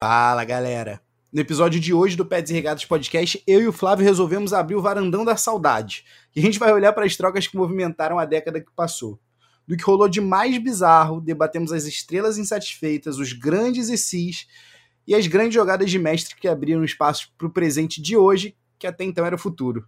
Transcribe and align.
Fala, 0.00 0.44
galera. 0.44 1.02
No 1.32 1.40
episódio 1.40 1.80
de 1.80 1.92
hoje 1.92 2.16
do 2.16 2.24
Pets 2.24 2.52
e 2.52 2.54
Regatas 2.54 2.84
Podcast, 2.84 3.42
eu 3.44 3.60
e 3.60 3.66
o 3.66 3.72
Flávio 3.72 4.04
resolvemos 4.04 4.52
abrir 4.52 4.76
o 4.76 4.80
varandão 4.80 5.24
da 5.24 5.36
saudade. 5.36 6.04
E 6.36 6.38
a 6.38 6.42
gente 6.42 6.56
vai 6.56 6.72
olhar 6.72 6.92
para 6.92 7.04
as 7.04 7.16
trocas 7.16 7.48
que 7.48 7.56
movimentaram 7.56 8.16
a 8.16 8.24
década 8.24 8.60
que 8.60 8.70
passou. 8.76 9.18
Do 9.66 9.76
que 9.76 9.82
rolou 9.82 10.08
de 10.08 10.20
mais 10.20 10.56
bizarro, 10.56 11.20
debatemos 11.20 11.72
as 11.72 11.84
estrelas 11.84 12.38
insatisfeitas, 12.38 13.18
os 13.18 13.32
grandes 13.32 13.90
ECs 13.90 14.46
e 15.04 15.16
as 15.16 15.26
grandes 15.26 15.54
jogadas 15.54 15.90
de 15.90 15.98
mestre 15.98 16.36
que 16.36 16.46
abriram 16.46 16.84
espaço 16.84 17.32
para 17.36 17.48
o 17.48 17.52
presente 17.52 18.00
de 18.00 18.16
hoje, 18.16 18.56
que 18.78 18.86
até 18.86 19.02
então 19.02 19.26
era 19.26 19.34
o 19.34 19.38
futuro. 19.38 19.84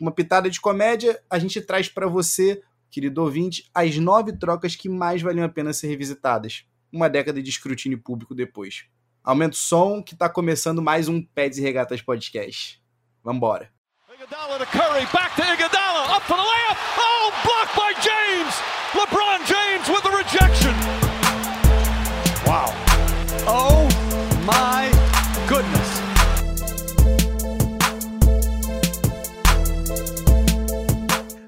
Uma 0.00 0.12
pitada 0.12 0.48
de 0.48 0.62
comédia, 0.62 1.22
a 1.28 1.38
gente 1.38 1.60
traz 1.60 1.90
para 1.90 2.06
você, 2.06 2.62
querido 2.90 3.22
ouvinte, 3.22 3.68
as 3.74 3.98
nove 3.98 4.32
trocas 4.32 4.74
que 4.74 4.88
mais 4.88 5.20
valiam 5.20 5.44
a 5.44 5.48
pena 5.50 5.74
ser 5.74 5.88
revisitadas, 5.88 6.64
uma 6.90 7.10
década 7.10 7.42
de 7.42 7.50
escrutínio 7.50 7.98
público 7.98 8.34
depois. 8.34 8.86
Aumenta 9.24 9.54
o 9.54 9.58
som 9.58 10.02
que 10.02 10.16
tá 10.16 10.28
começando 10.28 10.82
mais 10.82 11.06
um 11.06 11.22
Peds 11.22 11.56
e 11.56 11.62
Regatas 11.62 12.02
Podcast. 12.02 12.82
Vambora. 13.22 13.70
Iguodala 14.12 14.58
to 14.58 14.66
Curry, 14.66 15.06
back 15.12 15.36
to 15.36 15.42
Iguodala, 15.42 16.16
up 16.16 16.26
for 16.26 16.36
the 16.36 16.42
layup. 16.42 16.76
Oh, 16.98 17.30
blocked 17.44 17.76
by 17.76 17.94
James. 18.02 18.52
LeBron 18.92 19.46
James 19.46 19.88
with 19.88 20.02
the 20.02 20.10
rejection. 20.10 20.74
Wow. 22.44 22.74
Oh 23.46 23.86
my 24.44 24.90
goodness. 25.48 26.02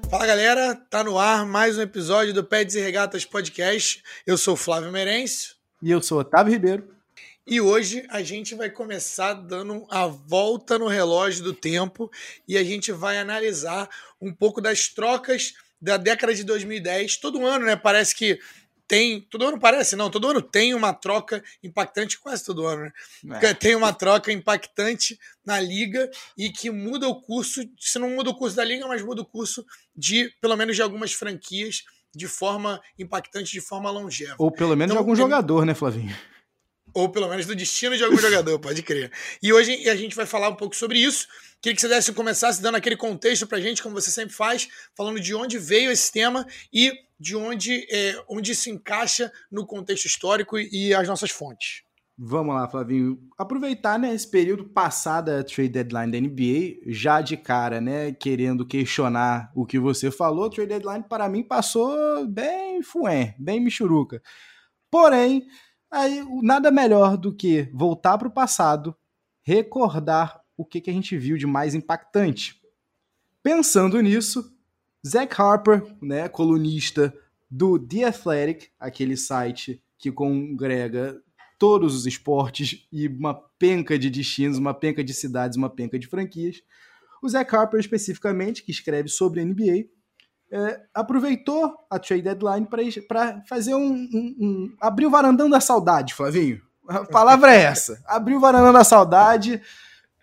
Fala 0.09 0.25
galera, 0.25 0.75
tá 0.89 1.03
no 1.03 1.19
ar 1.19 1.45
mais 1.45 1.77
um 1.77 1.81
episódio 1.81 2.33
do 2.33 2.41
Peds 2.41 2.75
e 2.75 2.79
Regatas 2.79 3.25
Podcast. 3.25 4.01
Eu 4.25 4.37
sou 4.37 4.53
o 4.53 4.57
Flávio 4.57 4.93
Merencio. 4.93 5.55
E 5.81 5.91
eu 5.91 6.01
sou 6.01 6.19
Otávio 6.19 6.53
Ribeiro. 6.53 6.94
E 7.47 7.61
hoje 7.61 8.03
a 8.09 8.23
gente 8.23 8.55
vai 8.55 8.71
começar 8.71 9.33
dando 9.33 9.85
a 9.91 10.07
volta 10.07 10.79
no 10.79 10.87
relógio 10.87 11.43
do 11.43 11.53
tempo 11.53 12.09
e 12.47 12.57
a 12.57 12.63
gente 12.63 12.91
vai 12.91 13.19
analisar 13.19 13.87
um 14.19 14.33
pouco 14.33 14.59
das 14.59 14.87
trocas 14.87 15.53
da 15.79 15.95
década 15.95 16.33
de 16.33 16.43
2010. 16.43 17.17
Todo 17.17 17.45
ano, 17.45 17.65
né? 17.67 17.75
Parece 17.75 18.15
que 18.15 18.39
tem. 18.87 19.21
Todo 19.21 19.45
ano 19.45 19.59
parece, 19.59 19.95
não. 19.95 20.09
Todo 20.09 20.27
ano 20.27 20.41
tem 20.41 20.73
uma 20.73 20.91
troca 20.91 21.43
impactante, 21.63 22.19
quase 22.19 22.43
todo 22.43 22.65
ano, 22.65 22.91
né? 23.23 23.39
É. 23.43 23.53
Tem 23.53 23.75
uma 23.75 23.93
troca 23.93 24.31
impactante 24.31 25.19
na 25.45 25.59
liga 25.59 26.09
e 26.35 26.49
que 26.49 26.71
muda 26.71 27.07
o 27.07 27.21
curso. 27.21 27.61
Se 27.79 27.99
não 27.99 28.09
muda 28.09 28.31
o 28.31 28.35
curso 28.35 28.55
da 28.55 28.65
liga, 28.65 28.87
mas 28.87 29.03
muda 29.03 29.21
o 29.21 29.25
curso 29.25 29.63
de, 29.95 30.33
pelo 30.41 30.57
menos, 30.57 30.75
de 30.75 30.81
algumas 30.81 31.13
franquias 31.13 31.83
de 32.11 32.27
forma 32.27 32.81
impactante, 32.97 33.51
de 33.51 33.61
forma 33.61 33.91
longeva. 33.91 34.33
Ou 34.39 34.49
pelo 34.49 34.75
menos 34.75 34.93
então, 34.93 34.95
de 34.95 34.97
algum 34.97 35.15
jogador, 35.15 35.63
né, 35.63 35.75
Flavinho? 35.75 36.15
Ou 36.95 37.09
pelo 37.09 37.27
menos 37.27 37.45
do 37.45 37.53
destino 37.53 37.97
de 37.97 38.03
algum 38.03 38.17
jogador, 38.17 38.57
pode 38.57 38.81
crer. 38.81 39.11
E 39.43 39.51
hoje 39.51 39.87
a 39.89 39.95
gente 39.97 40.15
vai 40.15 40.25
falar 40.25 40.47
um 40.47 40.55
pouco 40.55 40.73
sobre 40.73 40.97
isso. 40.97 41.27
Queria 41.61 41.75
que 41.75 41.81
você 41.81 41.89
desse 41.89 42.13
começasse 42.13 42.61
dando 42.61 42.75
aquele 42.75 42.95
contexto 42.95 43.45
pra 43.45 43.59
gente, 43.59 43.83
como 43.83 43.93
você 43.93 44.09
sempre 44.09 44.33
faz, 44.33 44.69
falando 44.95 45.19
de 45.19 45.35
onde 45.35 45.59
veio 45.59 45.91
esse 45.91 46.09
tema 46.09 46.47
e 46.71 46.93
de 47.19 47.35
onde, 47.35 47.85
é, 47.91 48.23
onde 48.29 48.55
se 48.55 48.69
encaixa 48.69 49.29
no 49.51 49.65
contexto 49.65 50.05
histórico 50.05 50.57
e 50.57 50.93
as 50.93 51.05
nossas 51.05 51.31
fontes. 51.31 51.83
Vamos 52.17 52.55
lá, 52.55 52.65
Flavinho. 52.65 53.19
Aproveitar 53.37 53.99
né, 53.99 54.13
esse 54.13 54.29
período 54.29 54.63
passado 54.63 55.29
a 55.31 55.43
trade 55.43 55.67
deadline 55.67 56.11
da 56.13 56.19
NBA, 56.21 56.93
já 56.93 57.19
de 57.19 57.35
cara, 57.35 57.81
né, 57.81 58.13
querendo 58.13 58.65
questionar 58.65 59.51
o 59.53 59.65
que 59.65 59.77
você 59.77 60.09
falou, 60.09 60.49
trade 60.49 60.69
deadline 60.69 61.03
para 61.09 61.27
mim 61.27 61.43
passou 61.43 62.25
bem 62.25 62.81
fué, 62.81 63.35
bem 63.37 63.59
michuruca. 63.59 64.21
Porém, 64.89 65.45
Aí, 65.95 66.21
nada 66.41 66.69
melhor 66.71 67.15
do 67.15 67.33
que 67.33 67.69
voltar 67.73 68.17
para 68.17 68.27
o 68.27 68.31
passado, 68.31 68.93
recordar 69.41 70.41
o 70.57 70.65
que, 70.65 70.81
que 70.81 70.89
a 70.89 70.93
gente 70.93 71.17
viu 71.17 71.37
de 71.37 71.47
mais 71.47 71.73
impactante. 71.73 72.61
Pensando 73.41 74.01
nisso, 74.01 74.53
Zach 75.07 75.33
Harper, 75.41 75.95
né, 76.01 76.27
colunista 76.27 77.15
do 77.49 77.79
The 77.79 78.03
Athletic, 78.03 78.71
aquele 78.77 79.15
site 79.15 79.81
que 79.97 80.11
congrega 80.11 81.17
todos 81.57 81.95
os 81.95 82.05
esportes 82.05 82.85
e 82.91 83.07
uma 83.07 83.33
penca 83.57 83.97
de 83.97 84.09
destinos, 84.09 84.57
uma 84.57 84.73
penca 84.73 85.01
de 85.01 85.13
cidades, 85.13 85.55
uma 85.55 85.69
penca 85.69 85.97
de 85.97 86.07
franquias. 86.07 86.61
O 87.23 87.29
Zach 87.29 87.55
Harper, 87.55 87.79
especificamente, 87.79 88.63
que 88.63 88.71
escreve 88.71 89.07
sobre 89.07 89.39
a 89.39 89.45
NBA, 89.45 89.85
é, 90.51 90.81
aproveitou 90.93 91.73
a 91.89 91.99
trade 91.99 92.21
deadline 92.21 92.67
para 93.07 93.41
fazer 93.47 93.75
um, 93.75 93.93
um, 93.93 94.35
um, 94.39 94.75
abrir 94.79 95.05
o 95.05 95.09
varandão 95.09 95.49
da 95.49 95.59
saudade, 95.59 96.13
Flavinho. 96.13 96.61
A 96.87 97.03
palavra 97.03 97.53
é 97.53 97.63
essa. 97.63 98.01
Abrir 98.05 98.35
o 98.35 98.39
varandão 98.39 98.71
da 98.71 98.83
saudade, 98.83 99.61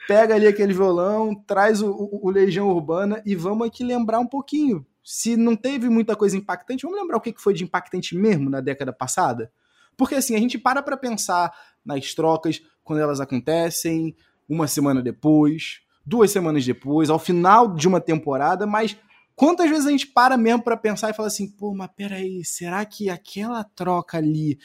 pega 0.06 0.34
ali 0.34 0.46
aquele 0.46 0.72
violão, 0.72 1.34
traz 1.34 1.82
o, 1.82 1.90
o, 1.90 2.28
o, 2.28 2.30
Legião 2.30 2.68
Urbana 2.68 3.20
e 3.26 3.34
vamos 3.34 3.66
aqui 3.66 3.82
lembrar 3.82 4.20
um 4.20 4.26
pouquinho. 4.26 4.86
Se 5.02 5.36
não 5.36 5.56
teve 5.56 5.88
muita 5.88 6.14
coisa 6.14 6.36
impactante, 6.36 6.84
vamos 6.84 7.00
lembrar 7.00 7.16
o 7.16 7.20
que 7.20 7.34
foi 7.36 7.52
de 7.52 7.64
impactante 7.64 8.16
mesmo 8.16 8.48
na 8.48 8.60
década 8.60 8.92
passada? 8.92 9.50
Porque 9.96 10.14
assim, 10.14 10.36
a 10.36 10.38
gente 10.38 10.56
para 10.56 10.82
para 10.82 10.96
pensar 10.96 11.52
nas 11.84 12.14
trocas 12.14 12.62
quando 12.84 13.00
elas 13.00 13.20
acontecem, 13.20 14.14
uma 14.48 14.68
semana 14.68 15.02
depois, 15.02 15.80
duas 16.06 16.30
semanas 16.30 16.64
depois, 16.64 17.10
ao 17.10 17.18
final 17.18 17.74
de 17.74 17.88
uma 17.88 18.00
temporada, 18.00 18.66
mas 18.66 18.96
Quantas 19.42 19.68
vezes 19.68 19.86
a 19.86 19.90
gente 19.90 20.06
para 20.06 20.36
mesmo 20.36 20.62
para 20.62 20.76
pensar 20.76 21.10
e 21.10 21.14
fala 21.14 21.26
assim, 21.26 21.50
pô, 21.50 21.74
mas 21.74 21.90
peraí, 21.96 22.44
será 22.44 22.86
que 22.86 23.10
aquela 23.10 23.64
troca 23.64 24.16
ali 24.16 24.56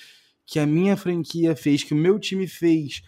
que 0.46 0.60
a 0.60 0.68
minha 0.68 0.96
franquia 0.96 1.56
fez, 1.56 1.84
que 1.84 1.96
o 1.96 1.98
meu 1.98 2.20
time 2.20 2.46
fez, 2.46 3.02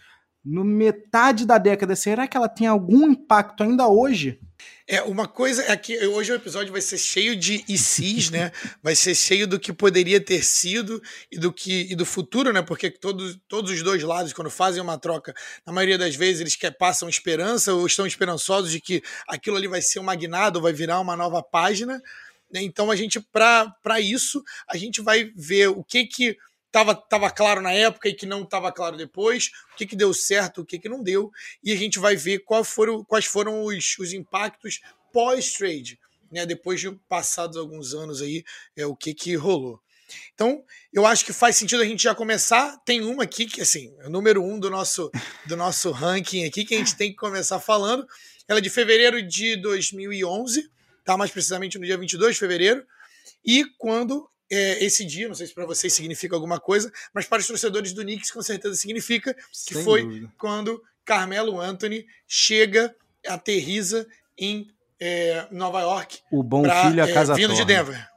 no 0.44 0.64
metade 0.64 1.46
da 1.46 1.58
década, 1.58 1.94
será 1.94 2.26
que 2.26 2.36
ela 2.36 2.48
tem 2.48 2.66
algum 2.66 3.08
impacto 3.08 3.62
ainda 3.62 3.86
hoje? 3.88 4.40
É, 4.86 5.02
uma 5.02 5.28
coisa 5.28 5.62
é 5.70 5.76
que 5.76 5.96
hoje 6.06 6.32
o 6.32 6.34
episódio 6.34 6.72
vai 6.72 6.80
ser 6.80 6.98
cheio 6.98 7.36
de 7.36 7.64
ICs, 7.68 8.30
né? 8.30 8.50
Vai 8.82 8.96
ser 8.96 9.14
cheio 9.14 9.46
do 9.46 9.58
que 9.60 9.72
poderia 9.72 10.20
ter 10.20 10.44
sido 10.44 11.00
e 11.30 11.38
do 11.38 11.52
que 11.52 11.86
e 11.90 11.94
do 11.94 12.04
futuro, 12.04 12.52
né? 12.52 12.60
Porque 12.60 12.90
todos, 12.90 13.38
todos 13.46 13.70
os 13.70 13.82
dois 13.82 14.02
lados, 14.02 14.32
quando 14.32 14.50
fazem 14.50 14.82
uma 14.82 14.98
troca, 14.98 15.32
na 15.64 15.72
maioria 15.72 15.96
das 15.96 16.16
vezes 16.16 16.40
eles 16.40 16.56
quer, 16.56 16.72
passam 16.72 17.08
esperança 17.08 17.72
ou 17.72 17.86
estão 17.86 18.06
esperançosos 18.06 18.72
de 18.72 18.80
que 18.80 19.02
aquilo 19.28 19.56
ali 19.56 19.68
vai 19.68 19.80
ser 19.80 20.00
uma 20.00 20.14
guinada, 20.14 20.58
vai 20.58 20.72
virar 20.72 20.98
uma 20.98 21.16
nova 21.16 21.42
página. 21.42 22.02
Né? 22.52 22.62
Então 22.62 22.90
a 22.90 22.96
gente, 22.96 23.20
para 23.20 24.00
isso, 24.00 24.42
a 24.68 24.76
gente 24.76 25.00
vai 25.00 25.30
ver 25.36 25.68
o 25.68 25.84
que 25.84 26.04
que 26.04 26.36
estava 26.70 26.94
tava 26.94 27.30
claro 27.30 27.60
na 27.60 27.72
época 27.72 28.08
e 28.08 28.14
que 28.14 28.24
não 28.24 28.42
estava 28.42 28.72
claro 28.72 28.96
depois, 28.96 29.50
o 29.72 29.76
que, 29.76 29.86
que 29.86 29.96
deu 29.96 30.14
certo, 30.14 30.62
o 30.62 30.64
que, 30.64 30.78
que 30.78 30.88
não 30.88 31.02
deu, 31.02 31.30
e 31.62 31.72
a 31.72 31.76
gente 31.76 31.98
vai 31.98 32.16
ver 32.16 32.40
qual 32.40 32.64
foram, 32.64 33.04
quais 33.04 33.26
foram 33.26 33.64
os, 33.64 33.98
os 33.98 34.12
impactos 34.12 34.80
pós-trade, 35.12 35.98
né, 36.30 36.46
depois 36.46 36.80
de 36.80 36.92
passados 37.08 37.56
alguns 37.56 37.92
anos 37.92 38.22
aí, 38.22 38.44
é, 38.76 38.86
o 38.86 38.94
que, 38.94 39.12
que 39.12 39.34
rolou. 39.34 39.80
Então, 40.34 40.64
eu 40.92 41.06
acho 41.06 41.24
que 41.24 41.32
faz 41.32 41.56
sentido 41.56 41.82
a 41.82 41.86
gente 41.86 42.02
já 42.02 42.14
começar. 42.14 42.76
Tem 42.84 43.00
uma 43.00 43.24
aqui 43.24 43.46
que, 43.46 43.60
assim, 43.60 43.94
é 44.00 44.06
o 44.06 44.10
número 44.10 44.42
um 44.42 44.58
do 44.58 44.70
nosso, 44.70 45.10
do 45.46 45.56
nosso 45.56 45.90
ranking 45.90 46.44
aqui, 46.44 46.64
que 46.64 46.74
a 46.74 46.78
gente 46.78 46.96
tem 46.96 47.10
que 47.10 47.16
começar 47.16 47.60
falando. 47.60 48.06
Ela 48.48 48.58
é 48.58 48.62
de 48.62 48.70
fevereiro 48.70 49.22
de 49.22 49.56
2011, 49.56 50.68
tá? 51.04 51.16
Mais 51.16 51.30
precisamente 51.30 51.78
no 51.78 51.84
dia 51.84 51.96
22 51.96 52.34
de 52.34 52.40
fevereiro. 52.40 52.84
E 53.44 53.64
quando 53.78 54.28
é, 54.50 54.84
esse 54.84 55.04
dia, 55.04 55.28
não 55.28 55.34
sei 55.34 55.46
se 55.46 55.54
para 55.54 55.64
vocês 55.64 55.92
significa 55.92 56.34
alguma 56.34 56.58
coisa, 56.58 56.92
mas 57.14 57.26
para 57.26 57.40
os 57.40 57.46
torcedores 57.46 57.92
do 57.92 58.02
Knicks 58.02 58.30
com 58.30 58.42
certeza 58.42 58.74
significa, 58.74 59.32
que 59.34 59.74
Sem 59.74 59.84
foi 59.84 60.02
dúvida. 60.02 60.32
quando 60.36 60.82
Carmelo 61.04 61.60
Anthony 61.60 62.06
chega, 62.26 62.94
aterriza 63.26 64.06
em 64.36 64.68
é, 64.98 65.46
Nova 65.50 65.80
York. 65.80 66.20
O 66.30 66.42
bom 66.42 66.62
pra, 66.62 66.88
filho 66.88 67.02
a 67.02 67.08
é, 67.08 67.12
casa 67.12 67.34
Vindo 67.34 67.54
torna. 67.54 67.64
de 67.64 67.72
Denver. 67.74 68.08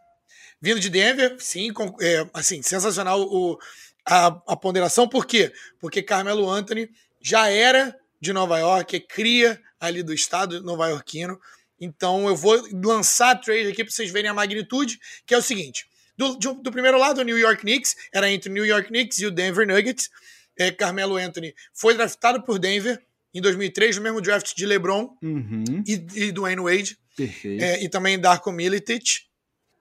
Vindo 0.61 0.79
de 0.79 0.89
Denver, 0.89 1.35
sim, 1.39 1.71
com, 1.71 1.95
é, 2.01 2.27
assim, 2.33 2.61
sensacional 2.61 3.21
o, 3.21 3.59
a, 4.05 4.27
a 4.47 4.55
ponderação. 4.55 5.07
Por 5.07 5.25
quê? 5.25 5.51
Porque 5.79 6.01
Carmelo 6.01 6.49
Anthony 6.49 6.89
já 7.21 7.49
era 7.49 7.95
de 8.19 8.33
Nova 8.33 8.57
York, 8.57 8.95
é 8.95 8.99
cria 8.99 9.61
ali 9.79 10.01
do 10.01 10.13
estado 10.13 10.61
nova-iorquino. 10.61 11.39
Então 11.79 12.27
eu 12.27 12.35
vou 12.35 12.61
lançar 12.71 13.31
a 13.31 13.35
trade 13.35 13.67
aqui 13.67 13.83
para 13.83 13.91
vocês 13.91 14.09
verem 14.09 14.29
a 14.29 14.33
magnitude, 14.33 14.99
que 15.25 15.33
é 15.33 15.37
o 15.37 15.41
seguinte: 15.41 15.85
do, 16.17 16.37
de, 16.37 16.53
do 16.61 16.71
primeiro 16.71 16.97
lado, 16.97 17.21
o 17.21 17.23
New 17.23 17.37
York 17.37 17.61
Knicks, 17.61 17.95
era 18.13 18.29
entre 18.29 18.49
o 18.49 18.53
New 18.53 18.65
York 18.65 18.87
Knicks 18.87 19.19
e 19.19 19.25
o 19.25 19.31
Denver 19.31 19.67
Nuggets. 19.67 20.09
É, 20.57 20.71
Carmelo 20.71 21.17
Anthony 21.17 21.53
foi 21.73 21.95
draftado 21.95 22.43
por 22.43 22.59
Denver 22.59 23.01
em 23.33 23.41
2003, 23.41 23.97
no 23.97 24.03
mesmo 24.03 24.21
draft 24.21 24.55
de 24.55 24.65
LeBron 24.65 25.09
uhum. 25.21 25.83
e, 25.87 26.05
e 26.15 26.31
Dwayne 26.31 26.61
Wade. 26.61 26.97
Perfeito. 27.17 27.63
É, 27.63 27.83
e 27.83 27.89
também 27.89 28.19
Darko 28.19 28.51
Milicic. 28.51 29.23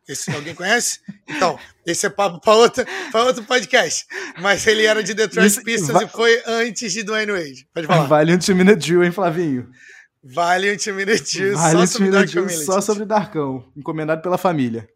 Esse 0.09 0.33
alguém 0.33 0.55
conhece? 0.55 0.99
Então, 1.29 1.59
esse 1.87 2.07
é 2.07 2.11
papo 2.11 2.41
para 2.41 2.55
outro, 2.55 2.85
outro 3.15 3.45
podcast. 3.45 4.05
Mas 4.41 4.67
ele 4.67 4.85
era 4.85 5.03
de 5.03 5.15
Detroit 5.15 5.47
Isso, 5.47 5.63
Pistons 5.63 6.03
e 6.03 6.09
foi 6.09 6.43
antes 6.45 6.93
de 6.93 7.05
Dwayne 7.05 7.31
Wade. 7.31 7.69
Pode 7.73 7.87
falar. 7.87 8.07
Vale 8.07 8.35
um 8.35 8.39
time 8.39 8.65
Drill, 8.75 9.05
hein, 9.05 9.13
Flavinho? 9.13 9.71
Vale 10.25 10.73
um 10.73 10.77
time 10.77 11.05
Drill 11.05 11.55
vale 11.55 11.79
só, 11.79 11.87
sobre 11.87 12.11
Darko 12.11 12.51
só 12.51 12.81
sobre 12.81 13.05
Darkão, 13.05 13.71
encomendado 13.77 14.23
pela 14.23 14.37
família. 14.37 14.89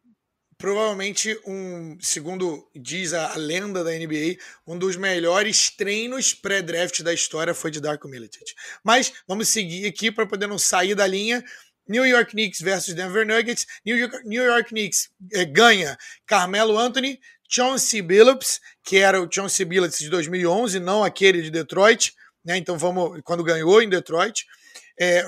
Provavelmente 0.59 1.39
um, 1.47 1.99
segundo 2.01 2.69
diz 2.75 3.13
a, 3.13 3.35
lenda 3.37 3.85
da 3.85 3.91
NBA, 3.91 4.37
um 4.67 4.79
dos 4.79 4.97
melhores 4.97 5.71
treinos 5.71 6.35
pré-draft 6.35 7.03
da 7.03 7.13
história 7.13 7.55
foi 7.55 7.71
de 7.71 7.81
Darko 7.81 8.09
Milicic. 8.09 8.55
Mas 8.83 9.13
vamos 9.29 9.49
seguir 9.49 9.87
aqui 9.87 10.11
para 10.11 10.27
poder 10.27 10.47
não 10.47 10.59
sair 10.59 10.95
da 10.95 11.07
linha. 11.07 11.45
New 11.89 12.05
York 12.05 12.33
Knicks 12.33 12.61
versus 12.61 12.95
Denver 12.95 13.27
Nuggets. 13.27 13.67
New 13.85 13.97
York, 13.97 14.27
New 14.27 14.45
York 14.45 14.71
Knicks 14.71 15.09
eh, 15.33 15.45
ganha 15.45 15.97
Carmelo 16.27 16.77
Anthony, 16.79 17.21
Chauncey 17.49 18.03
Billups, 18.03 18.61
que 18.83 18.97
era 18.97 19.23
o 19.23 19.29
Chauncey 19.31 19.65
Billups 19.65 19.99
de 19.99 20.11
2011, 20.11 20.81
não 20.81 21.05
aquele 21.05 21.43
de 21.43 21.51
Detroit, 21.51 22.13
né? 22.45 22.57
Então 22.57 22.77
vamos 22.77 23.21
quando 23.25 23.45
ganhou 23.45 23.81
em 23.81 23.89
Detroit. 23.89 24.45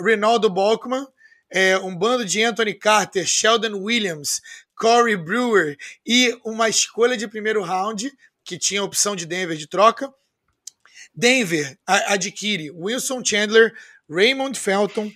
Ronaldo 0.00 0.48
Balkman, 0.48 1.06
é, 1.50 1.78
um 1.78 1.94
bando 1.96 2.24
de 2.24 2.42
Anthony 2.42 2.74
Carter, 2.74 3.26
Sheldon 3.26 3.74
Williams, 3.82 4.40
Corey 4.78 5.16
Brewer 5.16 5.76
e 6.06 6.38
uma 6.44 6.68
escolha 6.68 7.16
de 7.16 7.26
primeiro 7.26 7.62
round 7.62 8.12
que 8.44 8.58
tinha 8.58 8.80
a 8.80 8.84
opção 8.84 9.16
de 9.16 9.26
Denver 9.26 9.56
de 9.56 9.66
troca. 9.66 10.12
Denver 11.14 11.76
adquire 11.86 12.70
Wilson 12.70 13.24
Chandler, 13.24 13.74
Raymond 14.08 14.58
Felton, 14.58 15.12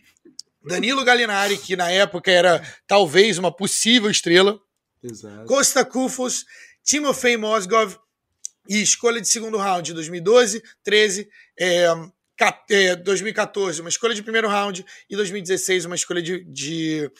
Danilo 0.64 1.04
Gallinari, 1.04 1.56
que 1.56 1.76
na 1.76 1.90
época 1.90 2.30
era 2.30 2.60
talvez 2.86 3.38
uma 3.38 3.54
possível 3.54 4.10
estrela, 4.10 4.60
Exato. 5.02 5.46
Costa 5.46 5.84
Kufos, 5.84 6.44
Timofey 6.84 7.36
Mozgov 7.36 7.96
e 8.68 8.80
escolha 8.80 9.20
de 9.20 9.28
segundo 9.28 9.58
round 9.58 9.92
2012, 9.92 10.62
13, 10.84 11.28
é, 11.58 11.86
é, 12.70 12.96
2014 12.96 13.80
uma 13.80 13.88
escolha 13.88 14.14
de 14.14 14.22
primeiro 14.22 14.48
round 14.48 14.84
e 15.08 15.16
2016 15.16 15.84
uma 15.84 15.96
escolha 15.96 16.22
de, 16.22 16.44
de 16.44 17.10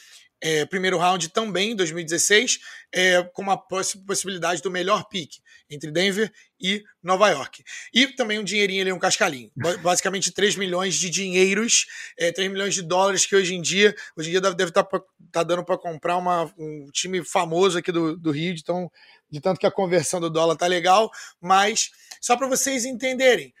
é, 0.43 0.65
primeiro 0.65 0.97
round 0.97 1.29
também 1.29 1.71
em 1.71 1.75
2016, 1.75 2.59
é, 2.93 3.23
com 3.23 3.41
uma 3.41 3.57
poss 3.57 3.95
possibilidade 4.05 4.61
do 4.61 4.69
melhor 4.69 5.07
pick 5.07 5.35
entre 5.69 5.89
Denver 5.89 6.29
e 6.59 6.83
Nova 7.01 7.29
York. 7.29 7.63
E 7.93 8.07
também 8.07 8.39
um 8.39 8.43
dinheirinho 8.43 8.81
ali, 8.81 8.91
um 8.91 8.99
cascalinho. 8.99 9.49
Basicamente 9.81 10.33
3 10.33 10.57
milhões 10.57 10.95
de 10.95 11.09
dinheiros, 11.09 11.85
é, 12.19 12.29
3 12.29 12.51
milhões 12.51 12.75
de 12.75 12.81
dólares 12.81 13.25
que 13.25 13.37
hoje 13.37 13.55
em 13.55 13.61
dia, 13.61 13.95
hoje 14.17 14.27
em 14.27 14.31
dia 14.31 14.41
deve 14.41 14.65
estar 14.65 14.83
tá, 14.83 15.01
tá 15.31 15.43
dando 15.43 15.63
para 15.63 15.77
comprar 15.77 16.17
uma, 16.17 16.53
um 16.57 16.89
time 16.91 17.23
famoso 17.23 17.77
aqui 17.77 17.91
do, 17.91 18.17
do 18.17 18.31
Rio, 18.31 18.53
de, 18.53 18.65
tão, 18.65 18.91
de 19.31 19.39
tanto 19.39 19.61
que 19.61 19.65
a 19.65 19.71
conversão 19.71 20.19
do 20.19 20.29
dólar 20.29 20.57
tá 20.57 20.67
legal, 20.67 21.09
mas 21.39 21.89
só 22.19 22.35
para 22.35 22.47
vocês 22.47 22.83
entenderem, 22.83 23.53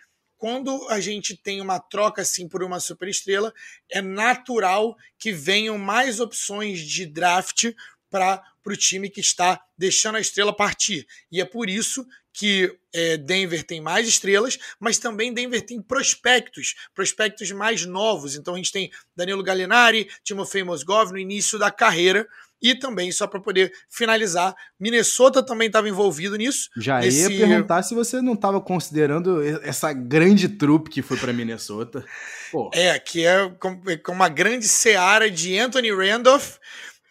quando 0.43 0.89
a 0.89 0.99
gente 0.99 1.37
tem 1.37 1.61
uma 1.61 1.79
troca 1.79 2.21
assim 2.21 2.49
por 2.49 2.63
uma 2.63 2.77
superestrela, 2.77 3.53
é 3.89 4.01
natural 4.01 4.97
que 5.17 5.31
venham 5.31 5.77
mais 5.77 6.19
opções 6.19 6.81
de 6.81 7.05
draft 7.05 7.71
para 8.09 8.43
o 8.67 8.75
time 8.75 9.09
que 9.09 9.21
está 9.21 9.63
deixando 9.77 10.17
a 10.17 10.19
estrela 10.19 10.53
partir. 10.53 11.07
E 11.31 11.39
é 11.39 11.45
por 11.45 11.69
isso 11.69 12.05
que 12.33 12.77
é, 12.91 13.15
Denver 13.15 13.63
tem 13.63 13.79
mais 13.79 14.05
estrelas, 14.05 14.59
mas 14.77 14.97
também 14.97 15.33
Denver 15.33 15.65
tem 15.65 15.81
prospectos, 15.81 16.75
prospectos 16.93 17.49
mais 17.51 17.85
novos. 17.85 18.35
Então 18.35 18.55
a 18.55 18.57
gente 18.57 18.73
tem 18.73 18.91
Danilo 19.15 19.43
Gallinari, 19.43 20.09
Timofey 20.25 20.63
Mozgov 20.65 21.13
no 21.13 21.17
início 21.17 21.57
da 21.57 21.71
carreira, 21.71 22.27
e 22.63 22.73
também, 22.73 23.11
só 23.11 23.27
para 23.27 23.41
poder 23.41 23.73
finalizar, 23.89 24.55
Minnesota 24.79 25.43
também 25.43 25.67
estava 25.67 25.89
envolvido 25.89 26.37
nisso. 26.37 26.69
Já 26.77 27.05
ia 27.05 27.27
perguntar 27.27 27.83
se 27.83 27.93
você 27.93 28.21
não 28.21 28.33
estava 28.33 28.61
considerando 28.61 29.43
essa 29.61 29.91
grande 29.91 30.47
trupe 30.47 30.89
que 30.89 31.01
foi 31.01 31.17
para 31.17 31.33
Minnesota. 31.33 32.05
Pô. 32.49 32.71
É, 32.73 32.97
que 32.97 33.25
é 33.25 33.49
com, 33.59 33.81
é 33.87 33.97
com, 33.97 34.13
uma 34.13 34.29
grande 34.29 34.69
seara 34.69 35.29
de 35.29 35.59
Anthony 35.59 35.93
Randolph. 35.93 36.55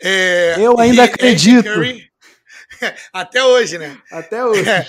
É, 0.03 0.57
Eu 0.59 0.81
ainda 0.81 1.05
acredito. 1.05 1.69
Até 3.13 3.45
hoje, 3.45 3.77
né? 3.77 3.99
Até 4.11 4.45
hoje. 4.45 4.69
É, 4.69 4.87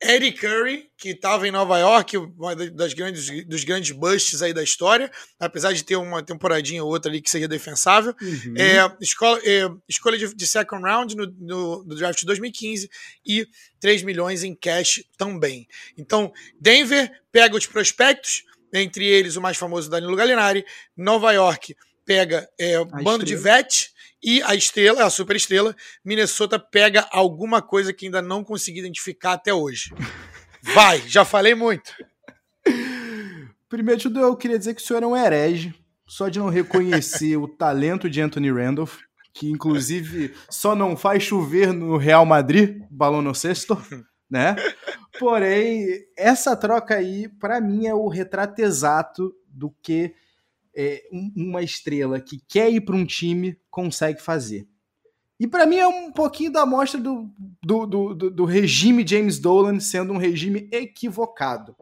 Eddie 0.00 0.32
Curry, 0.32 0.90
que 0.98 1.10
estava 1.10 1.48
em 1.48 1.50
Nova 1.50 1.78
York, 1.78 2.16
uma 2.18 2.54
das 2.54 2.92
grandes, 2.92 3.46
dos 3.46 3.64
grandes 3.64 3.92
busts 3.92 4.42
aí 4.42 4.52
da 4.52 4.62
história, 4.62 5.10
apesar 5.40 5.72
de 5.72 5.82
ter 5.82 5.96
uma 5.96 6.22
temporadinha 6.22 6.84
ou 6.84 6.90
outra 6.90 7.10
ali 7.10 7.22
que 7.22 7.30
seria 7.30 7.48
defensável. 7.48 8.14
Uhum. 8.20 8.54
É, 8.58 8.94
escola, 9.00 9.40
é, 9.42 9.68
escolha 9.88 10.18
de, 10.18 10.34
de, 10.34 10.46
second 10.46 10.82
round 10.82 11.16
no, 11.16 11.26
no, 11.38 11.84
no, 11.84 11.94
draft 11.96 12.20
de 12.20 12.26
2015 12.26 12.90
e 13.24 13.48
3 13.80 14.02
milhões 14.02 14.44
em 14.44 14.54
cash 14.54 15.02
também. 15.16 15.66
Então, 15.96 16.30
Denver 16.60 17.10
pega 17.32 17.56
os 17.56 17.66
prospectos, 17.66 18.44
entre 18.74 19.06
eles 19.06 19.36
o 19.36 19.40
mais 19.40 19.56
famoso 19.56 19.88
Danilo 19.88 20.14
Gallinari. 20.14 20.64
Nova 20.94 21.32
York 21.32 21.74
pega 22.04 22.48
é, 22.58 22.84
bando 22.84 23.24
de 23.24 23.34
vet 23.34 23.90
e 24.22 24.42
a 24.42 24.54
estrela, 24.54 25.04
a 25.04 25.10
super 25.10 25.36
estrela, 25.36 25.74
Minnesota 26.04 26.58
pega 26.58 27.06
alguma 27.10 27.60
coisa 27.60 27.92
que 27.92 28.06
ainda 28.06 28.22
não 28.22 28.42
consegui 28.42 28.80
identificar 28.80 29.32
até 29.32 29.52
hoje. 29.52 29.94
Vai, 30.74 30.98
já 31.06 31.24
falei 31.24 31.54
muito. 31.54 31.92
Primeiro 33.68 34.00
de 34.00 34.04
tudo, 34.04 34.20
eu 34.20 34.36
queria 34.36 34.58
dizer 34.58 34.74
que 34.74 34.82
o 34.82 34.84
senhor 34.84 35.02
é 35.02 35.06
um 35.06 35.16
herege, 35.16 35.74
só 36.06 36.28
de 36.28 36.38
não 36.38 36.48
reconhecer 36.48 37.36
o 37.36 37.48
talento 37.48 38.08
de 38.08 38.20
Anthony 38.20 38.50
Randolph, 38.50 38.98
que 39.34 39.50
inclusive 39.50 40.34
só 40.48 40.74
não 40.74 40.96
faz 40.96 41.22
chover 41.22 41.72
no 41.72 41.96
Real 41.96 42.24
Madrid, 42.24 42.80
balão 42.90 43.20
no 43.20 43.34
sexto, 43.34 43.76
né? 44.30 44.56
Porém, 45.18 45.86
essa 46.16 46.56
troca 46.56 46.96
aí, 46.96 47.28
para 47.28 47.60
mim, 47.60 47.86
é 47.86 47.94
o 47.94 48.08
retrato 48.08 48.60
exato 48.60 49.32
do 49.46 49.74
que 49.82 50.14
é, 50.76 51.02
uma 51.34 51.62
estrela 51.62 52.20
que 52.20 52.40
quer 52.46 52.70
ir 52.70 52.82
para 52.82 52.94
um 52.94 53.06
time 53.06 53.58
consegue 53.70 54.20
fazer. 54.20 54.68
E 55.38 55.46
para 55.46 55.66
mim 55.66 55.76
é 55.76 55.86
um 55.86 56.12
pouquinho 56.12 56.52
da 56.52 56.62
amostra 56.62 57.00
do, 57.00 57.30
do, 57.62 57.86
do, 57.86 58.30
do, 58.30 58.44
regime 58.44 59.06
James 59.06 59.38
Dolan 59.38 59.80
sendo 59.80 60.12
um 60.12 60.16
regime 60.16 60.68
equivocado. 60.72 61.76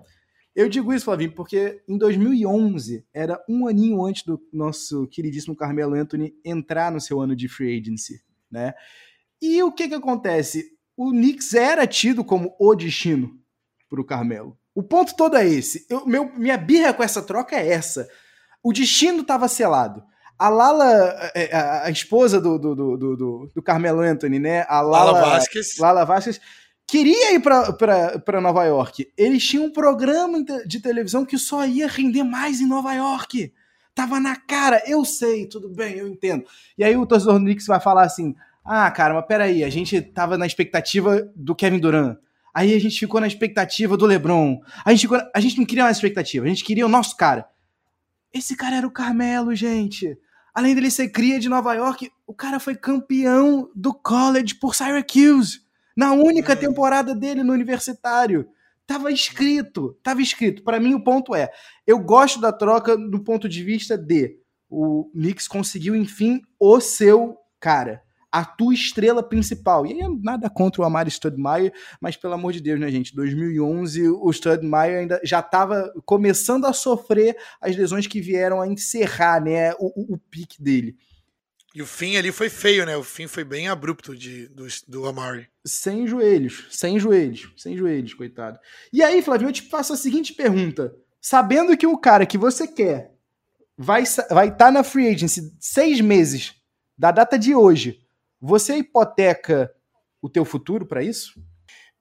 Eu 0.54 0.68
digo 0.68 0.92
isso, 0.92 1.04
Flavinho, 1.04 1.32
porque 1.32 1.82
em 1.88 1.98
2011, 1.98 3.04
era 3.12 3.42
um 3.48 3.66
aninho 3.66 4.04
antes 4.04 4.22
do 4.24 4.40
nosso 4.52 5.06
queridíssimo 5.08 5.56
Carmelo 5.56 5.94
Anthony 5.94 6.34
entrar 6.44 6.92
no 6.92 7.00
seu 7.00 7.20
ano 7.20 7.34
de 7.34 7.48
free 7.48 7.78
agency, 7.78 8.22
né? 8.50 8.74
E 9.42 9.62
o 9.62 9.72
que 9.72 9.88
que 9.88 9.94
acontece? 9.94 10.72
O 10.96 11.10
Knicks 11.10 11.54
era 11.54 11.86
tido 11.86 12.24
como 12.24 12.54
o 12.58 12.74
destino 12.74 13.36
para 13.88 14.00
o 14.00 14.04
Carmelo. 14.04 14.56
O 14.74 14.82
ponto 14.82 15.16
todo 15.16 15.36
é 15.36 15.46
esse. 15.46 15.86
Eu, 15.88 16.06
meu, 16.06 16.32
minha 16.36 16.56
birra 16.56 16.92
com 16.92 17.02
essa 17.02 17.22
troca 17.22 17.56
é 17.56 17.68
essa. 17.68 18.08
O 18.64 18.72
destino 18.72 19.20
estava 19.20 19.46
selado. 19.46 20.02
A 20.38 20.48
Lala, 20.48 21.30
é, 21.34 21.54
a, 21.54 21.84
a 21.84 21.90
esposa 21.90 22.40
do, 22.40 22.58
do, 22.58 22.74
do, 22.74 22.96
do, 22.96 23.50
do 23.54 23.62
Carmelo 23.62 24.00
Anthony, 24.00 24.38
né? 24.38 24.64
A 24.66 24.80
Lala, 24.80 25.12
Lala 25.12 25.30
Vasquez. 25.30 25.78
Lala 25.78 26.04
Vasquez 26.04 26.40
queria 26.86 27.34
ir 27.34 27.40
para 27.40 28.40
Nova 28.40 28.64
York. 28.64 29.06
Eles 29.16 29.46
tinham 29.46 29.66
um 29.66 29.70
programa 29.70 30.42
de 30.66 30.80
televisão 30.80 31.24
que 31.24 31.38
só 31.38 31.66
ia 31.66 31.86
render 31.86 32.24
mais 32.24 32.60
em 32.60 32.66
Nova 32.66 32.94
York. 32.94 33.52
Tava 33.94 34.18
na 34.18 34.34
cara. 34.34 34.82
Eu 34.86 35.04
sei, 35.04 35.46
tudo 35.46 35.68
bem, 35.68 35.96
eu 35.98 36.08
entendo. 36.08 36.44
E 36.76 36.82
aí 36.82 36.96
o 36.96 37.06
torcedor 37.06 37.34
do 37.34 37.44
Knicks 37.44 37.66
vai 37.66 37.78
falar 37.78 38.04
assim: 38.04 38.34
ah, 38.64 38.90
cara, 38.90 39.14
mas 39.14 39.26
peraí, 39.26 39.62
a 39.62 39.70
gente 39.70 40.00
tava 40.00 40.38
na 40.38 40.46
expectativa 40.46 41.30
do 41.36 41.54
Kevin 41.54 41.78
Durant. 41.78 42.16
Aí 42.52 42.74
a 42.74 42.80
gente 42.80 42.98
ficou 42.98 43.20
na 43.20 43.26
expectativa 43.26 43.96
do 43.96 44.06
LeBron. 44.06 44.60
A 44.84 44.90
gente, 44.90 45.02
ficou, 45.02 45.20
a 45.34 45.40
gente 45.40 45.58
não 45.58 45.66
queria 45.66 45.84
mais 45.84 45.96
expectativa, 45.96 46.44
a 46.46 46.48
gente 46.48 46.64
queria 46.64 46.86
o 46.86 46.88
nosso 46.88 47.16
cara. 47.16 47.46
Esse 48.34 48.56
cara 48.56 48.76
era 48.76 48.86
o 48.86 48.90
Carmelo, 48.90 49.54
gente. 49.54 50.18
Além 50.52 50.74
dele 50.74 50.90
ser 50.90 51.08
cria 51.10 51.38
de 51.38 51.48
Nova 51.48 51.72
York, 51.74 52.10
o 52.26 52.34
cara 52.34 52.58
foi 52.58 52.74
campeão 52.74 53.70
do 53.74 53.94
college 53.94 54.56
por 54.56 54.74
Syracuse. 54.74 55.60
Na 55.96 56.12
única 56.12 56.56
temporada 56.56 57.14
dele 57.14 57.44
no 57.44 57.52
universitário. 57.52 58.48
Tava 58.86 59.10
escrito, 59.10 59.98
tava 60.02 60.20
escrito. 60.20 60.62
Para 60.62 60.78
mim 60.78 60.94
o 60.94 61.02
ponto 61.02 61.34
é, 61.34 61.50
eu 61.86 61.98
gosto 61.98 62.40
da 62.40 62.52
troca 62.52 62.98
do 62.98 63.22
ponto 63.22 63.48
de 63.48 63.62
vista 63.62 63.96
de 63.96 64.36
o 64.68 65.10
Knicks 65.14 65.48
conseguiu 65.48 65.94
enfim 65.94 66.42
o 66.60 66.80
seu 66.80 67.38
cara 67.58 68.03
a 68.34 68.44
tua 68.44 68.74
estrela 68.74 69.22
principal. 69.22 69.86
E 69.86 69.92
aí 69.92 70.18
nada 70.20 70.50
contra 70.50 70.82
o 70.82 70.84
Amari 70.84 71.08
Studmeyer, 71.08 71.72
mas 72.00 72.16
pelo 72.16 72.34
amor 72.34 72.52
de 72.52 72.60
Deus, 72.60 72.80
né, 72.80 72.90
gente? 72.90 73.14
2011 73.14 74.08
o 74.08 74.32
Studmeyer 74.32 74.98
ainda 74.98 75.20
já 75.22 75.38
estava 75.38 75.92
começando 76.04 76.64
a 76.64 76.72
sofrer 76.72 77.36
as 77.60 77.76
lesões 77.76 78.08
que 78.08 78.20
vieram 78.20 78.60
a 78.60 78.66
encerrar, 78.66 79.40
né, 79.40 79.72
o, 79.74 79.86
o, 79.94 80.14
o 80.14 80.18
pique 80.18 80.60
dele. 80.60 80.96
E 81.72 81.80
o 81.80 81.86
fim 81.86 82.16
ali 82.16 82.32
foi 82.32 82.48
feio, 82.48 82.84
né? 82.84 82.96
O 82.96 83.04
fim 83.04 83.28
foi 83.28 83.44
bem 83.44 83.68
abrupto 83.68 84.16
de, 84.16 84.48
do, 84.48 84.66
do 84.88 85.06
Amari. 85.06 85.48
Sem 85.64 86.04
joelhos, 86.06 86.66
sem 86.70 86.98
joelhos, 86.98 87.52
sem 87.56 87.76
joelhos, 87.76 88.14
coitado. 88.14 88.58
E 88.92 89.00
aí, 89.00 89.22
Flavio, 89.22 89.48
eu 89.48 89.52
te 89.52 89.62
faço 89.62 89.92
a 89.92 89.96
seguinte 89.96 90.34
pergunta. 90.34 90.92
Sabendo 91.20 91.76
que 91.76 91.86
o 91.86 91.98
cara 91.98 92.26
que 92.26 92.38
você 92.38 92.66
quer 92.66 93.12
vai 93.76 94.02
estar 94.02 94.26
vai 94.28 94.54
tá 94.54 94.70
na 94.70 94.82
free 94.82 95.08
agency 95.08 95.52
seis 95.60 96.00
meses 96.00 96.54
da 96.96 97.10
data 97.10 97.36
de 97.36 97.54
hoje, 97.54 98.03
você 98.40 98.76
hipoteca 98.76 99.70
o 100.20 100.28
teu 100.28 100.44
futuro 100.44 100.86
para 100.86 101.02
isso? 101.02 101.34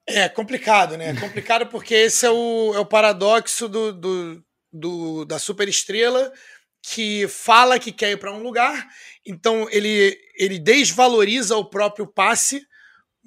É 0.06 0.28
complicado, 0.28 0.96
né? 0.96 1.10
É 1.10 1.14
complicado 1.14 1.66
porque 1.66 1.94
esse 1.94 2.26
é 2.26 2.30
o, 2.30 2.72
é 2.74 2.78
o 2.78 2.86
paradoxo 2.86 3.68
do, 3.68 3.92
do, 3.92 4.44
do, 4.72 5.24
da 5.24 5.38
superestrela 5.38 6.32
que 6.82 7.26
fala 7.28 7.78
que 7.78 7.90
quer 7.90 8.10
ir 8.10 8.18
para 8.18 8.32
um 8.32 8.42
lugar, 8.42 8.86
então 9.24 9.66
ele, 9.70 10.18
ele 10.38 10.58
desvaloriza 10.58 11.56
o 11.56 11.64
próprio 11.64 12.06
passe 12.06 12.66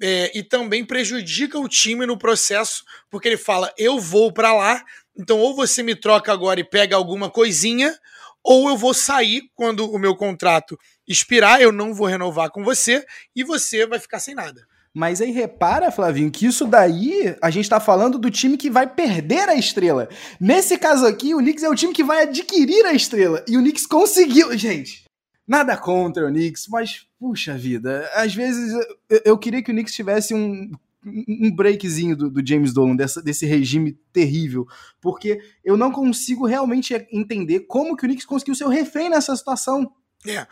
é, 0.00 0.30
e 0.32 0.44
também 0.44 0.84
prejudica 0.84 1.58
o 1.58 1.68
time 1.68 2.06
no 2.06 2.16
processo, 2.16 2.84
porque 3.10 3.26
ele 3.26 3.36
fala: 3.36 3.72
eu 3.76 3.98
vou 3.98 4.32
para 4.32 4.54
lá, 4.54 4.84
então 5.18 5.40
ou 5.40 5.56
você 5.56 5.82
me 5.82 5.96
troca 5.96 6.32
agora 6.32 6.60
e 6.60 6.64
pega 6.64 6.94
alguma 6.94 7.28
coisinha, 7.28 7.98
ou 8.44 8.68
eu 8.68 8.76
vou 8.76 8.94
sair 8.94 9.50
quando 9.54 9.90
o 9.90 9.98
meu 9.98 10.14
contrato 10.14 10.78
expirar, 11.08 11.60
eu 11.60 11.72
não 11.72 11.94
vou 11.94 12.06
renovar 12.06 12.50
com 12.50 12.62
você 12.62 13.04
e 13.34 13.42
você 13.42 13.86
vai 13.86 13.98
ficar 13.98 14.20
sem 14.20 14.34
nada. 14.34 14.66
Mas 14.94 15.20
aí 15.20 15.30
repara, 15.30 15.90
Flavinho, 15.90 16.30
que 16.30 16.46
isso 16.46 16.66
daí 16.66 17.36
a 17.40 17.50
gente 17.50 17.68
tá 17.68 17.78
falando 17.78 18.18
do 18.18 18.30
time 18.30 18.56
que 18.56 18.70
vai 18.70 18.86
perder 18.86 19.48
a 19.48 19.54
estrela. 19.54 20.08
Nesse 20.40 20.76
caso 20.76 21.06
aqui, 21.06 21.34
o 21.34 21.38
Knicks 21.38 21.62
é 21.62 21.68
o 21.68 21.74
time 21.74 21.92
que 21.92 22.04
vai 22.04 22.22
adquirir 22.22 22.84
a 22.84 22.92
estrela. 22.92 23.44
E 23.46 23.56
o 23.56 23.60
Knicks 23.60 23.86
conseguiu. 23.86 24.56
Gente, 24.58 25.04
nada 25.46 25.76
contra 25.76 26.26
o 26.26 26.30
Knicks, 26.30 26.66
mas 26.68 27.06
puxa 27.18 27.56
vida, 27.56 28.08
às 28.14 28.34
vezes 28.34 28.72
eu, 29.08 29.22
eu 29.24 29.38
queria 29.38 29.62
que 29.62 29.70
o 29.70 29.74
Knicks 29.74 29.94
tivesse 29.94 30.34
um, 30.34 30.70
um 31.04 31.50
breakzinho 31.50 32.16
do, 32.16 32.30
do, 32.30 32.46
James 32.46 32.72
Dolan, 32.72 32.96
dessa, 32.96 33.22
desse 33.22 33.46
regime 33.46 33.98
terrível, 34.12 34.66
porque 35.00 35.40
eu 35.64 35.76
não 35.76 35.90
consigo 35.90 36.46
realmente 36.46 36.94
entender 37.12 37.60
como 37.60 37.96
que 37.96 38.04
o 38.04 38.08
Knicks 38.08 38.26
conseguiu 38.26 38.54
ser 38.54 38.64
o 38.64 38.68
refém 38.68 39.08
nessa 39.08 39.34
situação. 39.36 39.90
É, 40.26 40.46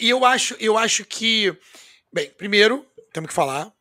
e 0.00 0.08
eu 0.08 0.24
acho, 0.24 0.56
eu 0.60 0.76
acho 0.76 1.04
que, 1.04 1.54
bem, 2.12 2.30
primeiro, 2.30 2.86
temos 3.12 3.28
que 3.28 3.34
falar, 3.34 3.72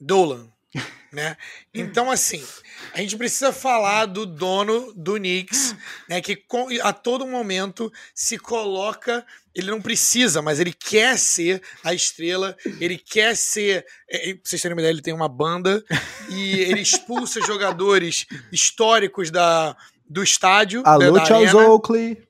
Dolan. 0.00 0.48
Né? 1.12 1.34
Então, 1.72 2.10
assim, 2.10 2.44
a 2.92 3.00
gente 3.00 3.16
precisa 3.16 3.50
falar 3.50 4.04
do 4.04 4.26
dono 4.26 4.92
do 4.94 5.14
Knicks, 5.14 5.74
né, 6.10 6.20
que 6.20 6.44
a 6.82 6.92
todo 6.92 7.26
momento 7.26 7.90
se 8.14 8.36
coloca. 8.36 9.24
Ele 9.54 9.70
não 9.70 9.80
precisa, 9.80 10.42
mas 10.42 10.60
ele 10.60 10.74
quer 10.74 11.16
ser 11.16 11.62
a 11.82 11.94
estrela, 11.94 12.54
ele 12.78 12.98
quer 12.98 13.34
ser. 13.34 13.86
É, 14.10 14.34
pra 14.34 14.40
vocês 14.44 14.60
terem 14.60 14.74
uma 14.74 14.82
ideia, 14.82 14.92
ele 14.92 15.00
tem 15.00 15.14
uma 15.14 15.28
banda 15.28 15.82
e 16.28 16.58
ele 16.60 16.82
expulsa 16.82 17.40
jogadores 17.40 18.26
históricos 18.52 19.30
da, 19.30 19.74
do 20.10 20.22
estádio. 20.22 20.82
Alô, 20.84 21.12
da 21.12 21.24
Charles. 21.24 21.54
Oakley. 21.54 22.25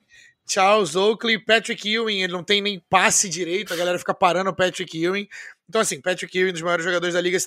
Charles 0.47 0.95
Oakley, 0.95 1.38
Patrick 1.38 1.88
Ewing, 1.88 2.23
ele 2.23 2.33
não 2.33 2.45
tem 2.45 2.61
nem 2.61 2.79
passe 2.88 3.29
direito, 3.29 3.75
a 3.75 3.76
galera 3.76 3.99
fica 3.99 4.15
parando 4.15 4.50
o 4.50 4.55
Patrick 4.55 4.97
Ewing. 4.97 5.29
Então, 5.69 5.81
assim, 5.81 6.00
Patrick 6.00 6.37
Ewing, 6.38 6.53
dos 6.53 6.62
maiores 6.62 6.85
jogadores 6.85 7.15
da 7.15 7.21
liga, 7.21 7.38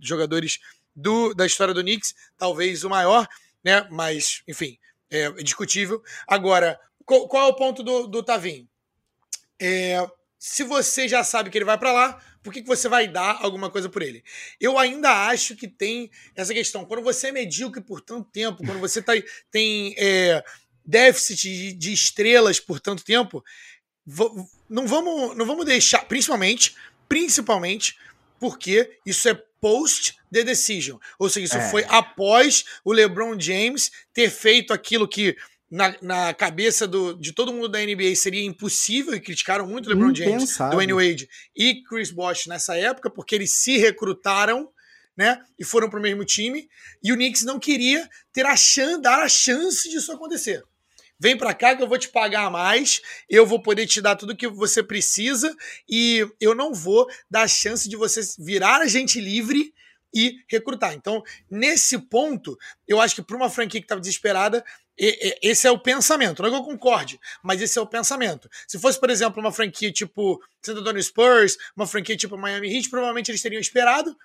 jogadores 0.00 0.58
do, 0.94 1.34
da 1.34 1.46
história 1.46 1.72
do 1.72 1.82
Knicks, 1.82 2.14
talvez 2.36 2.84
o 2.84 2.90
maior, 2.90 3.26
né? 3.64 3.86
Mas, 3.90 4.42
enfim, 4.46 4.78
é 5.10 5.30
discutível. 5.42 6.02
Agora, 6.26 6.78
qual, 7.04 7.26
qual 7.28 7.48
é 7.48 7.50
o 7.50 7.56
ponto 7.56 7.82
do, 7.82 8.06
do 8.06 8.22
Tavim? 8.22 8.68
É, 9.60 10.06
se 10.38 10.62
você 10.62 11.08
já 11.08 11.24
sabe 11.24 11.48
que 11.48 11.56
ele 11.56 11.64
vai 11.64 11.78
para 11.78 11.92
lá, 11.92 12.20
por 12.42 12.52
que, 12.52 12.60
que 12.60 12.68
você 12.68 12.86
vai 12.86 13.08
dar 13.08 13.38
alguma 13.40 13.70
coisa 13.70 13.88
por 13.88 14.02
ele? 14.02 14.22
Eu 14.60 14.78
ainda 14.78 15.28
acho 15.28 15.56
que 15.56 15.66
tem 15.66 16.10
essa 16.36 16.52
questão. 16.52 16.84
Quando 16.84 17.02
você 17.02 17.28
é 17.28 17.32
medíocre 17.32 17.82
por 17.82 18.02
tanto 18.02 18.30
tempo, 18.30 18.62
quando 18.62 18.78
você 18.78 19.00
tá, 19.00 19.14
tem 19.50 19.94
é, 19.96 20.44
déficit 20.84 21.72
de, 21.72 21.92
estrelas 21.92 22.60
por 22.60 22.78
tanto 22.80 23.04
tempo, 23.04 23.42
não 24.68 24.86
vamos, 24.86 25.36
não 25.36 25.46
vamos 25.46 25.64
deixar, 25.64 26.04
principalmente 26.06 26.74
principalmente 27.08 27.96
porque 28.38 28.98
isso 29.06 29.28
é 29.28 29.34
post 29.60 30.16
the 30.32 30.42
decision. 30.42 30.98
Ou 31.18 31.30
seja, 31.30 31.46
isso 31.46 31.56
é. 31.56 31.70
foi 31.70 31.84
após 31.88 32.64
o 32.84 32.92
LeBron 32.92 33.38
James 33.38 33.90
ter 34.12 34.30
feito 34.30 34.72
aquilo 34.72 35.08
que 35.08 35.36
na, 35.70 35.96
na 36.02 36.34
cabeça 36.34 36.86
do, 36.86 37.14
de 37.14 37.32
todo 37.32 37.52
mundo 37.52 37.68
da 37.68 37.80
NBA 37.80 38.14
seria 38.16 38.44
impossível 38.44 39.14
e 39.14 39.20
criticaram 39.20 39.66
muito 39.66 39.86
o 39.86 39.88
LeBron 39.88 40.14
James, 40.14 40.56
Dwayne 40.56 40.92
Wade 40.92 41.28
e 41.56 41.82
Chris 41.84 42.10
Bosh 42.10 42.46
nessa 42.46 42.76
época, 42.76 43.08
porque 43.08 43.34
eles 43.34 43.52
se 43.52 43.78
recrutaram 43.78 44.68
né, 45.16 45.40
e 45.58 45.64
foram 45.64 45.88
para 45.88 45.98
o 45.98 46.02
mesmo 46.02 46.24
time, 46.24 46.68
e 47.02 47.12
o 47.12 47.14
Knicks 47.14 47.44
não 47.44 47.58
queria 47.58 48.08
ter 48.32 48.44
a 48.44 48.56
chance, 48.56 49.00
dar 49.00 49.20
a 49.20 49.28
chance 49.28 49.88
disso 49.88 50.12
acontecer. 50.12 50.62
Vem 51.18 51.36
para 51.36 51.54
cá 51.54 51.76
que 51.76 51.82
eu 51.82 51.88
vou 51.88 51.98
te 51.98 52.08
pagar 52.08 52.50
mais, 52.50 53.00
eu 53.28 53.46
vou 53.46 53.62
poder 53.62 53.86
te 53.86 54.00
dar 54.00 54.16
tudo 54.16 54.36
que 54.36 54.48
você 54.48 54.82
precisa 54.82 55.54
e 55.88 56.26
eu 56.40 56.54
não 56.54 56.74
vou 56.74 57.08
dar 57.30 57.42
a 57.42 57.48
chance 57.48 57.88
de 57.88 57.96
você 57.96 58.20
virar 58.38 58.80
agente 58.80 59.20
livre 59.20 59.72
e 60.14 60.36
recrutar. 60.48 60.94
Então, 60.94 61.22
nesse 61.50 61.98
ponto, 61.98 62.56
eu 62.86 63.00
acho 63.00 63.16
que 63.16 63.22
para 63.22 63.36
uma 63.36 63.50
franquia 63.50 63.80
que 63.80 63.84
estava 63.84 64.00
desesperada, 64.00 64.64
esse 64.96 65.66
é 65.66 65.70
o 65.70 65.78
pensamento. 65.78 66.40
Não 66.40 66.48
é 66.48 66.52
que 66.52 66.58
eu 66.58 66.62
concorde, 66.62 67.18
mas 67.42 67.60
esse 67.60 67.78
é 67.78 67.82
o 67.82 67.86
pensamento. 67.86 68.48
Se 68.66 68.78
fosse, 68.78 68.98
por 68.98 69.10
exemplo, 69.10 69.40
uma 69.40 69.50
franquia 69.50 69.90
tipo 69.90 70.40
San 70.62 70.74
Antonio 70.74 71.02
Spurs, 71.02 71.56
uma 71.76 71.86
franquia 71.86 72.16
tipo 72.16 72.38
Miami 72.38 72.72
Heat, 72.72 72.88
provavelmente 72.88 73.30
eles 73.30 73.42
teriam 73.42 73.60
esperado, 73.60 74.16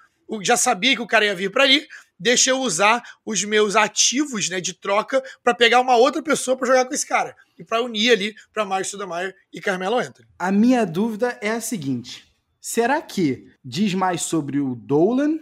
já 0.43 0.55
sabia 0.55 0.95
que 0.95 1.01
o 1.01 1.07
cara 1.07 1.25
ia 1.25 1.33
vir 1.33 1.51
para 1.51 1.63
ali, 1.63 1.87
deixa 2.19 2.49
eu 2.49 2.59
usar 2.59 3.01
os 3.25 3.43
meus 3.43 3.75
ativos 3.75 4.49
né, 4.49 4.59
de 4.59 4.73
troca 4.73 5.23
para 5.43 5.53
pegar 5.53 5.79
uma 5.79 5.95
outra 5.95 6.21
pessoa 6.21 6.57
para 6.57 6.67
jogar 6.67 6.85
com 6.85 6.93
esse 6.93 7.07
cara. 7.07 7.35
E 7.57 7.63
para 7.63 7.81
unir 7.81 8.11
ali 8.11 8.35
para 8.53 8.65
Marcos 8.65 8.89
Sudameyer 8.89 9.35
e 9.51 9.61
Carmelo 9.61 9.97
Anthony. 9.97 10.27
A 10.37 10.51
minha 10.51 10.85
dúvida 10.85 11.37
é 11.41 11.51
a 11.51 11.61
seguinte: 11.61 12.27
será 12.59 13.01
que 13.01 13.47
diz 13.63 13.93
mais 13.93 14.21
sobre 14.21 14.59
o 14.59 14.75
Dolan 14.75 15.39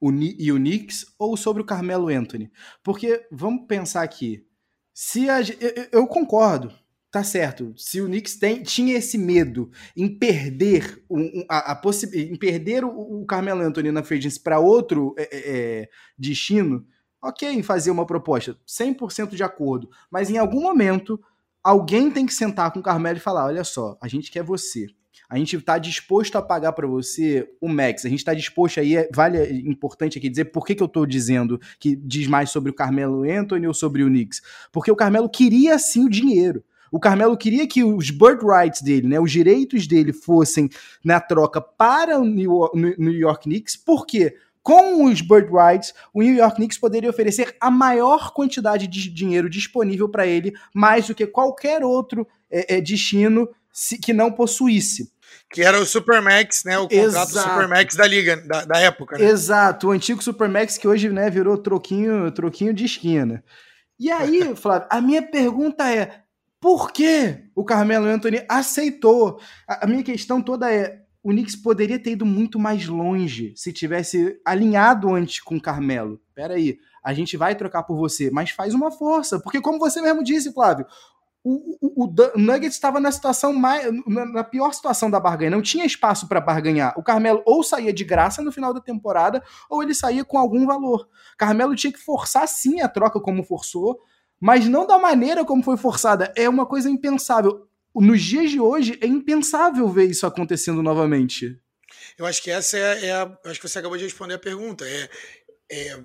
o, 0.00 0.12
e 0.12 0.52
o 0.52 0.56
Knicks 0.56 1.06
ou 1.18 1.36
sobre 1.36 1.62
o 1.62 1.66
Carmelo 1.66 2.08
Anthony? 2.08 2.50
Porque 2.82 3.26
vamos 3.30 3.66
pensar 3.66 4.02
aqui. 4.02 4.44
Se 4.92 5.28
a, 5.28 5.40
eu, 5.40 5.88
eu 5.92 6.06
concordo, 6.06 6.72
tá 7.16 7.24
certo. 7.24 7.72
Se 7.78 7.98
o 8.02 8.06
Knicks 8.06 8.36
tem, 8.36 8.62
tinha 8.62 8.98
esse 8.98 9.16
medo 9.16 9.70
em 9.96 10.06
perder 10.06 11.02
um, 11.08 11.46
a, 11.48 11.72
a 11.72 11.80
em 12.12 12.36
perder 12.36 12.84
o, 12.84 12.90
o, 12.90 13.24
Carmelo 13.24 13.62
Anthony 13.62 13.90
na 13.90 14.02
free 14.02 14.20
para 14.38 14.58
outro 14.58 15.14
é, 15.16 15.22
é, 15.22 15.28
é, 15.32 15.88
destino, 16.18 16.84
ok, 17.22 17.48
em 17.48 17.62
fazer 17.62 17.90
uma 17.90 18.04
proposta, 18.04 18.54
100% 18.68 19.34
de 19.34 19.42
acordo. 19.42 19.88
Mas 20.10 20.28
em 20.28 20.36
algum 20.36 20.60
momento, 20.60 21.18
alguém 21.64 22.10
tem 22.10 22.26
que 22.26 22.34
sentar 22.34 22.70
com 22.70 22.80
o 22.80 22.82
Carmelo 22.82 23.16
e 23.16 23.20
falar: 23.20 23.46
olha 23.46 23.64
só, 23.64 23.96
a 23.98 24.08
gente 24.08 24.30
quer 24.30 24.42
você. 24.42 24.86
A 25.26 25.38
gente 25.38 25.56
está 25.56 25.78
disposto 25.78 26.36
a 26.36 26.42
pagar 26.42 26.72
para 26.72 26.86
você 26.86 27.48
o 27.62 27.68
max. 27.68 28.04
A 28.04 28.10
gente 28.10 28.18
está 28.18 28.34
disposto 28.34 28.78
aí, 28.78 28.94
é, 28.94 29.08
vale 29.12 29.38
é 29.38 29.50
importante 29.52 30.18
aqui 30.18 30.28
dizer 30.28 30.46
por 30.46 30.66
que, 30.66 30.74
que 30.74 30.82
eu 30.82 30.86
estou 30.86 31.06
dizendo 31.06 31.58
que 31.80 31.96
diz 31.96 32.26
mais 32.26 32.50
sobre 32.50 32.70
o 32.70 32.74
Carmelo 32.74 33.22
Anthony 33.22 33.66
ou 33.66 33.72
sobre 33.72 34.04
o 34.04 34.06
Knicks. 34.06 34.42
Porque 34.70 34.90
o 34.90 34.96
Carmelo 34.96 35.30
queria 35.30 35.78
sim 35.78 36.04
o 36.04 36.10
dinheiro. 36.10 36.62
O 36.96 36.98
Carmelo 36.98 37.36
queria 37.36 37.66
que 37.66 37.84
os 37.84 38.08
bird 38.08 38.42
rights 38.42 38.80
dele, 38.80 39.06
né, 39.06 39.20
os 39.20 39.30
direitos 39.30 39.86
dele 39.86 40.14
fossem 40.14 40.70
na 41.04 41.20
troca 41.20 41.60
para 41.60 42.18
o 42.18 42.24
New 42.24 43.12
York 43.12 43.42
Knicks, 43.42 43.76
porque 43.76 44.34
com 44.62 45.04
os 45.04 45.20
bird 45.20 45.50
rights, 45.52 45.92
o 46.14 46.22
New 46.22 46.34
York 46.34 46.56
Knicks 46.56 46.78
poderia 46.78 47.10
oferecer 47.10 47.54
a 47.60 47.70
maior 47.70 48.32
quantidade 48.32 48.86
de 48.86 49.10
dinheiro 49.10 49.50
disponível 49.50 50.08
para 50.08 50.26
ele, 50.26 50.54
mais 50.74 51.06
do 51.06 51.14
que 51.14 51.26
qualquer 51.26 51.84
outro 51.84 52.26
é, 52.50 52.76
é, 52.76 52.80
destino 52.80 53.46
se, 53.70 53.98
que 53.98 54.14
não 54.14 54.32
possuísse. 54.32 55.12
Que 55.50 55.60
era 55.60 55.78
o 55.78 55.84
Supermax, 55.84 56.64
né? 56.64 56.78
O 56.78 56.88
contrato 56.88 57.28
Exato. 57.30 57.50
Supermax 57.50 57.94
da 57.94 58.06
liga, 58.06 58.38
da, 58.38 58.64
da 58.64 58.78
época. 58.78 59.18
Né? 59.18 59.26
Exato, 59.26 59.88
o 59.88 59.90
antigo 59.90 60.24
Supermax 60.24 60.78
que 60.78 60.88
hoje 60.88 61.10
né, 61.10 61.28
virou 61.28 61.58
troquinho, 61.58 62.30
troquinho 62.30 62.72
de 62.72 62.86
esquina. 62.86 63.44
E 64.00 64.10
aí, 64.10 64.52
Flávio, 64.56 64.88
a 64.90 64.98
minha 65.02 65.22
pergunta 65.22 65.90
é: 65.92 66.22
por 66.66 66.90
que 66.90 67.44
o 67.54 67.62
Carmelo 67.64 68.06
Anthony 68.06 68.44
aceitou? 68.48 69.38
A, 69.68 69.84
a 69.84 69.86
minha 69.86 70.02
questão 70.02 70.42
toda 70.42 70.68
é: 70.68 71.00
o 71.22 71.30
Knicks 71.30 71.54
poderia 71.54 71.96
ter 71.96 72.10
ido 72.10 72.26
muito 72.26 72.58
mais 72.58 72.88
longe 72.88 73.54
se 73.54 73.72
tivesse 73.72 74.40
alinhado 74.44 75.14
antes 75.14 75.38
com 75.38 75.54
o 75.54 75.62
Carmelo. 75.62 76.20
Peraí, 76.34 76.76
a 77.04 77.14
gente 77.14 77.36
vai 77.36 77.54
trocar 77.54 77.84
por 77.84 77.96
você, 77.96 78.32
mas 78.32 78.50
faz 78.50 78.74
uma 78.74 78.90
força, 78.90 79.38
porque 79.38 79.60
como 79.60 79.78
você 79.78 80.02
mesmo 80.02 80.24
disse, 80.24 80.52
Flávio, 80.52 80.84
o, 81.44 81.78
o, 81.80 82.04
o 82.04 82.12
Nuggets 82.36 82.74
estava 82.74 82.98
na 82.98 83.12
situação 83.12 83.52
mais 83.52 83.88
na, 84.04 84.26
na, 84.26 84.42
pior 84.42 84.74
situação 84.74 85.08
da 85.08 85.20
barganha, 85.20 85.52
não 85.52 85.62
tinha 85.62 85.86
espaço 85.86 86.26
para 86.26 86.40
barganhar. 86.40 86.94
O 86.96 87.02
Carmelo 87.04 87.44
ou 87.46 87.62
saía 87.62 87.92
de 87.92 88.02
graça 88.02 88.42
no 88.42 88.50
final 88.50 88.74
da 88.74 88.80
temporada, 88.80 89.40
ou 89.70 89.84
ele 89.84 89.94
saía 89.94 90.24
com 90.24 90.36
algum 90.36 90.66
valor. 90.66 91.08
Carmelo 91.38 91.76
tinha 91.76 91.92
que 91.92 92.00
forçar 92.00 92.48
sim 92.48 92.80
a 92.80 92.88
troca 92.88 93.20
como 93.20 93.44
forçou, 93.44 94.00
mas 94.40 94.66
não 94.66 94.86
da 94.86 94.98
maneira 94.98 95.44
como 95.44 95.62
foi 95.62 95.76
forçada. 95.76 96.32
É 96.36 96.48
uma 96.48 96.66
coisa 96.66 96.90
impensável. 96.90 97.68
Nos 97.94 98.22
dias 98.22 98.50
de 98.50 98.60
hoje, 98.60 98.98
é 99.00 99.06
impensável 99.06 99.88
ver 99.88 100.10
isso 100.10 100.26
acontecendo 100.26 100.82
novamente. 100.82 101.58
Eu 102.18 102.26
acho 102.26 102.42
que 102.42 102.50
essa 102.50 102.76
é, 102.76 103.06
é 103.06 103.12
a. 103.12 103.38
Acho 103.44 103.60
que 103.60 103.68
você 103.68 103.78
acabou 103.78 103.96
de 103.96 104.04
responder 104.04 104.34
a 104.34 104.38
pergunta. 104.38 104.86
É, 104.86 105.08
é, 105.70 106.00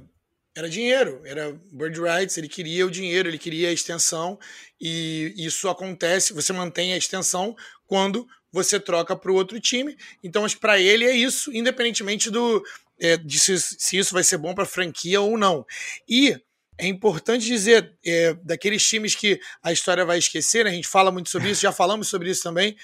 era 0.56 0.70
dinheiro, 0.70 1.22
era 1.26 1.58
bird 1.72 2.00
rights, 2.00 2.38
ele 2.38 2.50
queria 2.50 2.86
o 2.86 2.92
dinheiro, 2.92 3.30
ele 3.30 3.38
queria 3.38 3.70
a 3.70 3.74
extensão, 3.74 4.38
e 4.80 5.34
isso 5.38 5.70
acontece, 5.70 6.34
você 6.34 6.52
mantém 6.52 6.94
a 6.94 6.98
extensão 6.98 7.56
quando 7.88 8.28
você 8.52 8.78
troca 8.78 9.16
para 9.16 9.32
o 9.32 9.36
outro 9.36 9.60
time. 9.62 9.98
Então, 10.22 10.46
para 10.60 10.78
ele 10.80 11.06
é 11.06 11.16
isso, 11.16 11.56
independentemente 11.56 12.30
do 12.30 12.62
é, 13.00 13.18
de 13.18 13.40
se, 13.40 13.58
se 13.60 13.98
isso 13.98 14.14
vai 14.14 14.24
ser 14.24 14.38
bom 14.38 14.54
para 14.54 14.64
a 14.64 14.68
franquia 14.68 15.22
ou 15.22 15.38
não. 15.38 15.66
E 16.08 16.38
é 16.78 16.88
importante 16.88 17.46
dizer, 17.46 17.96
é, 18.06 18.34
daqueles 18.44 18.86
times 18.86 19.16
que 19.16 19.40
a 19.62 19.72
história 19.72 20.06
vai 20.06 20.18
esquecer, 20.18 20.66
né? 20.66 20.72
a 20.72 20.74
gente 20.74 20.88
fala 20.88 21.12
muito 21.12 21.30
sobre 21.30 21.50
isso, 21.50 21.62
já 21.62 21.72
falamos 21.72 22.08
sobre 22.08 22.30
isso 22.30 22.44
também. 22.44 22.76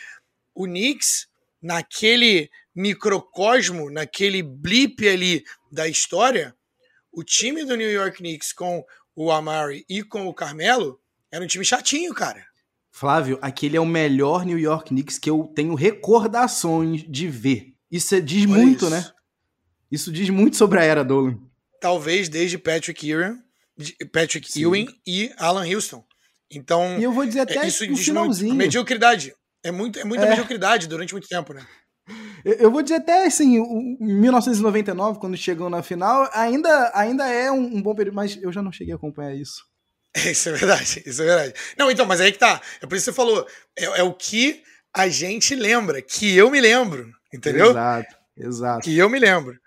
O 0.53 0.65
Knicks, 0.65 1.27
naquele 1.61 2.49
microcosmo, 2.75 3.89
naquele 3.89 4.43
blip 4.43 5.07
ali 5.07 5.43
da 5.71 5.87
história, 5.87 6.55
o 7.11 7.23
time 7.23 7.65
do 7.65 7.75
New 7.75 7.91
York 7.91 8.17
Knicks 8.17 8.53
com 8.53 8.85
o 9.15 9.31
Amari 9.31 9.83
e 9.89 10.03
com 10.03 10.27
o 10.27 10.33
Carmelo 10.33 10.99
era 11.31 11.43
um 11.43 11.47
time 11.47 11.65
chatinho, 11.65 12.13
cara. 12.13 12.45
Flávio, 12.91 13.37
aquele 13.41 13.77
é 13.77 13.79
o 13.79 13.85
melhor 13.85 14.45
New 14.45 14.57
York 14.57 14.89
Knicks 14.89 15.19
que 15.19 15.29
eu 15.29 15.51
tenho 15.55 15.75
recordações 15.75 17.03
de 17.07 17.27
ver. 17.27 17.73
Isso 17.91 18.15
é, 18.15 18.19
diz 18.19 18.43
Olha 18.43 18.53
muito, 18.53 18.85
isso. 18.85 18.89
né? 18.89 19.11
Isso 19.91 20.11
diz 20.11 20.29
muito 20.29 20.57
sobre 20.57 20.79
a 20.79 20.83
era 20.83 21.03
Dolan. 21.03 21.39
Talvez 21.79 22.27
desde 22.27 22.57
Patrick 22.57 23.07
Ewing, 23.07 23.39
Patrick 24.11 24.51
Sim. 24.51 24.61
Ewing 24.61 24.87
e 25.05 25.31
Alan 25.37 25.67
Houston. 25.67 26.03
Então, 26.49 26.97
e 26.97 27.03
eu 27.03 27.11
vou 27.11 27.25
dizer 27.25 27.41
até 27.41 27.57
é, 27.57 27.67
isso 27.67 27.85
diz 27.85 28.05
finalzinho. 28.05 28.49
Muito, 28.49 28.57
mediocridade. 28.57 29.33
É, 29.63 29.71
muito, 29.71 29.99
é 29.99 30.03
muita 30.03 30.25
é. 30.25 30.29
mediocridade 30.29 30.87
durante 30.87 31.13
muito 31.13 31.27
tempo, 31.27 31.53
né? 31.53 31.65
Eu 32.45 32.71
vou 32.71 32.81
dizer 32.81 32.95
até 32.95 33.25
assim, 33.25 33.57
em 33.57 33.97
1999, 33.99 35.19
quando 35.19 35.35
chegou 35.35 35.69
na 35.69 35.83
final, 35.83 36.29
ainda, 36.33 36.91
ainda 36.95 37.27
é 37.27 37.51
um, 37.51 37.75
um, 37.75 37.81
bom 37.81 37.93
período, 37.93 38.15
mas 38.15 38.41
eu 38.41 38.51
já 38.51 38.61
não 38.61 38.71
cheguei 38.71 38.93
a 38.93 38.95
acompanhar 38.95 39.35
isso. 39.35 39.65
Isso 40.15 40.49
é 40.49 40.53
verdade, 40.53 41.03
isso 41.05 41.21
é 41.21 41.25
verdade. 41.25 41.53
Não, 41.77 41.91
então, 41.91 42.03
mas 42.03 42.19
aí 42.19 42.31
que 42.31 42.39
tá. 42.39 42.59
É 42.81 42.87
por 42.87 42.95
isso 42.95 43.05
que 43.05 43.11
você 43.11 43.15
falou. 43.15 43.45
É, 43.77 43.99
é 43.99 44.03
o 44.03 44.13
que 44.13 44.63
a 44.91 45.07
gente 45.09 45.53
lembra, 45.53 46.01
que 46.01 46.35
eu 46.35 46.49
me 46.49 46.59
lembro, 46.59 47.11
entendeu? 47.31 47.69
Exato, 47.69 48.15
exato. 48.35 48.81
Que 48.83 48.97
eu 48.97 49.09
me 49.09 49.19
lembro. 49.19 49.59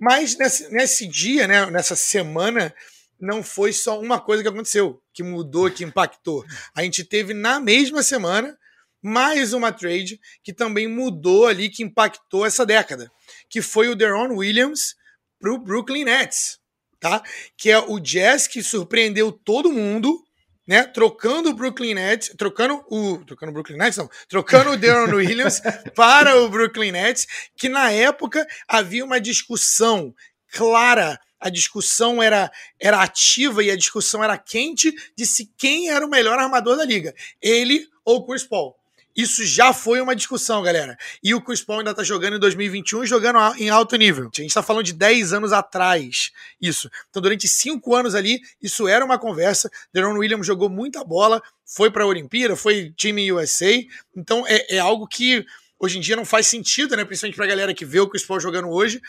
Mas 0.00 0.38
nesse, 0.38 0.72
nesse 0.72 1.06
dia, 1.06 1.46
né, 1.46 1.66
nessa 1.66 1.94
semana, 1.94 2.72
não 3.20 3.42
foi 3.42 3.72
só 3.72 4.00
uma 4.00 4.20
coisa 4.20 4.42
que 4.42 4.48
aconteceu, 4.48 5.02
que 5.12 5.22
mudou, 5.22 5.70
que 5.70 5.84
impactou. 5.84 6.44
A 6.74 6.82
gente 6.82 7.04
teve 7.04 7.34
na 7.34 7.58
mesma 7.58 8.02
semana 8.02 8.56
mais 9.02 9.52
uma 9.52 9.72
trade 9.72 10.20
que 10.42 10.52
também 10.52 10.88
mudou 10.88 11.46
ali, 11.46 11.68
que 11.68 11.82
impactou 11.82 12.44
essa 12.44 12.64
década, 12.64 13.10
que 13.48 13.62
foi 13.62 13.88
o 13.88 13.94
Deron 13.94 14.34
Williams 14.34 14.94
para 15.40 15.52
o 15.52 15.58
Brooklyn 15.58 16.04
Nets, 16.04 16.58
tá? 17.00 17.22
Que 17.56 17.70
é 17.70 17.78
o 17.78 17.98
Jazz 17.98 18.46
que 18.46 18.62
surpreendeu 18.62 19.30
todo 19.30 19.72
mundo, 19.72 20.20
né? 20.66 20.84
Trocando 20.84 21.50
o 21.50 21.54
Brooklyn 21.54 21.94
Nets, 21.94 22.34
trocando 22.36 22.84
o, 22.88 23.24
trocando 23.24 23.50
o 23.50 23.54
Brooklyn 23.54 23.78
Nets 23.78 23.96
não, 23.96 24.10
trocando 24.28 24.70
o 24.70 24.76
Deron 24.76 25.14
Williams 25.14 25.60
para 25.94 26.36
o 26.36 26.48
Brooklyn 26.48 26.92
Nets, 26.92 27.26
que 27.56 27.68
na 27.68 27.90
época 27.90 28.46
havia 28.66 29.04
uma 29.04 29.20
discussão 29.20 30.14
clara 30.52 31.18
a 31.40 31.48
discussão 31.48 32.22
era, 32.22 32.50
era 32.80 33.02
ativa 33.02 33.62
e 33.62 33.70
a 33.70 33.76
discussão 33.76 34.22
era 34.22 34.36
quente 34.36 34.92
de 35.16 35.26
se 35.26 35.50
quem 35.56 35.90
era 35.90 36.04
o 36.04 36.10
melhor 36.10 36.38
armador 36.38 36.76
da 36.76 36.84
liga, 36.84 37.14
ele 37.40 37.86
ou 38.04 38.26
Chris 38.26 38.44
Paul. 38.44 38.78
Isso 39.18 39.44
já 39.44 39.72
foi 39.72 40.00
uma 40.00 40.14
discussão, 40.14 40.62
galera. 40.62 40.96
E 41.20 41.34
o 41.34 41.40
Chris 41.40 41.60
Paul 41.60 41.80
ainda 41.80 41.92
tá 41.92 42.04
jogando 42.04 42.36
em 42.36 42.38
2021 42.38 43.04
jogando 43.04 43.40
em 43.58 43.68
alto 43.68 43.96
nível. 43.96 44.30
A 44.32 44.40
gente 44.40 44.54
tá 44.54 44.62
falando 44.62 44.84
de 44.84 44.92
10 44.92 45.32
anos 45.32 45.52
atrás. 45.52 46.30
Isso. 46.62 46.88
Então, 47.10 47.20
durante 47.20 47.48
5 47.48 47.96
anos 47.96 48.14
ali, 48.14 48.40
isso 48.62 48.86
era 48.86 49.04
uma 49.04 49.18
conversa. 49.18 49.68
Deron 49.92 50.16
Williams 50.16 50.46
jogou 50.46 50.68
muita 50.68 51.02
bola, 51.02 51.42
foi 51.66 51.90
pra 51.90 52.06
Olimpíada, 52.06 52.54
foi 52.54 52.92
time 52.96 53.32
USA. 53.32 53.82
Então, 54.16 54.46
é, 54.46 54.76
é 54.76 54.78
algo 54.78 55.08
que 55.08 55.44
hoje 55.80 55.98
em 55.98 56.00
dia 56.00 56.14
não 56.14 56.24
faz 56.24 56.46
sentido, 56.46 56.96
né? 56.96 57.04
Principalmente 57.04 57.36
pra 57.36 57.46
galera 57.46 57.74
que 57.74 57.84
vê 57.84 57.98
o 57.98 58.08
Chris 58.08 58.24
Paul 58.24 58.38
jogando 58.38 58.68
hoje. 58.68 59.00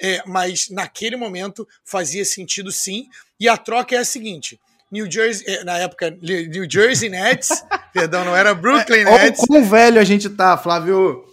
É, 0.00 0.22
mas 0.26 0.68
naquele 0.70 1.16
momento 1.16 1.66
fazia 1.84 2.24
sentido 2.24 2.70
sim. 2.70 3.06
E 3.38 3.48
a 3.48 3.56
troca 3.56 3.94
é 3.94 3.98
a 3.98 4.04
seguinte: 4.04 4.60
New 4.90 5.10
Jersey, 5.10 5.44
eh, 5.46 5.64
na 5.64 5.78
época, 5.78 6.16
New 6.20 6.70
Jersey 6.70 7.08
Nets, 7.08 7.64
perdão, 7.92 8.24
não 8.24 8.36
era 8.36 8.54
Brooklyn 8.54 9.00
é, 9.00 9.04
Nets. 9.04 9.40
Como 9.40 9.64
velho 9.64 10.00
a 10.00 10.04
gente 10.04 10.28
tá, 10.30 10.56
Flávio. 10.56 11.24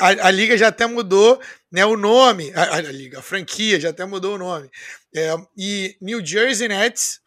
A, 0.00 0.28
a, 0.28 0.30
liga 0.30 0.56
já 0.56 0.68
até 0.68 0.86
mudou 0.86 1.38
né, 1.70 1.84
o 1.84 1.94
nome, 1.94 2.50
a, 2.54 2.76
a, 2.76 2.80
liga, 2.80 3.18
a 3.18 3.22
franquia 3.22 3.78
já 3.78 3.90
até 3.90 4.06
mudou 4.06 4.36
o 4.36 4.38
nome. 4.38 4.70
É, 5.14 5.34
e 5.56 5.94
New 6.00 6.24
Jersey 6.24 6.68
Nets 6.68 7.20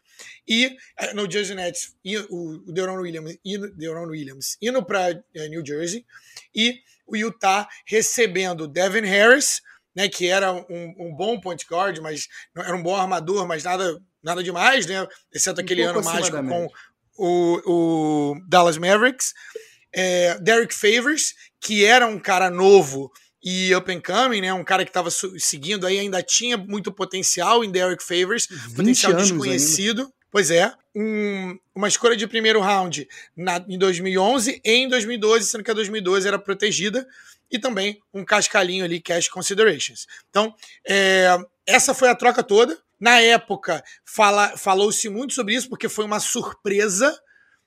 e 0.48 0.76
eh, 0.98 1.14
New 1.14 1.30
Jersey 1.30 1.54
Nets 1.54 1.94
e 2.04 2.18
o, 2.18 2.64
o 2.66 2.72
Deron 2.72 3.00
Williams, 3.00 3.38
indo, 3.44 3.72
Deron 3.76 4.08
Williams 4.08 4.56
indo 4.60 4.84
para 4.84 5.22
é, 5.34 5.48
New 5.48 5.64
Jersey 5.64 6.04
e 6.52 6.80
o 7.06 7.16
Utah 7.16 7.68
recebendo 7.86 8.66
Devin 8.66 9.06
Harris, 9.06 9.62
né, 9.94 10.08
que 10.08 10.28
era 10.28 10.52
um, 10.52 10.94
um 10.98 11.14
bom 11.16 11.40
point 11.40 11.64
guard, 11.68 11.98
mas 12.00 12.26
era 12.56 12.76
um 12.76 12.82
bom 12.82 12.96
armador, 12.96 13.46
mas 13.46 13.64
nada 13.64 13.98
nada 14.22 14.42
demais, 14.42 14.86
né? 14.86 15.06
Exceto 15.34 15.60
aquele 15.60 15.84
um 15.86 15.90
ano 15.90 16.04
mágico 16.04 16.36
com 16.36 16.68
o, 17.18 17.60
o, 17.66 18.34
Dallas 18.48 18.78
Mavericks. 18.78 19.32
É, 19.92 20.38
Derek 20.38 20.72
Favors, 20.72 21.34
que 21.60 21.84
era 21.84 22.06
um 22.06 22.18
cara 22.18 22.48
novo 22.48 23.10
e 23.42 23.74
up 23.74 23.90
and 23.90 24.00
coming, 24.00 24.40
né? 24.40 24.52
Um 24.52 24.64
cara 24.64 24.84
que 24.84 24.90
estava 24.90 25.10
seguindo 25.10 25.86
aí, 25.86 25.98
ainda 25.98 26.22
tinha 26.22 26.56
muito 26.56 26.92
potencial 26.92 27.64
em 27.64 27.70
Derek 27.70 28.02
Favors, 28.02 28.46
potencial 28.76 29.14
desconhecido. 29.14 30.02
Ainda. 30.02 30.19
Pois 30.30 30.50
é, 30.50 30.72
um, 30.94 31.58
uma 31.74 31.88
escolha 31.88 32.16
de 32.16 32.26
primeiro 32.26 32.60
round 32.60 33.08
na, 33.36 33.64
em 33.68 33.78
2011 33.78 34.60
e 34.64 34.70
em 34.70 34.88
2012, 34.88 35.46
sendo 35.46 35.64
que 35.64 35.70
a 35.70 35.74
2012 35.74 36.26
era 36.26 36.38
protegida, 36.38 37.06
e 37.50 37.58
também 37.58 38.00
um 38.14 38.24
cascalhinho 38.24 38.84
ali, 38.84 39.00
cash 39.00 39.28
considerations. 39.28 40.06
Então, 40.28 40.54
é, 40.86 41.36
essa 41.66 41.92
foi 41.92 42.08
a 42.08 42.14
troca 42.14 42.42
toda. 42.42 42.78
Na 42.98 43.20
época, 43.20 43.82
fala, 44.04 44.56
falou-se 44.56 45.08
muito 45.08 45.34
sobre 45.34 45.54
isso, 45.54 45.68
porque 45.68 45.88
foi 45.88 46.04
uma 46.04 46.20
surpresa, 46.20 47.18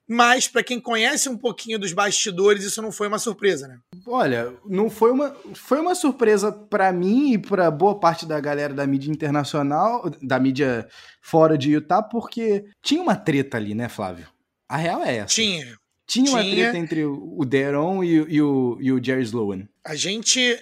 mas 0.07 0.47
para 0.47 0.63
quem 0.63 0.79
conhece 0.79 1.29
um 1.29 1.37
pouquinho 1.37 1.79
dos 1.79 1.93
bastidores, 1.93 2.63
isso 2.63 2.81
não 2.81 2.91
foi 2.91 3.07
uma 3.07 3.19
surpresa, 3.19 3.67
né? 3.67 3.79
Olha, 4.05 4.53
não 4.65 4.89
foi 4.89 5.11
uma, 5.11 5.35
foi 5.53 5.79
uma 5.79 5.95
surpresa 5.95 6.51
para 6.51 6.91
mim 6.91 7.33
e 7.33 7.37
para 7.37 7.71
boa 7.71 7.99
parte 7.99 8.25
da 8.25 8.39
galera 8.39 8.73
da 8.73 8.85
mídia 8.85 9.11
internacional, 9.11 10.09
da 10.21 10.39
mídia 10.39 10.87
fora 11.21 11.57
de 11.57 11.71
Utah, 11.71 12.03
porque 12.03 12.65
tinha 12.81 13.01
uma 13.01 13.15
treta 13.15 13.57
ali, 13.57 13.73
né, 13.73 13.87
Flávio? 13.87 14.27
A 14.67 14.77
real 14.77 15.03
é 15.03 15.17
essa. 15.17 15.35
Tinha. 15.35 15.77
Tinha 16.05 16.29
uma 16.29 16.41
tinha... 16.43 16.55
treta 16.55 16.77
entre 16.77 17.05
o 17.05 17.45
Deron 17.45 18.03
e, 18.03 18.15
e, 18.27 18.41
o, 18.41 18.77
e 18.81 18.91
o 18.91 19.03
Jerry 19.03 19.23
Sloan. 19.23 19.67
A 19.85 19.95
gente 19.95 20.59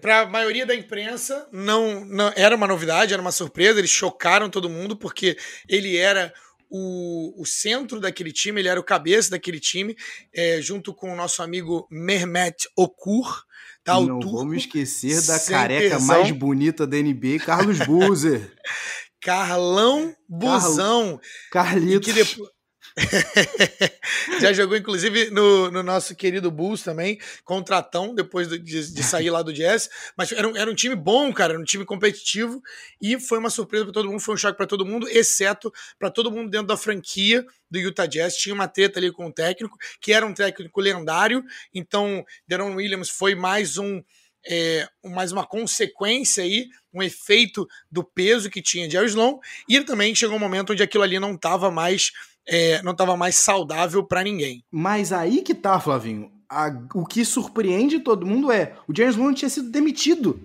para 0.00 0.20
a 0.20 0.26
maioria 0.26 0.66
da 0.66 0.74
imprensa, 0.74 1.48
não, 1.50 2.04
não 2.04 2.32
era 2.36 2.54
uma 2.54 2.66
novidade, 2.66 3.12
era 3.12 3.22
uma 3.22 3.32
surpresa. 3.32 3.78
Eles 3.78 3.90
chocaram 3.90 4.50
todo 4.50 4.68
mundo 4.68 4.96
porque 4.96 5.38
ele 5.68 5.96
era 5.96 6.32
o, 6.70 7.40
o 7.40 7.46
centro 7.46 8.00
daquele 8.00 8.32
time, 8.32 8.60
ele 8.60 8.68
era 8.68 8.80
o 8.80 8.84
cabeça 8.84 9.30
daquele 9.30 9.60
time, 9.60 9.96
é, 10.32 10.60
junto 10.60 10.94
com 10.94 11.12
o 11.12 11.16
nosso 11.16 11.42
amigo 11.42 11.86
Mehmet 11.90 12.68
Okur. 12.76 13.44
Tá, 13.82 14.00
não 14.00 14.18
turco, 14.18 14.38
vamos 14.38 14.56
esquecer 14.56 15.20
da 15.22 15.38
careca 15.38 15.96
tesão. 15.96 16.06
mais 16.06 16.30
bonita 16.30 16.86
da 16.86 16.96
NBA, 16.96 17.38
Carlos 17.44 17.78
Buzer. 17.80 18.50
Carlão 19.20 20.14
Buzão. 20.28 21.18
Carlitos. 21.50 22.12
Que 22.12 22.12
depois, 22.12 22.50
Já 24.40 24.52
jogou, 24.52 24.76
inclusive, 24.76 25.30
no, 25.30 25.70
no, 25.70 25.82
nosso 25.82 26.14
querido 26.14 26.50
Bulls 26.50 26.82
também, 26.82 27.18
contratão, 27.44 28.14
depois 28.14 28.48
de, 28.48 28.58
de, 28.58 29.02
sair 29.02 29.30
lá 29.30 29.42
do 29.42 29.52
Jazz. 29.52 29.90
Mas 30.16 30.30
era 30.30 30.48
um, 30.48 30.56
era 30.56 30.70
um 30.70 30.74
time 30.74 30.94
bom, 30.94 31.32
cara, 31.32 31.54
era 31.54 31.60
um 31.60 31.64
time 31.64 31.84
competitivo 31.84 32.62
e 33.00 33.18
foi 33.18 33.38
uma 33.38 33.50
surpresa 33.50 33.84
para 33.84 33.94
todo 33.94 34.08
mundo, 34.08 34.20
foi 34.20 34.34
um 34.34 34.38
choque 34.38 34.56
para 34.56 34.66
todo 34.66 34.86
mundo, 34.86 35.08
exceto 35.08 35.72
para 35.98 36.10
todo 36.10 36.30
mundo 36.30 36.50
dentro 36.50 36.68
da 36.68 36.76
franquia 36.76 37.44
do 37.68 37.78
Utah 37.78 38.06
Jazz. 38.06 38.36
Tinha 38.36 38.54
uma 38.54 38.68
treta 38.68 39.00
ali 39.00 39.10
com 39.10 39.26
o 39.26 39.32
técnico, 39.32 39.76
que 40.00 40.12
era 40.12 40.24
um 40.24 40.32
técnico 40.32 40.80
lendário, 40.80 41.44
então 41.74 42.24
Deron 42.46 42.74
Williams 42.76 43.10
foi 43.10 43.34
mais 43.34 43.76
um. 43.76 44.02
É, 44.46 44.86
mais 45.02 45.32
uma 45.32 45.46
consequência 45.46 46.44
aí, 46.44 46.68
um 46.92 47.02
efeito 47.02 47.66
do 47.90 48.04
peso 48.04 48.50
que 48.50 48.60
tinha 48.60 48.90
Jerry 48.90 49.06
Sloan, 49.06 49.38
e 49.66 49.80
também 49.80 50.14
chegou 50.14 50.36
um 50.36 50.38
momento 50.38 50.74
onde 50.74 50.82
aquilo 50.82 51.02
ali 51.02 51.18
não 51.18 51.34
estava 51.34 51.70
mais 51.70 52.12
é, 52.48 52.82
não 52.82 52.92
estava 52.92 53.16
mais 53.16 53.36
saudável 53.36 54.04
para 54.04 54.22
ninguém. 54.22 54.64
Mas 54.70 55.12
aí 55.12 55.42
que 55.42 55.54
tá, 55.54 55.80
Flavinho. 55.80 56.30
A, 56.48 56.70
o 56.94 57.04
que 57.06 57.24
surpreende 57.24 58.00
todo 58.00 58.26
mundo 58.26 58.52
é 58.52 58.74
o 58.86 58.96
James 58.96 59.16
Bond 59.16 59.36
tinha 59.36 59.48
sido 59.48 59.70
demitido 59.70 60.40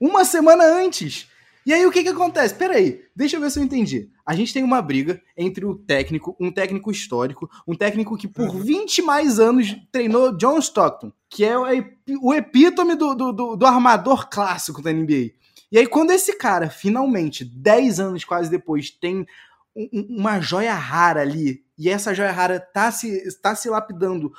uma 0.00 0.24
semana 0.24 0.64
antes. 0.64 1.28
E 1.64 1.72
aí 1.72 1.86
o 1.86 1.92
que 1.92 2.02
que 2.02 2.08
acontece? 2.08 2.54
Peraí, 2.54 3.02
deixa 3.14 3.36
eu 3.36 3.40
ver 3.40 3.50
se 3.50 3.60
eu 3.60 3.62
entendi. 3.62 4.08
A 4.26 4.34
gente 4.34 4.52
tem 4.52 4.64
uma 4.64 4.82
briga 4.82 5.20
entre 5.36 5.64
o 5.64 5.76
técnico, 5.76 6.36
um 6.40 6.50
técnico 6.50 6.90
histórico, 6.90 7.48
um 7.66 7.74
técnico 7.74 8.16
que 8.16 8.26
por 8.26 8.48
uhum. 8.48 8.60
20 8.60 9.02
mais 9.02 9.38
anos 9.38 9.76
treinou 9.92 10.36
John 10.36 10.58
Stockton, 10.58 11.12
que 11.30 11.44
é 11.44 11.56
o 11.56 12.34
epítome 12.34 12.96
do, 12.96 13.14
do, 13.14 13.32
do, 13.32 13.56
do 13.56 13.66
armador 13.66 14.28
clássico 14.28 14.82
da 14.82 14.92
NBA. 14.92 15.30
E 15.70 15.78
aí 15.78 15.86
quando 15.86 16.10
esse 16.10 16.36
cara, 16.36 16.68
finalmente, 16.68 17.44
10 17.44 18.00
anos 18.00 18.24
quase 18.24 18.50
depois, 18.50 18.90
tem 18.90 19.24
uma 19.74 20.40
joia 20.40 20.74
rara 20.74 21.20
ali, 21.20 21.64
e 21.78 21.88
essa 21.88 22.14
joia 22.14 22.32
rara 22.32 22.60
tá 22.60 22.90
se, 22.90 23.22
tá 23.40 23.54
se 23.54 23.68
lapidando 23.68 24.32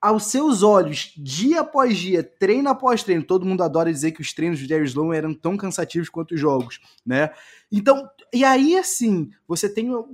aos 0.00 0.24
seus 0.24 0.62
olhos, 0.62 1.12
dia 1.16 1.60
após 1.60 1.98
dia, 1.98 2.22
treino 2.22 2.68
após 2.68 3.02
treino, 3.02 3.24
todo 3.24 3.44
mundo 3.44 3.62
adora 3.62 3.92
dizer 3.92 4.12
que 4.12 4.20
os 4.20 4.32
treinos 4.32 4.58
de 4.58 4.66
Jerry 4.66 4.84
Sloan 4.84 5.14
eram 5.14 5.34
tão 5.34 5.56
cansativos 5.56 6.08
quanto 6.08 6.34
os 6.34 6.40
jogos, 6.40 6.80
né? 7.04 7.30
Então, 7.70 8.08
e 8.32 8.44
aí 8.44 8.78
assim, 8.78 9.30
você 9.46 9.68
tem 9.68 9.90
o, 9.90 10.04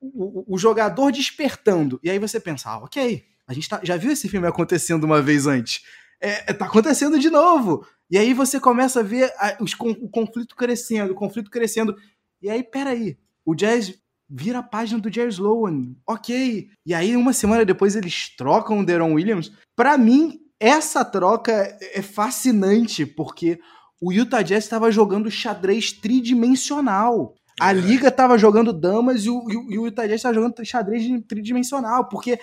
o 0.00 0.58
jogador 0.58 1.12
despertando, 1.12 2.00
e 2.02 2.10
aí 2.10 2.18
você 2.18 2.40
pensa, 2.40 2.70
ah, 2.70 2.78
ok, 2.78 3.24
a 3.48 3.54
gente 3.54 3.68
tá, 3.68 3.80
já 3.82 3.96
viu 3.96 4.12
esse 4.12 4.28
filme 4.28 4.46
acontecendo 4.46 5.04
uma 5.04 5.22
vez 5.22 5.46
antes. 5.46 5.82
É, 6.20 6.50
é 6.50 6.52
tá 6.52 6.66
acontecendo 6.66 7.18
de 7.18 7.30
novo. 7.30 7.86
E 8.10 8.18
aí 8.18 8.34
você 8.34 8.60
começa 8.60 9.00
a 9.00 9.02
ver 9.02 9.32
a, 9.38 9.56
os, 9.60 9.72
o 9.72 10.08
conflito 10.08 10.54
crescendo, 10.54 11.12
o 11.12 11.16
conflito 11.16 11.50
crescendo. 11.50 11.96
E 12.42 12.50
aí, 12.50 12.62
peraí, 12.62 13.16
o 13.48 13.54
Jazz 13.54 13.94
vira 14.28 14.58
a 14.58 14.62
página 14.62 15.00
do 15.00 15.10
Jerry 15.10 15.30
Sloan. 15.30 15.94
Ok. 16.06 16.68
E 16.84 16.92
aí, 16.92 17.16
uma 17.16 17.32
semana 17.32 17.64
depois, 17.64 17.96
eles 17.96 18.36
trocam 18.36 18.78
o 18.80 18.84
Deron 18.84 19.14
Williams. 19.14 19.50
Para 19.74 19.96
mim, 19.96 20.38
essa 20.60 21.02
troca 21.02 21.78
é 21.80 22.02
fascinante, 22.02 23.06
porque 23.06 23.58
o 24.02 24.12
Utah 24.12 24.42
Jazz 24.42 24.64
estava 24.64 24.92
jogando 24.92 25.30
xadrez 25.30 25.92
tridimensional. 25.92 27.34
A 27.58 27.70
é. 27.70 27.74
liga 27.74 28.08
estava 28.08 28.36
jogando 28.36 28.70
damas 28.70 29.24
e 29.24 29.30
o, 29.30 29.42
e 29.70 29.78
o 29.78 29.86
Utah 29.86 30.06
Jazz 30.06 30.16
estava 30.16 30.34
jogando 30.34 30.62
xadrez 30.62 31.04
tridimensional, 31.26 32.06
porque 32.06 32.38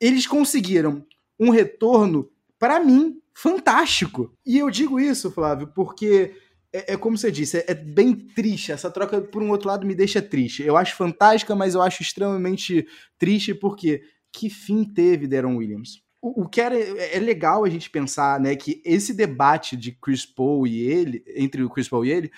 eles 0.00 0.26
conseguiram 0.26 1.06
um 1.38 1.50
retorno, 1.50 2.28
para 2.58 2.80
mim, 2.80 3.20
fantástico. 3.32 4.34
E 4.44 4.58
eu 4.58 4.68
digo 4.68 4.98
isso, 4.98 5.30
Flávio, 5.30 5.68
porque 5.68 6.34
é, 6.72 6.92
é, 6.92 6.96
como 6.96 7.18
você 7.18 7.30
disse, 7.30 7.58
é, 7.58 7.64
é, 7.68 7.74
bem 7.74 8.14
triste. 8.14 8.72
Essa 8.72 8.90
troca, 8.90 9.20
por 9.20 9.42
um 9.42 9.50
outro 9.50 9.68
lado, 9.68 9.86
me 9.86 9.94
deixa 9.94 10.22
triste. 10.22 10.62
Eu 10.62 10.76
acho 10.76 10.96
fantástica, 10.96 11.54
mas 11.54 11.74
eu 11.74 11.82
acho 11.82 12.02
extremamente 12.02 12.86
triste 13.18 13.54
porque 13.54 14.02
que 14.32 14.48
fim 14.48 14.84
teve 14.84 15.26
Deron 15.26 15.56
Williams? 15.56 16.02
O, 16.22 16.46
que 16.46 16.60
era, 16.60 16.78
é, 16.78 17.16
é 17.16 17.18
legal 17.18 17.64
a 17.64 17.70
gente 17.70 17.88
pensar, 17.88 18.38
né, 18.38 18.54
que 18.54 18.82
esse 18.84 19.14
debate 19.14 19.74
de 19.76 19.92
Chris 19.92 20.26
Paul 20.26 20.66
e 20.66 20.80
ele, 20.80 21.24
entre 21.34 21.62
o 21.62 21.70
Chris 21.70 21.88
Paul 21.88 22.04
e 22.04 22.10
ele, 22.10 22.30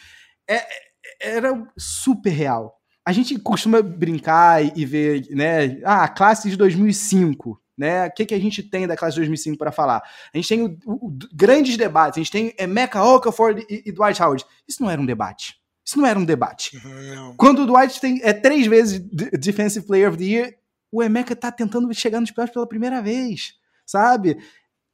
é, 0.49 0.57
é 0.57 0.93
era 1.21 1.53
super 1.77 2.31
real. 2.31 2.79
A 3.05 3.13
gente 3.13 3.39
costuma 3.39 3.83
brincar 3.83 4.77
e 4.77 4.87
ver, 4.87 5.27
né, 5.31 5.81
ah, 5.85 6.09
classe 6.09 6.49
de 6.49 6.57
2005, 6.57 7.61
né? 7.77 8.07
O 8.07 8.13
que, 8.13 8.27
que 8.27 8.35
a 8.35 8.41
gente 8.41 8.63
tem 8.63 8.87
da 8.87 8.97
classe 8.97 9.15
de 9.15 9.21
2005 9.21 9.59
para 9.59 9.73
falar? 9.73 10.03
A 10.33 10.37
gente 10.37 10.49
tem 10.49 10.63
o, 10.63 10.79
o, 10.87 11.19
grandes 11.33 11.77
debates. 11.77 12.19
A 12.19 12.23
gente 12.23 12.31
tem 12.31 12.55
é, 12.57 12.67
Mecca 12.67 13.03
Okafor 13.03 13.59
e, 13.59 13.83
e, 13.87 13.93
Dwight 13.93 14.23
Howard. 14.23 14.45
Isso 14.69 14.83
não 14.83 14.91
era 14.91 15.01
um 15.01 15.07
debate. 15.07 15.57
Isso 15.85 15.99
não 15.99 16.07
era 16.07 16.19
um 16.19 16.25
debate. 16.25 16.81
Não. 16.85 17.37
Quando 17.37 17.63
o 17.63 17.67
Dwight 17.67 18.01
tem 18.01 18.21
é 18.23 18.33
três 18.33 18.67
vezes 18.67 19.01
Defensive 19.01 19.87
Player 19.87 20.09
of 20.09 20.19
the 20.19 20.25
Year, 20.25 20.55
o 20.91 21.03
Emeka 21.03 21.35
tá 21.35 21.51
tentando 21.51 21.93
chegar 21.95 22.21
nos 22.21 22.31
playoffs 22.31 22.53
pela 22.53 22.69
primeira 22.69 23.01
vez, 23.01 23.55
sabe? 23.87 24.39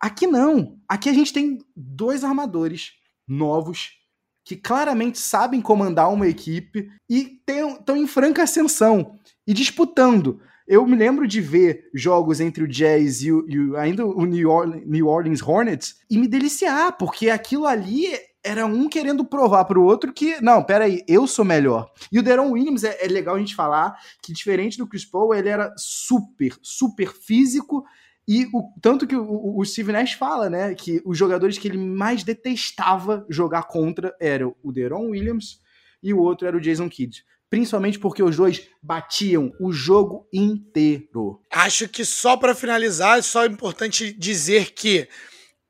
Aqui 0.01 0.27
não. 0.27 0.79
Aqui 0.88 1.09
a 1.09 1.12
gente 1.12 1.33
tem 1.33 1.59
dois 1.77 2.23
armadores 2.23 2.93
novos 3.27 3.99
que 4.45 4.57
claramente 4.57 5.19
sabem 5.19 5.61
comandar 5.61 6.11
uma 6.11 6.27
equipe 6.27 6.91
e 7.11 7.43
estão 7.47 7.97
em 7.97 8.07
franca 8.07 8.45
ascensão 8.45 9.19
e 9.47 9.53
disputando. 9.53 10.41
Eu 10.68 10.87
me 10.87 10.94
lembro 10.94 11.26
de 11.26 11.40
ver 11.40 11.88
jogos 11.94 12.40
entre 12.40 12.62
o 12.62 12.68
Jazz 12.68 13.22
e, 13.22 13.33
o, 13.33 13.48
e 13.48 13.74
ainda 13.78 14.04
o 14.04 14.26
New 14.26 14.50
Orleans, 14.50 14.87
New 14.87 15.07
Orleans 15.07 15.42
Hornets 15.42 15.96
e 16.11 16.18
me 16.18 16.28
deliciar, 16.28 16.92
porque 16.98 17.31
aquilo 17.31 17.64
ali 17.66 18.07
era 18.44 18.66
um 18.66 18.87
querendo 18.87 19.24
provar 19.24 19.64
para 19.64 19.78
o 19.78 19.85
outro 19.85 20.12
que, 20.12 20.38
não, 20.42 20.62
peraí, 20.62 21.02
eu 21.09 21.26
sou 21.26 21.42
melhor. 21.42 21.90
E 22.12 22.18
o 22.18 22.22
Deron 22.22 22.50
Williams, 22.50 22.85
é, 22.85 23.02
é, 23.02 23.09
legal 23.09 23.37
a 23.37 23.38
gente 23.38 23.54
falar 23.54 23.96
que, 24.22 24.31
diferente 24.31 24.76
do 24.76 24.87
Chris 24.87 25.07
Paul, 25.07 25.35
ele 25.35 25.48
era 25.48 25.72
super, 25.78 26.54
super 26.61 27.14
físico. 27.14 27.83
E 28.28 28.44
o, 28.52 28.70
tanto 28.83 29.07
que 29.07 29.16
o, 29.16 29.57
o 29.57 29.64
Steve 29.64 29.90
Nash 29.90 30.12
fala, 30.12 30.50
né, 30.50 30.74
que 30.74 31.00
os 31.02 31.16
jogadores 31.16 31.57
que 31.57 31.66
ele 31.66 31.78
mais 31.78 32.22
detestava 32.22 33.24
jogar 33.31 33.62
contra 33.62 34.14
eram 34.20 34.54
o 34.62 34.70
Deron 34.70 35.09
Williams 35.09 35.61
e 36.02 36.12
o 36.12 36.18
outro 36.18 36.46
era 36.46 36.59
o 36.59 36.61
Jason 36.61 36.90
Kidd 36.90 37.24
principalmente 37.51 37.99
porque 37.99 38.23
os 38.23 38.37
dois 38.37 38.67
batiam 38.83 39.53
o 39.61 39.73
jogo 39.73 40.27
inteiro. 40.33 41.41
Acho 41.51 41.89
que 41.89 42.05
só 42.05 42.37
para 42.37 42.55
finalizar, 42.55 43.19
é 43.19 43.23
só 43.23 43.47
importante 43.47 44.13
dizer 44.13 44.73
que 44.73 45.09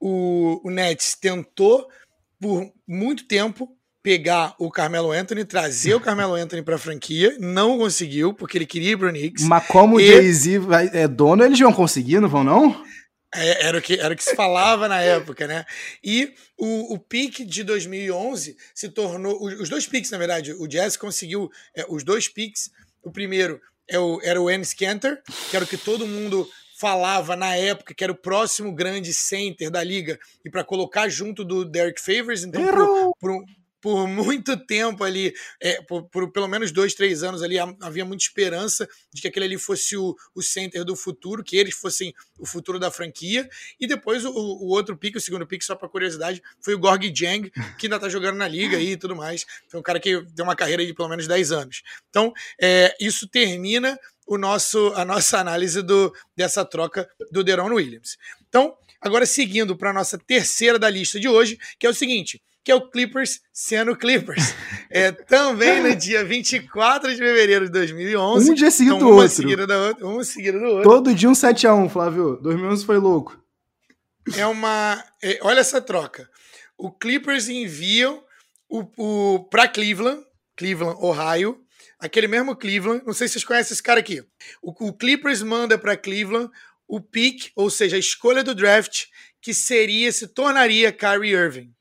o, 0.01 0.61
o 0.65 0.71
Nets 0.71 1.15
tentou 1.15 1.89
por 2.41 2.73
muito 2.87 3.27
tempo 3.27 3.69
pegar 4.03 4.55
o 4.59 4.71
Carmelo 4.71 5.11
Anthony, 5.11 5.45
trazer 5.45 5.95
o 5.95 6.01
Carmelo 6.01 6.35
Anthony 6.35 6.63
para 6.63 6.77
a 6.77 6.79
franquia, 6.79 7.37
não 7.41 7.77
conseguiu, 7.77 8.33
porque 8.33 8.57
ele 8.57 8.67
queria 8.67 8.93
ir 8.93 8.97
pro 8.97 9.11
Knicks. 9.11 9.45
Mas 9.45 9.67
como 9.67 10.01
e... 10.01 10.05
o 10.05 10.07
Jay-Z 10.07 10.61
é 10.93 11.09
dono, 11.09 11.45
eles 11.45 11.59
vão 11.59 11.73
conseguir, 11.73 12.21
não 12.21 12.29
vão 12.29 12.45
não? 12.45 12.85
É, 13.35 13.67
era, 13.67 13.79
o 13.79 13.83
que, 13.83 14.01
era 14.01 14.15
o 14.15 14.17
que 14.17 14.25
se 14.25 14.35
falava 14.35 14.89
na 14.89 15.03
época, 15.03 15.47
né? 15.47 15.67
E 16.03 16.35
o, 16.57 16.95
o 16.95 16.99
pique 16.99 17.45
de 17.45 17.63
2011 17.63 18.57
se 18.75 18.89
tornou. 18.89 19.43
Os 19.45 19.69
dois 19.69 19.87
piques, 19.87 20.11
na 20.11 20.19
verdade, 20.19 20.53
o 20.55 20.67
Jazz 20.67 20.97
conseguiu 20.97 21.51
é, 21.75 21.85
os 21.89 22.03
dois 22.03 22.27
piques. 22.27 22.71
O 23.03 23.11
primeiro 23.11 23.61
é 23.87 23.99
o, 23.99 24.21
era 24.23 24.41
o 24.41 24.51
Enes 24.51 24.73
Kanter, 24.73 25.23
que 25.51 25.57
era 25.57 25.65
o 25.65 25.69
que 25.69 25.77
todo 25.77 26.07
mundo 26.07 26.49
falava 26.79 27.35
na 27.35 27.57
época 27.57 27.93
que 27.93 28.05
era 28.05 28.13
o 28.13 28.17
próximo 28.17 28.73
grande 28.73 29.13
center 29.13 29.69
da 29.69 29.83
liga 29.83 30.17
e 30.45 30.51
para 30.51 30.63
colocar 30.63 31.09
junto 31.09 31.45
do 31.45 31.65
Derek 31.65 32.01
Favors, 32.01 32.45
então 32.45 32.63
por, 33.21 33.45
por 33.81 34.07
muito 34.09 34.57
tempo 34.57 35.05
ali, 35.05 35.33
é, 35.61 35.81
por, 35.83 36.09
por, 36.09 36.33
pelo 36.33 36.49
menos 36.49 36.73
dois, 36.73 36.95
três 36.95 37.23
anos 37.23 37.43
ali, 37.43 37.57
havia 37.59 38.05
muita 38.05 38.25
esperança 38.25 38.89
de 39.13 39.23
que 39.23 39.29
aquele 39.29 39.47
ali 39.47 39.59
fosse 39.59 39.97
o, 39.97 40.17
o 40.35 40.43
center 40.43 40.85
do 40.85 40.97
futuro, 40.97 41.45
que 41.45 41.57
eles 41.57 41.75
fossem 41.75 42.13
o 42.39 42.47
futuro 42.47 42.79
da 42.79 42.91
franquia. 42.91 43.49
E 43.81 43.87
depois 43.87 44.25
o, 44.25 44.31
o 44.31 44.69
outro 44.69 44.97
pique, 44.97 45.19
o 45.19 45.21
segundo 45.21 45.47
pique, 45.47 45.65
só 45.65 45.75
para 45.75 45.89
curiosidade, 45.89 46.43
foi 46.61 46.75
o 46.75 46.79
Gorg 46.79 47.13
Jang, 47.15 47.51
que 47.79 47.87
ainda 47.87 47.99
tá 47.99 48.09
jogando 48.09 48.37
na 48.37 48.49
liga 48.49 48.77
aí 48.77 48.93
e 48.93 48.97
tudo 48.97 49.15
mais. 49.15 49.47
Foi 49.69 49.79
um 49.79 49.83
cara 49.83 50.01
que 50.01 50.25
tem 50.35 50.45
uma 50.45 50.57
carreira 50.57 50.85
de 50.85 50.93
pelo 50.95 51.09
menos 51.09 51.27
10 51.27 51.53
anos. 51.53 51.83
Então, 52.09 52.33
é, 52.61 52.95
isso 53.01 53.29
termina 53.29 53.99
o 54.27 54.37
nosso, 54.37 54.93
a 54.95 55.05
nossa 55.05 55.39
análise 55.39 55.83
do, 55.83 56.13
dessa 56.37 56.65
troca 56.65 57.09
do 57.33 57.43
Deron 57.43 57.73
Williams. 57.73 58.19
Então, 58.49 58.77
agora 59.01 59.25
seguindo 59.25 59.77
para 59.77 59.91
a 59.91 59.93
nossa 59.93 60.19
terceira 60.19 60.79
da 60.79 60.91
lista 60.91 61.19
de 61.19 61.29
hoje, 61.29 61.59
que 61.79 61.87
é 61.87 61.91
o 61.91 61.95
seguinte: 61.95 62.43
que 62.69 62.73
é 62.73 62.75
o 62.75 62.83
Clippers 62.83 63.41
sendo 63.51 63.97
Clippers. 63.97 64.55
É, 64.91 65.11
também 65.11 65.83
no 65.83 65.97
dia 65.97 66.23
24 66.23 67.11
de 67.11 67.17
fevereiro 67.17 67.65
de 67.65 67.73
2011. 67.73 68.51
Um 68.51 68.55
dia 68.55 68.71
seguido 68.71 68.97
então, 68.97 69.09
do 69.09 69.15
outro. 69.15 69.29
Seguida 69.31 69.67
da 69.67 69.79
outra. 69.79 70.07
Um 70.07 70.23
seguido 70.23 70.59
do 70.59 70.65
outro. 70.67 70.83
Todo 70.83 71.15
dia 71.15 71.31
um 71.31 71.33
7x1, 71.33 71.89
Flávio. 71.89 72.39
2011 72.43 72.85
foi 72.85 72.99
louco. 72.99 73.43
É 74.37 74.45
uma... 74.47 75.03
É, 75.23 75.39
olha 75.41 75.61
essa 75.61 75.81
troca. 75.81 76.29
O 76.77 76.91
Clippers 76.91 77.49
enviam 77.49 78.23
o, 78.69 78.85
o, 78.99 79.45
para 79.45 79.67
Cleveland, 79.67 80.23
Cleveland, 80.55 80.99
Ohio, 81.01 81.59
aquele 81.99 82.29
mesmo 82.29 82.55
Cleveland, 82.55 83.03
não 83.07 83.15
sei 83.15 83.29
se 83.29 83.33
vocês 83.33 83.45
conhecem 83.45 83.73
esse 83.73 83.83
cara 83.83 84.01
aqui. 84.01 84.23
O, 84.61 84.89
o 84.89 84.93
Clippers 84.93 85.43
manda 85.43 85.79
para 85.79 85.97
Cleveland 85.97 86.51
o 86.87 87.01
pick, 87.01 87.51
ou 87.57 87.71
seja, 87.71 87.97
a 87.97 87.99
escolha 87.99 88.45
do 88.45 88.55
draft, 88.55 89.07
que 89.41 89.55
seria, 89.55 90.13
se 90.13 90.29
tornaria 90.29 90.93
Kyrie 90.93 91.33
Irving. 91.33 91.73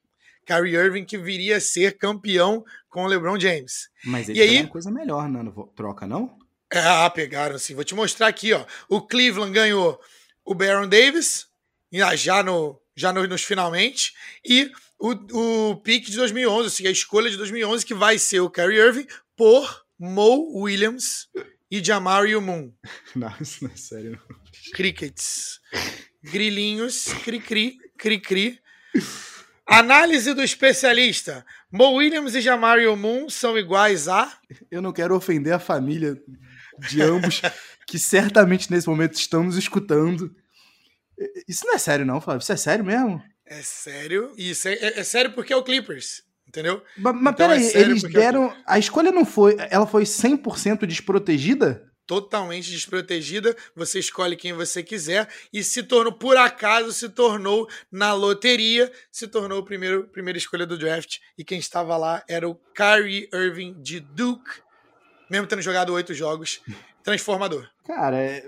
Kyrie 0.47 0.75
Irving 0.75 1.05
que 1.05 1.17
viria 1.17 1.57
a 1.57 1.61
ser 1.61 1.97
campeão 1.97 2.63
com 2.89 3.03
o 3.03 3.07
LeBron 3.07 3.39
James. 3.39 3.89
Mas 4.05 4.29
ele 4.29 4.39
e 4.39 4.41
aí, 4.41 4.61
uma 4.61 4.69
coisa 4.69 4.89
melhor 4.89 5.29
na 5.29 5.43
troca, 5.75 6.07
não? 6.07 6.39
Ah, 6.73 7.09
pegaram 7.09 7.59
sim. 7.59 7.75
Vou 7.75 7.83
te 7.83 7.93
mostrar 7.93 8.27
aqui, 8.27 8.53
ó. 8.53 8.65
O 8.89 9.01
Cleveland 9.01 9.51
ganhou 9.51 9.99
o 10.43 10.55
Baron 10.55 10.87
Davis, 10.87 11.47
já, 12.15 12.41
no, 12.41 12.79
já 12.95 13.11
no, 13.11 13.27
nos 13.27 13.43
finalmente, 13.43 14.13
e 14.43 14.71
o, 14.97 15.11
o 15.11 15.75
pick 15.77 16.05
de 16.05 16.15
2011, 16.15 16.67
assim, 16.67 16.87
a 16.87 16.91
escolha 16.91 17.29
de 17.29 17.37
2011, 17.37 17.85
que 17.85 17.93
vai 17.93 18.17
ser 18.17 18.39
o 18.39 18.49
Kyrie 18.49 18.79
Irving 18.79 19.07
por 19.35 19.85
Mo 19.99 20.61
Williams 20.61 21.27
e 21.69 21.83
Jamario 21.83 22.41
Moon. 22.41 22.71
Não, 23.15 23.33
isso 23.41 23.63
não 23.63 23.71
é 23.71 23.75
sério. 23.75 24.11
Não. 24.11 24.37
Crickets. 24.73 25.59
Grilinhos, 26.23 27.05
cri-cri, 27.23 27.77
cri-cri. 27.97 28.59
Análise 29.67 30.33
do 30.33 30.41
especialista. 30.41 31.45
Mo 31.71 31.95
Williams 31.95 32.33
e 32.35 32.41
Jamario 32.41 32.95
Moon 32.95 33.29
são 33.29 33.57
iguais 33.57 34.07
a. 34.07 34.31
Eu 34.71 34.81
não 34.81 34.93
quero 34.93 35.15
ofender 35.15 35.53
a 35.53 35.59
família 35.59 36.17
de 36.89 37.01
ambos, 37.01 37.41
que 37.85 37.99
certamente 37.99 38.71
nesse 38.71 38.87
momento 38.87 39.15
estão 39.15 39.43
nos 39.43 39.57
escutando. 39.57 40.33
Isso 41.47 41.65
não 41.65 41.73
é 41.73 41.77
sério, 41.77 42.05
não, 42.05 42.21
Flávio. 42.21 42.41
Isso 42.41 42.53
é 42.53 42.57
sério 42.57 42.85
mesmo? 42.85 43.21
É 43.45 43.61
sério. 43.61 44.31
Isso 44.37 44.67
é, 44.67 44.73
é, 44.73 44.99
é 44.99 45.03
sério 45.03 45.33
porque 45.33 45.51
é 45.51 45.57
o 45.57 45.63
Clippers. 45.63 46.23
Entendeu? 46.47 46.81
Mas, 46.97 47.13
mas 47.13 47.33
então 47.33 47.33
peraí, 47.33 47.67
é 47.67 47.79
eles 47.79 48.03
é 48.05 48.07
deram. 48.07 48.55
A 48.65 48.79
escolha 48.79 49.11
não 49.11 49.25
foi. 49.25 49.57
Ela 49.69 49.85
foi 49.85 50.03
100% 50.03 50.85
desprotegida? 50.85 51.91
Totalmente 52.07 52.71
desprotegida, 52.71 53.55
você 53.75 53.99
escolhe 53.99 54.37
quem 54.37 54.53
você 54.53 54.81
quiser 54.81 55.27
e 55.51 55.61
se 55.61 55.83
tornou, 55.83 56.13
por 56.13 56.37
acaso, 56.37 56.93
se 56.93 57.09
tornou 57.09 57.67
na 57.91 58.13
loteria, 58.13 58.91
se 59.11 59.27
tornou 59.27 59.59
o 59.59 59.65
primeiro 59.65 60.07
primeira 60.07 60.37
escolha 60.37 60.65
do 60.65 60.77
draft 60.77 61.17
e 61.37 61.43
quem 61.43 61.59
estava 61.59 61.97
lá 61.97 62.23
era 62.27 62.49
o 62.49 62.55
Kyrie 62.73 63.29
Irving 63.33 63.79
de 63.81 63.99
Duke, 63.99 64.61
mesmo 65.29 65.45
tendo 65.45 65.61
jogado 65.61 65.93
oito 65.93 66.13
jogos, 66.13 66.61
transformador. 67.03 67.69
Cara, 67.85 68.17
é... 68.17 68.47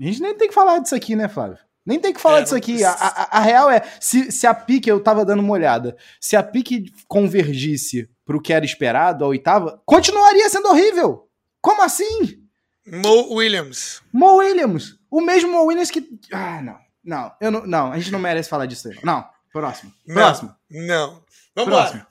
a 0.00 0.04
gente 0.04 0.20
nem 0.20 0.36
tem 0.36 0.48
que 0.48 0.54
falar 0.54 0.80
disso 0.80 0.94
aqui, 0.94 1.14
né, 1.14 1.28
Flávio? 1.28 1.58
Nem 1.86 1.98
tem 1.98 2.12
que 2.12 2.20
falar 2.20 2.40
é, 2.40 2.42
disso 2.42 2.54
aqui. 2.54 2.84
A, 2.84 2.90
a, 2.90 3.38
a, 3.38 3.40
real 3.40 3.70
é, 3.70 3.82
se, 4.00 4.30
se 4.30 4.46
a 4.46 4.54
pique, 4.54 4.88
eu 4.88 5.02
tava 5.02 5.24
dando 5.24 5.40
uma 5.40 5.52
olhada, 5.52 5.96
se 6.20 6.36
a 6.36 6.42
pique 6.42 6.92
convergisse 7.08 8.08
pro 8.24 8.40
que 8.40 8.52
era 8.52 8.64
esperado, 8.64 9.24
a 9.24 9.28
oitava, 9.28 9.82
continuaria 9.86 10.48
sendo 10.48 10.68
horrível. 10.68 11.28
Como 11.60 11.82
assim? 11.82 12.39
Mo 12.86 13.34
Williams. 13.34 14.02
Mo 14.12 14.36
Williams. 14.36 14.96
O 15.10 15.20
mesmo 15.20 15.52
Mo 15.52 15.64
Williams 15.64 15.90
que. 15.90 16.06
Ah, 16.32 16.60
não. 16.62 16.78
Não, 17.02 17.34
eu 17.40 17.50
não, 17.50 17.66
não, 17.66 17.92
a 17.92 17.98
gente 17.98 18.12
não 18.12 18.18
merece 18.18 18.48
falar 18.48 18.66
disso 18.66 18.88
aí. 18.88 18.98
Não, 19.02 19.26
próximo. 19.52 19.92
Próximo. 20.06 20.54
Não. 20.70 20.86
não. 20.86 21.24
Vamos 21.56 21.74
próximo. 21.74 22.00
lá. 22.00 22.08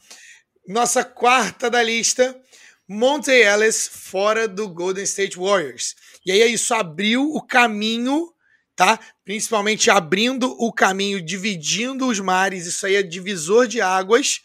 Nossa 0.68 1.04
quarta 1.04 1.70
da 1.70 1.82
lista. 1.82 2.36
Monte 2.88 3.30
Ellis 3.30 3.88
fora 3.88 4.48
do 4.48 4.68
Golden 4.68 5.04
State 5.04 5.38
Warriors. 5.38 5.96
E 6.26 6.32
aí 6.32 6.52
isso 6.52 6.74
abriu 6.74 7.22
o 7.36 7.40
caminho, 7.40 8.34
tá? 8.76 9.00
Principalmente 9.24 9.92
abrindo 9.92 10.56
o 10.60 10.74
caminho, 10.74 11.22
dividindo 11.22 12.08
os 12.08 12.20
mares. 12.20 12.66
Isso 12.66 12.88
aí 12.88 12.96
é 12.96 13.04
divisor 13.04 13.68
de 13.68 13.80
águas 13.80 14.42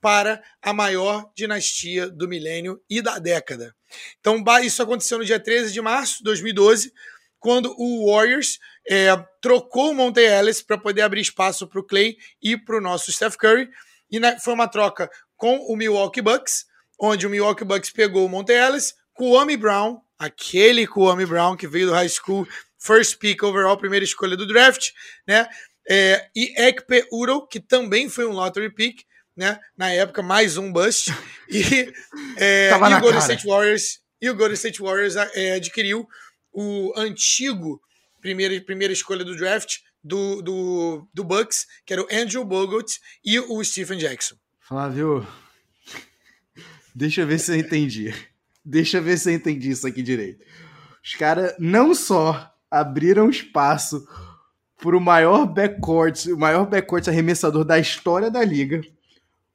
para 0.00 0.40
a 0.62 0.72
maior 0.72 1.28
dinastia 1.34 2.08
do 2.08 2.28
milênio 2.28 2.80
e 2.88 3.02
da 3.02 3.18
década. 3.18 3.74
Então, 4.20 4.42
isso 4.62 4.82
aconteceu 4.82 5.18
no 5.18 5.24
dia 5.24 5.40
13 5.40 5.72
de 5.72 5.80
março 5.80 6.18
de 6.18 6.24
2012, 6.24 6.92
quando 7.38 7.74
o 7.78 8.12
Warriors 8.12 8.58
é, 8.88 9.08
trocou 9.40 9.90
o 9.90 9.94
Monte 9.94 10.20
Ellis 10.20 10.62
para 10.62 10.78
poder 10.78 11.02
abrir 11.02 11.20
espaço 11.20 11.66
para 11.66 11.80
o 11.80 11.84
Clay 11.84 12.16
e 12.42 12.56
para 12.56 12.78
o 12.78 12.80
nosso 12.80 13.12
Steph 13.12 13.36
Curry. 13.36 13.68
E 14.10 14.18
né, 14.18 14.38
foi 14.40 14.54
uma 14.54 14.68
troca 14.68 15.10
com 15.36 15.58
o 15.58 15.76
Milwaukee 15.76 16.22
Bucks, 16.22 16.66
onde 17.00 17.26
o 17.26 17.30
Milwaukee 17.30 17.64
Bucks 17.64 17.90
pegou 17.90 18.26
o 18.26 18.28
Monte 18.28 18.52
Ellis, 18.52 18.94
Kwame 19.14 19.56
Brown, 19.56 20.00
aquele 20.18 20.86
Kwame 20.86 21.26
Brown 21.26 21.56
que 21.56 21.68
veio 21.68 21.88
do 21.88 21.92
high 21.92 22.08
school, 22.08 22.46
first 22.78 23.18
pick 23.18 23.42
overall, 23.42 23.76
primeira 23.76 24.04
escolha 24.04 24.36
do 24.36 24.46
draft, 24.46 24.90
né? 25.26 25.48
É, 25.90 26.28
e 26.36 26.52
Ekpe 26.56 27.06
Uro, 27.10 27.46
que 27.46 27.60
também 27.60 28.10
foi 28.10 28.26
um 28.26 28.32
lottery 28.32 28.70
pick, 28.70 29.04
né? 29.38 29.60
Na 29.76 29.88
época, 29.90 30.20
mais 30.20 30.56
um 30.58 30.70
bust. 30.70 31.10
E, 31.50 31.90
é, 32.36 32.68
e 32.68 32.74
o 32.74 32.78
Golden 32.78 33.12
cara. 33.12 33.20
State 33.20 33.46
Warriors 33.46 34.00
e 34.20 34.28
o 34.28 34.34
Golden 34.34 34.52
State 34.52 34.82
Warriors 34.82 35.16
é, 35.16 35.54
adquiriu 35.54 36.06
o 36.52 36.92
antigo 36.94 37.80
primeira, 38.20 38.60
primeira 38.60 38.92
escolha 38.92 39.24
do 39.24 39.34
draft 39.34 39.76
do, 40.04 40.42
do, 40.42 41.08
do 41.14 41.24
Bucks, 41.24 41.66
que 41.86 41.94
era 41.94 42.02
o 42.02 42.08
Andrew 42.12 42.44
Bogut 42.44 43.00
e 43.24 43.40
o 43.40 43.64
Stephen 43.64 43.96
Jackson. 43.96 44.34
Flávio, 44.60 45.26
deixa 46.94 47.22
eu 47.22 47.26
ver 47.26 47.38
se 47.38 47.50
eu 47.50 47.56
entendi. 47.56 48.14
Deixa 48.62 48.98
eu 48.98 49.02
ver 49.02 49.16
se 49.16 49.30
eu 49.30 49.34
entendi 49.34 49.70
isso 49.70 49.86
aqui 49.86 50.02
direito. 50.02 50.44
Os 51.02 51.14
caras 51.14 51.54
não 51.58 51.94
só 51.94 52.54
abriram 52.70 53.30
espaço 53.30 54.06
para 54.76 54.94
o 54.94 55.00
maior 55.00 55.46
backcourt, 55.46 56.26
o 56.26 56.36
maior 56.36 56.66
backcourt 56.66 57.08
arremessador 57.08 57.64
da 57.64 57.78
história 57.78 58.30
da 58.30 58.44
liga, 58.44 58.82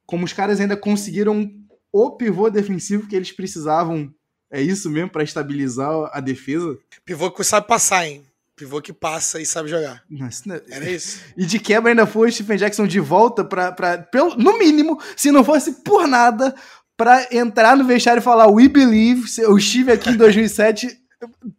como 0.06 0.24
os 0.24 0.32
caras 0.32 0.60
ainda 0.60 0.76
conseguiram 0.76 1.50
o 1.92 2.10
pivô 2.10 2.50
defensivo 2.50 3.06
que 3.06 3.14
eles 3.14 3.32
precisavam. 3.32 4.12
É 4.50 4.60
isso 4.60 4.90
mesmo 4.90 5.10
para 5.10 5.24
estabilizar 5.24 6.10
a 6.12 6.20
defesa? 6.20 6.78
Pivô 7.04 7.30
que 7.30 7.42
sabe 7.42 7.66
passar, 7.66 8.06
hein? 8.06 8.24
Pivô 8.56 8.80
que 8.80 8.92
passa 8.92 9.40
e 9.40 9.46
sabe 9.46 9.68
jogar. 9.68 10.04
Nossa, 10.08 10.42
não... 10.46 10.60
Era 10.68 10.88
isso. 10.88 11.20
E 11.36 11.44
de 11.44 11.58
quebra 11.58 11.90
ainda 11.90 12.06
foi 12.06 12.28
o 12.28 12.32
Stephen 12.32 12.56
Jackson 12.56 12.86
de 12.86 13.00
volta 13.00 13.44
para, 13.44 13.72
pelo, 14.10 14.36
no 14.36 14.58
mínimo, 14.58 15.00
se 15.16 15.32
não 15.32 15.42
fosse 15.42 15.82
por 15.82 16.06
nada, 16.06 16.54
para 16.96 17.28
entrar 17.32 17.76
no 17.76 17.84
vestiário 17.84 18.20
e 18.20 18.22
falar 18.22 18.48
We 18.48 18.68
believe, 18.68 19.28
eu 19.38 19.56
estive 19.58 19.90
aqui 19.90 20.10
em 20.10 20.16
2007, 20.16 20.88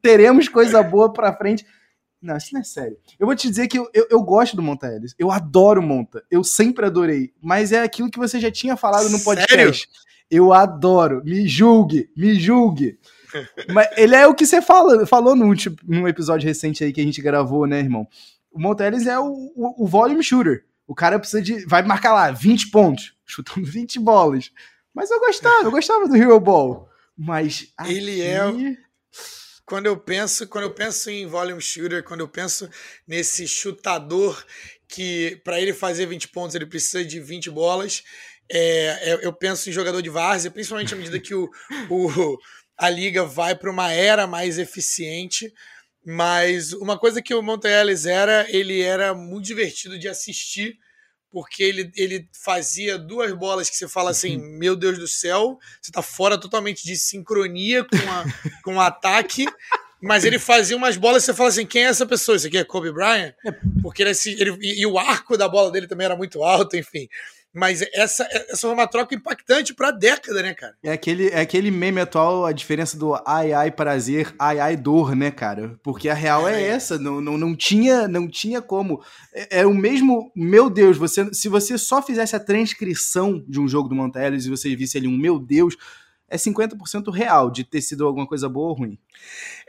teremos 0.02 0.48
coisa 0.48 0.82
boa 0.82 1.12
para 1.12 1.36
frente. 1.36 1.66
Não, 2.26 2.36
isso 2.36 2.54
não 2.54 2.62
é 2.62 2.64
sério. 2.64 2.98
Eu 3.20 3.28
vou 3.28 3.36
te 3.36 3.48
dizer 3.48 3.68
que 3.68 3.78
eu, 3.78 3.88
eu, 3.94 4.08
eu 4.10 4.22
gosto 4.24 4.56
do 4.56 4.62
Monta 4.62 4.88
Ellis. 4.88 5.14
Eu 5.18 5.32
adoro 5.32 5.82
Monta. 5.82 6.24
Eu 6.32 6.44
sempre 6.44 6.86
adorei. 6.86 7.32
Mas 7.42 7.72
é 7.72 7.84
aquilo 7.84 8.10
que 8.10 8.18
você 8.18 8.40
já 8.40 8.50
tinha 8.50 8.76
falado 8.76 9.10
no 9.10 9.20
podcast. 9.20 9.56
Sério? 9.56 9.74
Eu 10.30 10.52
adoro. 10.52 11.22
Me 11.24 11.48
julgue, 11.48 12.10
me 12.18 12.34
julgue. 12.34 12.98
Mas 13.72 13.88
ele 13.96 14.16
é 14.16 14.26
o 14.26 14.34
que 14.34 14.46
você 14.46 14.62
fala, 14.62 15.06
falou 15.06 15.36
num, 15.36 15.54
num 15.84 16.08
episódio 16.08 16.48
recente 16.48 16.84
aí 16.84 16.92
que 16.92 17.02
a 17.02 17.04
gente 17.04 17.22
gravou, 17.22 17.68
né, 17.68 17.80
irmão? 17.80 18.08
O 18.52 18.60
Monta 18.60 18.88
Ellis 18.88 19.06
é 19.06 19.20
o, 19.20 19.52
o, 19.56 19.84
o 19.84 19.88
volume 19.88 20.24
shooter. 20.24 20.66
O 20.88 20.96
cara 20.96 21.20
precisa 21.20 21.42
de. 21.42 21.66
Vai 21.66 21.84
marcar 21.84 22.14
lá 22.14 22.32
20 22.32 22.70
pontos, 22.72 23.14
chutando 23.26 23.66
20 23.68 24.00
bolas. 24.00 24.52
Mas 24.94 25.12
eu 25.12 25.20
gostava, 25.20 25.64
eu 25.66 25.72
gostava 25.72 26.08
do 26.08 26.16
Hero 26.16 26.40
Ball. 26.40 26.88
Mas. 27.18 27.72
Aqui... 27.78 27.94
Ele 27.94 28.22
é 28.22 28.40
quando 29.66 29.88
eu 29.88 29.98
penso, 29.98 30.48
quando 30.48 30.66
eu 30.66 30.74
penso 30.74 31.10
em 31.10 31.26
volume 31.26 31.62
shooter, 31.62 32.04
quando 32.04 32.22
eu 32.22 32.28
penso 32.28 32.70
nesse 33.08 33.48
chutador 33.48 34.46
que 34.88 35.42
para 35.44 35.60
ele 35.60 35.74
fazer 35.74 36.06
20 36.06 36.28
pontos 36.28 36.56
ele 36.56 36.66
precisa 36.66 37.04
de 37.04 37.20
20 37.20 37.50
bolas, 37.50 38.04
é, 38.50 38.60
é, 39.12 39.26
eu 39.26 39.34
penso 39.34 39.70
em 39.70 39.74
jogador 39.74 40.02
de 40.02 40.10
várzea, 40.10 40.52
principalmente 40.52 40.94
à 40.94 40.98
medida 40.98 41.20
que 41.20 41.34
o, 41.34 41.50
o 41.90 42.38
a 42.78 42.90
liga 42.90 43.24
vai 43.24 43.56
para 43.56 43.72
uma 43.72 43.92
era 43.92 44.28
mais 44.28 44.60
eficiente. 44.60 45.52
Mas 46.06 46.72
uma 46.74 47.00
coisa 47.00 47.22
que 47.22 47.34
o 47.34 47.42
Monte 47.42 47.68
Ellis 47.68 48.06
era, 48.06 48.46
ele 48.50 48.82
era 48.82 49.16
muito 49.16 49.46
divertido 49.46 49.98
de 49.98 50.08
assistir 50.08 50.78
porque 51.36 51.62
ele, 51.64 51.92
ele 51.98 52.30
fazia 52.32 52.98
duas 52.98 53.34
bolas 53.34 53.70
que 53.70 53.76
você 53.76 53.90
fala 53.90 54.12
assim, 54.12 54.38
uhum. 54.38 54.58
meu 54.58 54.74
Deus 54.74 54.98
do 54.98 55.06
céu, 55.06 55.60
você 55.82 55.92
tá 55.92 56.02
fora 56.02 56.38
totalmente 56.38 56.86
de 56.86 56.96
sincronia 56.96 57.84
com, 57.84 58.10
a, 58.10 58.24
com 58.64 58.76
o 58.76 58.80
ataque, 58.80 59.46
mas 60.02 60.24
ele 60.24 60.40
fazia 60.40 60.78
umas 60.78 60.96
bolas 60.96 61.24
e 61.24 61.26
você 61.26 61.34
fala 61.34 61.50
assim, 61.50 61.66
quem 61.66 61.84
é 61.84 61.88
essa 61.88 62.06
pessoa? 62.06 62.38
Isso 62.38 62.48
aqui 62.48 62.58
é 62.58 62.64
Kobe 62.64 62.90
Bryant? 62.90 63.34
É. 63.46 63.52
Porque 63.82 64.02
ele, 64.02 64.12
ele 64.40 64.58
e, 64.62 64.84
e, 64.84 64.86
o 64.86 64.98
arco 64.98 65.38
da 65.38 65.50
bola 65.50 65.70
dele 65.70 65.88
também 65.88 66.06
era 66.06 66.16
muito 66.16 66.42
alto, 66.42 66.78
enfim. 66.78 67.10
Mas 67.56 67.82
essa, 67.94 68.28
essa 68.30 68.58
foi 68.58 68.72
uma 68.72 68.86
troca 68.86 69.16
impactante 69.16 69.74
para 69.74 69.88
a 69.88 69.92
década, 69.92 70.44
né, 70.44 70.54
cara? 70.54 70.76
É 70.84 70.92
aquele, 70.92 71.30
é 71.30 71.40
aquele 71.40 71.72
meme 71.72 72.02
atual, 72.02 72.46
a 72.46 72.52
diferença 72.52 72.98
do 72.98 73.16
ai 73.26 73.54
ai 73.54 73.72
prazer, 73.72 74.36
ai 74.38 74.60
ai 74.60 74.76
dor, 74.76 75.16
né, 75.16 75.32
cara? 75.32 75.80
Porque 75.82 76.10
a 76.10 76.14
real 76.14 76.50
é, 76.50 76.62
é 76.62 76.68
essa, 76.68 77.00
não, 77.00 77.22
não, 77.22 77.38
não, 77.38 77.56
tinha, 77.56 78.10
não 78.10 78.28
tinha 78.28 78.62
como. 78.62 79.02
É, 79.34 79.62
é, 79.62 79.66
o 79.66 79.74
mesmo, 79.74 80.30
meu 80.36 80.70
Deus, 80.70 80.98
você, 80.98 81.34
se 81.34 81.48
você 81.48 81.78
só 81.78 82.02
fizesse 82.02 82.36
a 82.36 82.42
transcrição 82.42 83.42
de 83.48 83.62
um 83.62 83.70
jogo 83.70 83.88
do 83.88 83.96
Monteles 83.96 84.46
e 84.46 84.50
você 84.50 84.76
visse 84.76 84.98
ali 84.98 85.08
um 85.08 85.18
meu 85.18 85.40
Deus, 85.40 85.78
é 86.36 86.38
50% 86.38 87.12
real 87.12 87.50
de 87.50 87.64
ter 87.64 87.82
sido 87.82 88.06
alguma 88.06 88.28
coisa 88.28 88.48
boa 88.48 88.70
ou 88.70 88.74
ruim. 88.74 89.00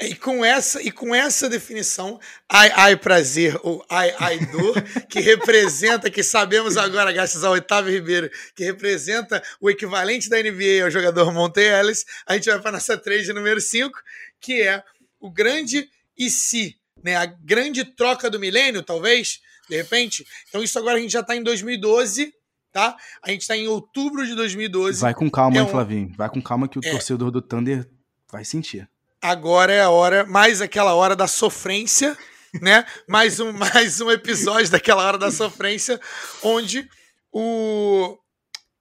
E 0.01 0.15
com 0.15 0.45
essa, 0.45 0.83
e 0.83 0.91
com 0.91 1.15
essa 1.15 1.49
definição, 1.49 2.21
ai, 2.49 2.71
ai 2.75 2.97
prazer 2.97 3.59
ou 3.63 3.85
ai, 3.89 4.15
ai 4.19 4.39
dor, 4.47 4.83
que 5.09 5.21
representa, 5.21 6.11
que 6.11 6.23
sabemos 6.23 6.77
agora, 6.77 7.13
graças 7.13 7.45
ao 7.45 7.55
Otávio 7.55 7.93
Ribeiro, 7.93 8.31
que 8.55 8.65
representa 8.65 9.43
o 9.61 9.71
equivalente 9.71 10.29
da 10.29 10.43
NBA 10.43 10.85
ao 10.85 10.91
jogador 10.91 11.33
Monte 11.33 11.61
Ellis, 11.61 12.05
a 12.27 12.35
gente 12.35 12.51
vai 12.51 12.61
para 12.61 12.73
nossa 12.73 12.97
trade 12.97 13.33
número 13.33 13.61
5, 13.61 13.99
que 14.41 14.63
é 14.63 14.83
o 15.21 15.31
grande 15.31 15.89
e 16.19 16.29
se, 16.29 16.77
né? 17.03 17.17
a 17.17 17.27
grande 17.27 17.85
troca 17.85 18.29
do 18.29 18.41
milênio, 18.41 18.83
talvez, 18.83 19.41
de 19.69 19.77
repente. 19.77 20.27
Então 20.49 20.63
isso 20.63 20.79
agora 20.79 20.99
a 20.99 21.01
gente 21.01 21.13
já 21.13 21.21
está 21.21 21.35
em 21.37 21.43
2012, 21.43 22.35
tá? 22.77 22.95
A 23.23 23.31
gente 23.31 23.41
está 23.41 23.57
em 23.57 23.67
outubro 23.67 24.27
de 24.27 24.35
2012. 24.35 25.01
Vai 25.01 25.15
com 25.15 25.31
calma, 25.31 25.57
é 25.57 25.61
hein, 25.61 25.67
Flavinho? 25.67 26.13
Vai 26.15 26.29
com 26.29 26.43
calma 26.43 26.69
que 26.69 26.79
o 26.79 26.83
é. 26.85 26.91
torcedor 26.91 27.31
do 27.31 27.41
Thunder 27.41 27.89
vai 28.31 28.45
sentir. 28.45 28.87
Agora 29.23 29.73
é 29.73 29.81
a 29.81 29.89
hora, 29.89 30.27
mais 30.27 30.61
aquela 30.61 30.95
hora 30.95 31.17
da 31.17 31.27
sofrência, 31.27 32.15
né? 32.61 32.85
mais, 33.09 33.41
um, 33.41 33.51
mais 33.57 34.03
um 34.03 34.11
episódio 34.11 34.71
daquela 34.71 35.07
hora 35.07 35.17
da 35.17 35.33
sofrência, 35.33 35.99
onde 36.43 36.87
o, 37.33 38.19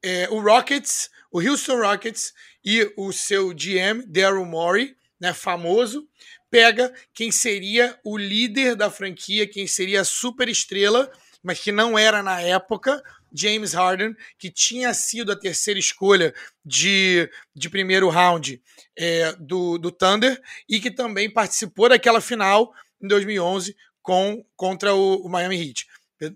é, 0.03 0.27
o 0.29 0.41
Rockets, 0.41 1.09
o 1.31 1.39
Houston 1.39 1.77
Rockets 1.77 2.33
e 2.65 2.91
o 2.97 3.13
seu 3.13 3.53
GM, 3.53 4.03
Daryl 4.07 4.43
Morey, 4.43 4.93
né, 5.17 5.31
famoso, 5.31 6.05
pega 6.51 6.93
quem 7.13 7.31
seria 7.31 7.97
o 8.03 8.17
líder 8.17 8.75
da 8.75 8.91
franquia, 8.91 9.47
quem 9.47 9.65
seria 9.65 10.01
a 10.01 10.05
super 10.05 10.49
estrela, 10.49 11.09
mas 11.41 11.59
que 11.59 11.71
não 11.71 11.97
era 11.97 12.21
na 12.21 12.41
época, 12.41 13.01
James 13.35 13.73
Harden, 13.73 14.15
que 14.37 14.49
tinha 14.49 14.93
sido 14.93 15.31
a 15.31 15.35
terceira 15.35 15.79
escolha 15.79 16.33
de, 16.63 17.29
de 17.55 17.69
primeiro 17.69 18.09
round 18.09 18.61
é, 18.97 19.33
do, 19.33 19.77
do 19.77 19.91
Thunder 19.91 20.41
e 20.69 20.79
que 20.79 20.89
também 20.89 21.29
participou 21.29 21.89
daquela 21.89 22.21
final 22.21 22.73
em 23.01 23.07
2011 23.07 23.75
com, 24.01 24.45
contra 24.55 24.93
o, 24.93 25.25
o 25.25 25.29
Miami 25.29 25.67
Heat. 25.67 25.85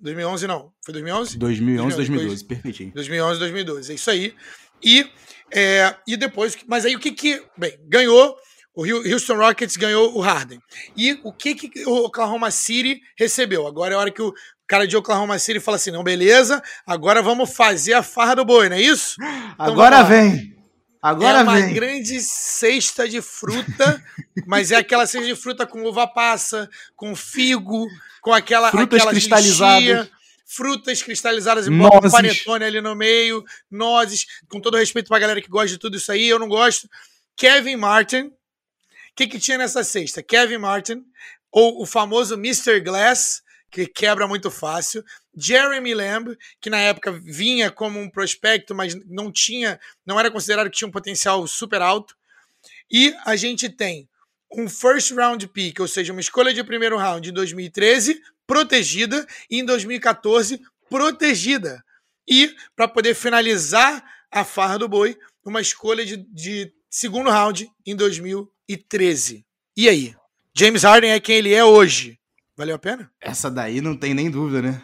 2011 0.01 0.47
não, 0.47 0.73
foi 0.83 0.93
2011? 0.93 1.37
2011, 1.37 1.95
2012, 1.95 2.45
perfeitinho. 2.45 2.91
2011, 2.93 3.39
2012, 3.39 3.91
é 3.91 3.95
isso 3.95 4.11
aí. 4.11 4.35
E, 4.83 5.09
é, 5.51 5.95
e 6.05 6.17
depois, 6.17 6.57
mas 6.67 6.85
aí 6.85 6.95
o 6.95 6.99
que 6.99 7.11
que, 7.11 7.41
bem, 7.57 7.77
ganhou, 7.87 8.35
o 8.75 8.83
Houston 8.85 9.35
Rockets 9.35 9.75
ganhou 9.75 10.15
o 10.15 10.21
Harden. 10.21 10.59
E 10.95 11.19
o 11.23 11.33
que 11.33 11.55
que 11.55 11.85
o 11.85 12.05
Oklahoma 12.05 12.51
City 12.51 13.01
recebeu? 13.17 13.67
Agora 13.67 13.93
é 13.93 13.97
a 13.97 13.99
hora 13.99 14.11
que 14.11 14.21
o 14.21 14.33
cara 14.69 14.87
de 14.87 14.95
Oklahoma 14.95 15.37
City 15.39 15.59
fala 15.59 15.75
assim: 15.75 15.91
não, 15.91 16.03
beleza, 16.03 16.63
agora 16.85 17.21
vamos 17.21 17.53
fazer 17.53 17.93
a 17.93 18.03
farra 18.03 18.35
do 18.35 18.45
boi, 18.45 18.69
não 18.69 18.77
é 18.77 18.81
isso? 18.81 19.15
Então, 19.19 19.55
agora 19.57 20.03
vem. 20.03 20.55
Agora 21.01 21.39
é 21.39 21.43
uma 21.43 21.55
vem. 21.55 21.73
grande 21.73 22.21
cesta 22.21 23.07
de 23.07 23.21
fruta, 23.21 24.03
mas 24.45 24.71
é 24.71 24.75
aquela 24.75 25.07
cesta 25.07 25.25
de 25.25 25.35
fruta 25.35 25.65
com 25.65 25.83
uva 25.83 26.05
passa, 26.07 26.69
com 26.95 27.15
figo, 27.15 27.87
com 28.21 28.31
aquela 28.31 28.69
Frutas 28.69 28.99
aquela 28.99 29.11
cristalizadas. 29.11 30.09
frutas 30.45 31.01
cristalizadas 31.01 31.67
e 31.67 31.71
bota 31.71 32.07
um 32.07 32.11
panetone 32.11 32.65
ali 32.65 32.81
no 32.81 32.95
meio, 32.95 33.43
nozes, 33.71 34.25
com 34.49 34.59
todo 34.59 34.77
respeito 34.77 35.07
pra 35.07 35.19
galera 35.19 35.41
que 35.41 35.49
gosta 35.49 35.69
de 35.69 35.77
tudo 35.77 35.97
isso 35.97 36.11
aí, 36.11 36.27
eu 36.27 36.37
não 36.37 36.47
gosto. 36.47 36.87
Kevin 37.35 37.77
Martin, 37.77 38.25
o 38.25 38.33
que 39.15 39.25
que 39.25 39.39
tinha 39.39 39.57
nessa 39.57 39.83
cesta? 39.83 40.21
Kevin 40.21 40.57
Martin, 40.57 41.01
ou 41.49 41.81
o 41.81 41.85
famoso 41.85 42.35
Mr. 42.35 42.81
Glass, 42.81 43.41
que 43.69 43.85
quebra 43.87 44.27
muito 44.27 44.49
fácil. 44.49 45.03
Jeremy 45.35 45.93
Lamb, 45.93 46.37
que 46.59 46.69
na 46.69 46.79
época 46.79 47.11
vinha 47.11 47.71
como 47.71 47.99
um 47.99 48.09
prospecto, 48.09 48.75
mas 48.75 48.95
não 49.05 49.31
tinha, 49.31 49.79
não 50.05 50.19
era 50.19 50.31
considerado 50.31 50.69
que 50.69 50.77
tinha 50.77 50.87
um 50.87 50.91
potencial 50.91 51.45
super 51.47 51.81
alto. 51.81 52.15
E 52.91 53.15
a 53.25 53.35
gente 53.35 53.69
tem 53.69 54.09
um 54.51 54.67
first 54.67 55.11
round 55.11 55.47
pick, 55.47 55.79
ou 55.79 55.87
seja, 55.87 56.11
uma 56.11 56.21
escolha 56.21 56.53
de 56.53 56.63
primeiro 56.63 56.97
round 56.97 57.29
em 57.29 57.33
2013, 57.33 58.21
protegida, 58.47 59.27
e 59.49 59.59
em 59.59 59.65
2014, 59.65 60.59
protegida. 60.89 61.83
E, 62.27 62.55
para 62.75 62.87
poder 62.87 63.13
finalizar 63.13 64.03
a 64.31 64.43
farra 64.43 64.79
do 64.79 64.87
boi, 64.87 65.17
uma 65.45 65.61
escolha 65.61 66.05
de, 66.05 66.17
de 66.17 66.71
segundo 66.89 67.29
round 67.29 67.69
em 67.85 67.95
2013. 67.95 69.45
E 69.77 69.87
aí? 69.87 70.15
James 70.55 70.83
Harden 70.83 71.11
é 71.11 71.19
quem 71.19 71.37
ele 71.37 71.53
é 71.53 71.63
hoje. 71.63 72.18
Valeu 72.59 72.75
a 72.75 72.79
pena? 72.79 73.09
Essa 73.21 73.49
daí 73.49 73.79
não 73.79 73.95
tem 73.95 74.13
nem 74.13 74.29
dúvida, 74.29 74.61
né? 74.61 74.81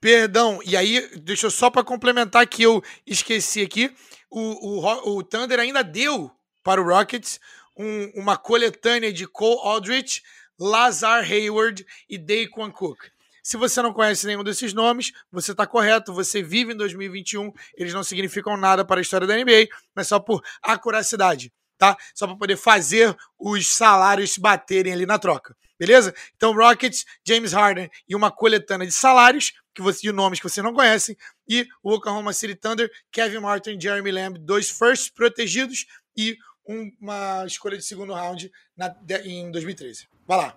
Perdão, 0.00 0.60
e 0.64 0.74
aí, 0.74 1.06
deixa 1.18 1.44
eu 1.46 1.50
só 1.50 1.68
para 1.68 1.84
complementar 1.84 2.46
que 2.46 2.62
eu 2.62 2.82
esqueci 3.06 3.60
aqui, 3.60 3.94
o, 4.30 4.80
o, 4.80 5.16
o 5.18 5.22
Thunder 5.22 5.60
ainda 5.60 5.84
deu 5.84 6.30
para 6.64 6.80
o 6.80 6.84
Rockets 6.86 7.38
um- 7.76 8.10
uma 8.22 8.38
coletânea 8.38 9.12
de 9.12 9.26
Cole 9.26 9.60
Aldrich, 9.62 10.22
Lazar 10.58 11.22
Hayward 11.22 11.84
e 12.08 12.16
Daquan 12.16 12.70
Cook. 12.70 12.98
Se 13.42 13.58
você 13.58 13.82
não 13.82 13.92
conhece 13.92 14.26
nenhum 14.26 14.42
desses 14.42 14.72
nomes, 14.72 15.12
você 15.30 15.52
está 15.52 15.66
correto, 15.66 16.14
você 16.14 16.42
vive 16.42 16.72
em 16.72 16.76
2021, 16.78 17.52
eles 17.76 17.92
não 17.92 18.02
significam 18.02 18.56
nada 18.56 18.86
para 18.86 19.00
a 19.00 19.02
história 19.02 19.26
da 19.26 19.36
NBA, 19.36 19.68
mas 19.94 20.08
só 20.08 20.18
por 20.18 20.42
acuracidade, 20.62 21.52
tá? 21.78 21.96
Só 22.14 22.26
para 22.26 22.36
poder 22.36 22.56
fazer 22.56 23.16
os 23.38 23.66
salários 23.68 24.36
baterem 24.36 24.92
ali 24.92 25.06
na 25.06 25.18
troca, 25.18 25.56
beleza? 25.78 26.14
Então, 26.36 26.52
Rockets, 26.52 27.04
James 27.26 27.52
Harden 27.52 27.88
e 28.08 28.14
uma 28.16 28.30
coletânea 28.30 28.86
de 28.86 28.92
salários 28.92 29.52
que 29.74 29.80
você, 29.80 30.00
de 30.02 30.12
nomes 30.12 30.40
que 30.40 30.48
você 30.48 30.60
não 30.60 30.74
conhece, 30.74 31.16
e 31.48 31.66
o 31.82 31.92
Oklahoma 31.94 32.32
City 32.32 32.56
Thunder, 32.56 32.90
Kevin 33.12 33.38
Martin, 33.38 33.80
Jeremy 33.80 34.10
Lamb, 34.10 34.38
dois 34.40 34.68
firsts 34.68 35.08
protegidos 35.08 35.86
e 36.16 36.36
um- 36.68 36.90
uma 37.00 37.44
escolha 37.46 37.78
de 37.78 37.84
segundo 37.84 38.12
round 38.12 38.50
na- 38.76 38.88
de- 38.88 39.22
em 39.28 39.50
2013. 39.52 40.08
Vai 40.26 40.36
lá. 40.38 40.56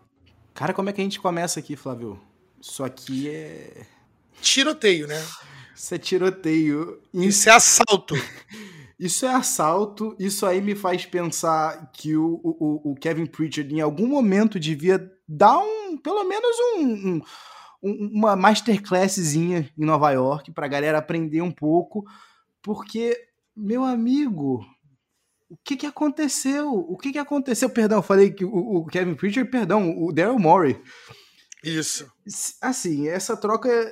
Cara, 0.54 0.74
como 0.74 0.90
é 0.90 0.94
que 0.94 1.00
a 1.00 1.04
gente 1.04 1.20
começa 1.22 1.60
aqui, 1.60 1.76
Flávio? 1.78 2.20
Isso 2.60 2.84
aqui 2.84 3.30
é. 3.30 3.86
Tiroteio, 4.42 5.08
né? 5.08 5.24
Isso 5.82 5.96
é 5.96 5.98
tiroteio. 5.98 7.02
Isso 7.12 7.50
é 7.50 7.54
assalto. 7.54 8.13
Isso 9.00 9.26
é 9.26 9.34
assalto. 9.34 10.15
Isso 10.20 10.46
aí 10.46 10.62
me 10.62 10.76
faz 10.76 11.08
pensar 11.08 11.89
que 11.91 12.15
o, 12.15 12.39
o, 12.44 12.91
o 12.91 12.96
Kevin 12.96 13.26
Pritchard, 13.26 13.74
em 13.74 13.82
algum 13.82 14.06
momento, 14.06 14.60
devia 14.60 15.12
dar 15.28 15.58
um. 15.58 15.98
pelo 15.98 16.24
menos 16.24 16.56
um. 16.76 16.84
um- 16.84 17.22
um- 17.84 18.10
uma 18.13 18.36
masterclasszinha 18.36 19.67
em 19.76 19.84
Nova 19.86 20.12
York 20.12 20.52
pra 20.52 20.67
galera 20.67 21.00
aprender 21.00 21.41
um 21.41 21.50
pouco. 21.52 22.06
Porque, 22.62 23.17
meu 23.58 23.84
amigo. 23.84 24.63
O 25.50 25.58
que 25.63 25.76
que 25.76 25.88
aconteceu? 25.88 26.72
O 26.72 26.96
que 26.96 27.12
que 27.12 27.17
aconteceu? 27.17 27.72
Perdão, 27.72 27.98
eu 27.98 28.04
falei 28.04 28.30
que 28.30 28.46
o, 28.46 28.54
o 28.54 28.86
Kevin 28.86 29.15
Pritchard, 29.15 29.50
perdão, 29.50 29.98
o 29.98 30.13
Daryl 30.13 30.38
Morey. 30.38 30.80
Isso. 31.63 32.08
Assim, 32.62 33.08
essa 33.08 33.36
troca 33.36 33.91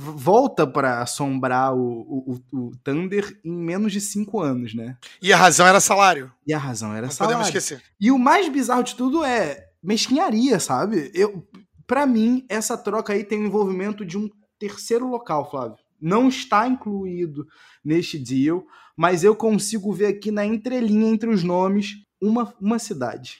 volta 0.00 0.66
pra 0.66 1.02
assombrar 1.02 1.74
o, 1.74 1.80
o, 1.82 2.40
o- 2.52 2.66
o 2.68 2.70
Thunder 2.84 3.38
em 3.44 3.50
menos 3.52 3.92
de 3.92 4.00
cinco 4.00 4.40
anos, 4.40 4.74
né? 4.74 4.96
E 5.20 5.32
a 5.32 5.36
razão 5.36 5.66
era 5.66 5.80
salário. 5.80 6.32
E 6.46 6.54
a 6.54 6.58
razão 6.58 6.92
era 6.94 7.06
Não 7.06 7.12
salário. 7.12 7.36
podemos 7.38 7.48
esquecer. 7.54 7.82
E 8.00 8.10
o 8.10 8.18
mais 8.18 8.48
bizarro 8.48 8.84
de 8.84 8.94
tudo 8.94 9.24
é 9.24 9.66
mesquinharia, 9.82 10.60
sabe? 10.60 11.10
Eu, 11.14 11.46
para 11.86 12.06
mim, 12.06 12.46
essa 12.48 12.76
troca 12.78 13.12
aí 13.12 13.24
tem 13.24 13.40
o 13.42 13.46
envolvimento 13.46 14.04
de 14.04 14.16
um 14.16 14.28
terceiro 14.58 15.08
local, 15.08 15.50
Flávio. 15.50 15.76
Não 16.00 16.28
está 16.28 16.68
incluído 16.68 17.44
neste 17.84 18.18
deal, 18.18 18.64
mas 18.96 19.24
eu 19.24 19.34
consigo 19.34 19.92
ver 19.92 20.06
aqui 20.06 20.30
na 20.30 20.44
entrelinha 20.46 21.10
entre 21.10 21.28
os 21.28 21.42
nomes 21.42 21.94
uma, 22.22 22.54
uma 22.60 22.78
cidade. 22.78 23.38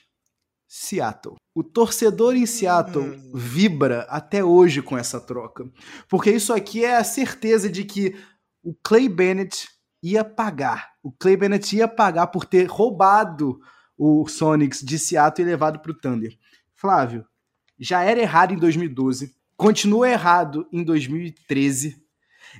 Seattle. 0.71 1.35
O 1.55 1.63
torcedor 1.63 2.35
em 2.35 2.45
Seattle 2.45 3.03
Hum. 3.03 3.31
vibra 3.33 4.01
até 4.07 4.43
hoje 4.43 4.83
com 4.83 4.95
essa 4.95 5.19
troca. 5.19 5.67
Porque 6.07 6.29
isso 6.29 6.53
aqui 6.53 6.85
é 6.85 6.95
a 6.95 7.03
certeza 7.03 7.67
de 7.67 7.83
que 7.83 8.15
o 8.63 8.75
Clay 8.83 9.09
Bennett 9.09 9.67
ia 10.03 10.23
pagar. 10.23 10.91
O 11.01 11.11
Clay 11.11 11.35
Bennett 11.35 11.75
ia 11.75 11.87
pagar 11.87 12.27
por 12.27 12.45
ter 12.45 12.65
roubado 12.65 13.59
o 13.97 14.27
Sonics 14.27 14.81
de 14.81 14.99
Seattle 14.99 15.45
e 15.45 15.49
levado 15.49 15.79
para 15.79 15.91
o 15.91 15.95
Thunder. 15.99 16.37
Flávio, 16.75 17.25
já 17.79 18.03
era 18.03 18.21
errado 18.21 18.53
em 18.53 18.57
2012, 18.57 19.35
continua 19.57 20.07
errado 20.07 20.67
em 20.71 20.83
2013. 20.83 21.97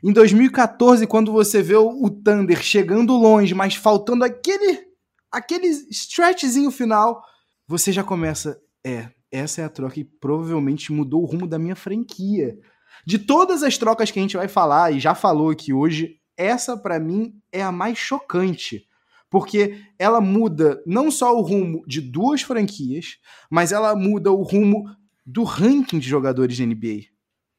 Em 0.04 0.12
2014, 0.12 1.06
quando 1.08 1.32
você 1.32 1.62
vê 1.62 1.76
o 1.76 2.04
o 2.04 2.10
Thunder 2.10 2.62
chegando 2.62 3.14
longe, 3.16 3.54
mas 3.54 3.76
faltando 3.76 4.24
aquele 4.26 4.90
aquele 5.32 5.68
stretchzinho 5.92 6.72
final, 6.72 7.22
você 7.70 7.92
já 7.92 8.04
começa, 8.04 8.60
é, 8.84 9.12
essa 9.32 9.62
é 9.62 9.64
a 9.64 9.70
troca 9.70 9.94
que 9.94 10.04
provavelmente 10.04 10.92
mudou 10.92 11.22
o 11.22 11.26
rumo 11.28 11.46
da 11.46 11.60
minha 11.60 11.76
franquia. 11.76 12.58
De 13.06 13.20
todas 13.20 13.62
as 13.62 13.78
trocas 13.78 14.10
que 14.10 14.18
a 14.18 14.22
gente 14.24 14.36
vai 14.36 14.48
falar 14.48 14.92
e 14.92 15.00
já 15.00 15.14
falou 15.14 15.52
aqui 15.52 15.72
hoje, 15.72 16.16
essa 16.36 16.76
pra 16.76 17.00
mim 17.00 17.40
é 17.52 17.62
a 17.62 17.72
mais 17.72 17.96
chocante, 17.96 18.88
porque 19.30 19.84
ela 20.00 20.20
muda 20.20 20.82
não 20.84 21.12
só 21.12 21.38
o 21.38 21.42
rumo 21.42 21.84
de 21.86 22.02
duas 22.02 22.42
franquias, 22.42 23.18
mas 23.52 23.72
ela 23.72 23.96
muda 23.96 24.32
o 24.32 24.42
rumo 24.42 24.86
do 25.24 25.44
ranking 25.44 26.00
de 26.00 26.10
jogadores 26.10 26.58
da 26.58 26.66
NBA. 26.66 27.02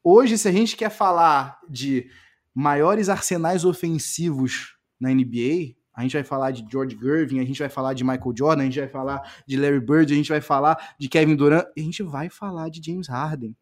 Hoje, 0.03 0.37
se 0.37 0.45
a 0.45 0.51
gente 0.51 0.75
quer 0.75 0.89
falar 0.89 1.57
de 1.69 2.09
maiores 2.53 3.07
arsenais 3.07 3.63
ofensivos 3.63 4.75
na 4.99 5.09
NBA, 5.13 5.73
a 5.93 6.01
gente 6.01 6.13
vai 6.13 6.23
falar 6.23 6.51
de 6.51 6.65
George 6.69 6.97
Gervin, 6.99 7.39
a 7.39 7.45
gente 7.45 7.59
vai 7.59 7.69
falar 7.69 7.93
de 7.93 8.03
Michael 8.03 8.33
Jordan, 8.35 8.61
a 8.61 8.65
gente 8.65 8.79
vai 8.79 8.87
falar 8.87 9.33
de 9.45 9.57
Larry 9.57 9.79
Bird, 9.79 10.13
a 10.13 10.15
gente 10.15 10.29
vai 10.29 10.41
falar 10.41 10.95
de 10.97 11.09
Kevin 11.09 11.35
Durant, 11.35 11.65
a 11.75 11.79
gente 11.79 12.01
vai 12.03 12.29
falar 12.29 12.69
de 12.69 12.81
James 12.83 13.07
Harden. 13.07 13.55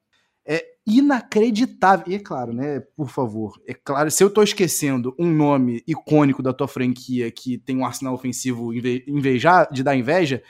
É 0.45 0.65
inacreditável. 0.85 2.05
E 2.07 2.15
é 2.15 2.19
claro, 2.19 2.53
né? 2.53 2.79
Por 2.79 3.09
favor, 3.09 3.61
é 3.67 3.73
claro, 3.73 4.09
se 4.09 4.23
eu 4.23 4.29
tô 4.29 4.41
esquecendo 4.41 5.15
um 5.19 5.29
nome 5.31 5.83
icônico 5.85 6.41
da 6.41 6.53
tua 6.53 6.67
franquia 6.67 7.29
que 7.29 7.57
tem 7.57 7.77
um 7.77 7.85
arsenal 7.85 8.13
ofensivo 8.13 8.73
inve- 8.73 9.03
invejar, 9.07 9.71
de 9.71 9.83
dar 9.83 9.95
inveja, 9.95 10.41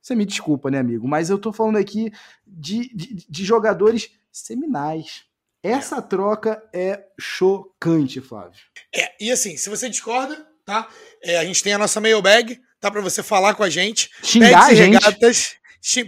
você 0.00 0.14
me 0.14 0.24
desculpa, 0.24 0.70
né, 0.70 0.78
amigo? 0.78 1.06
Mas 1.06 1.30
eu 1.30 1.38
tô 1.38 1.52
falando 1.52 1.76
aqui 1.76 2.10
de, 2.46 2.88
de, 2.94 3.26
de 3.28 3.44
jogadores 3.44 4.10
seminais. 4.32 5.24
Essa 5.62 6.00
troca 6.00 6.62
é 6.72 7.04
chocante, 7.18 8.20
Flávio. 8.20 8.60
É, 8.94 9.12
e 9.20 9.30
assim, 9.30 9.56
se 9.56 9.68
você 9.68 9.88
discorda, 9.88 10.47
tá? 10.68 10.86
É, 11.22 11.38
a 11.38 11.44
gente 11.46 11.62
tem 11.62 11.72
a 11.72 11.78
nossa 11.78 11.98
mailbag, 11.98 12.60
tá? 12.78 12.90
Pra 12.90 13.00
você 13.00 13.22
falar 13.22 13.54
com 13.54 13.62
a 13.62 13.70
gente. 13.70 14.10
Xingar 14.22 14.66
a 14.66 14.74
gente. 14.74 14.92
regatas. 14.92 15.56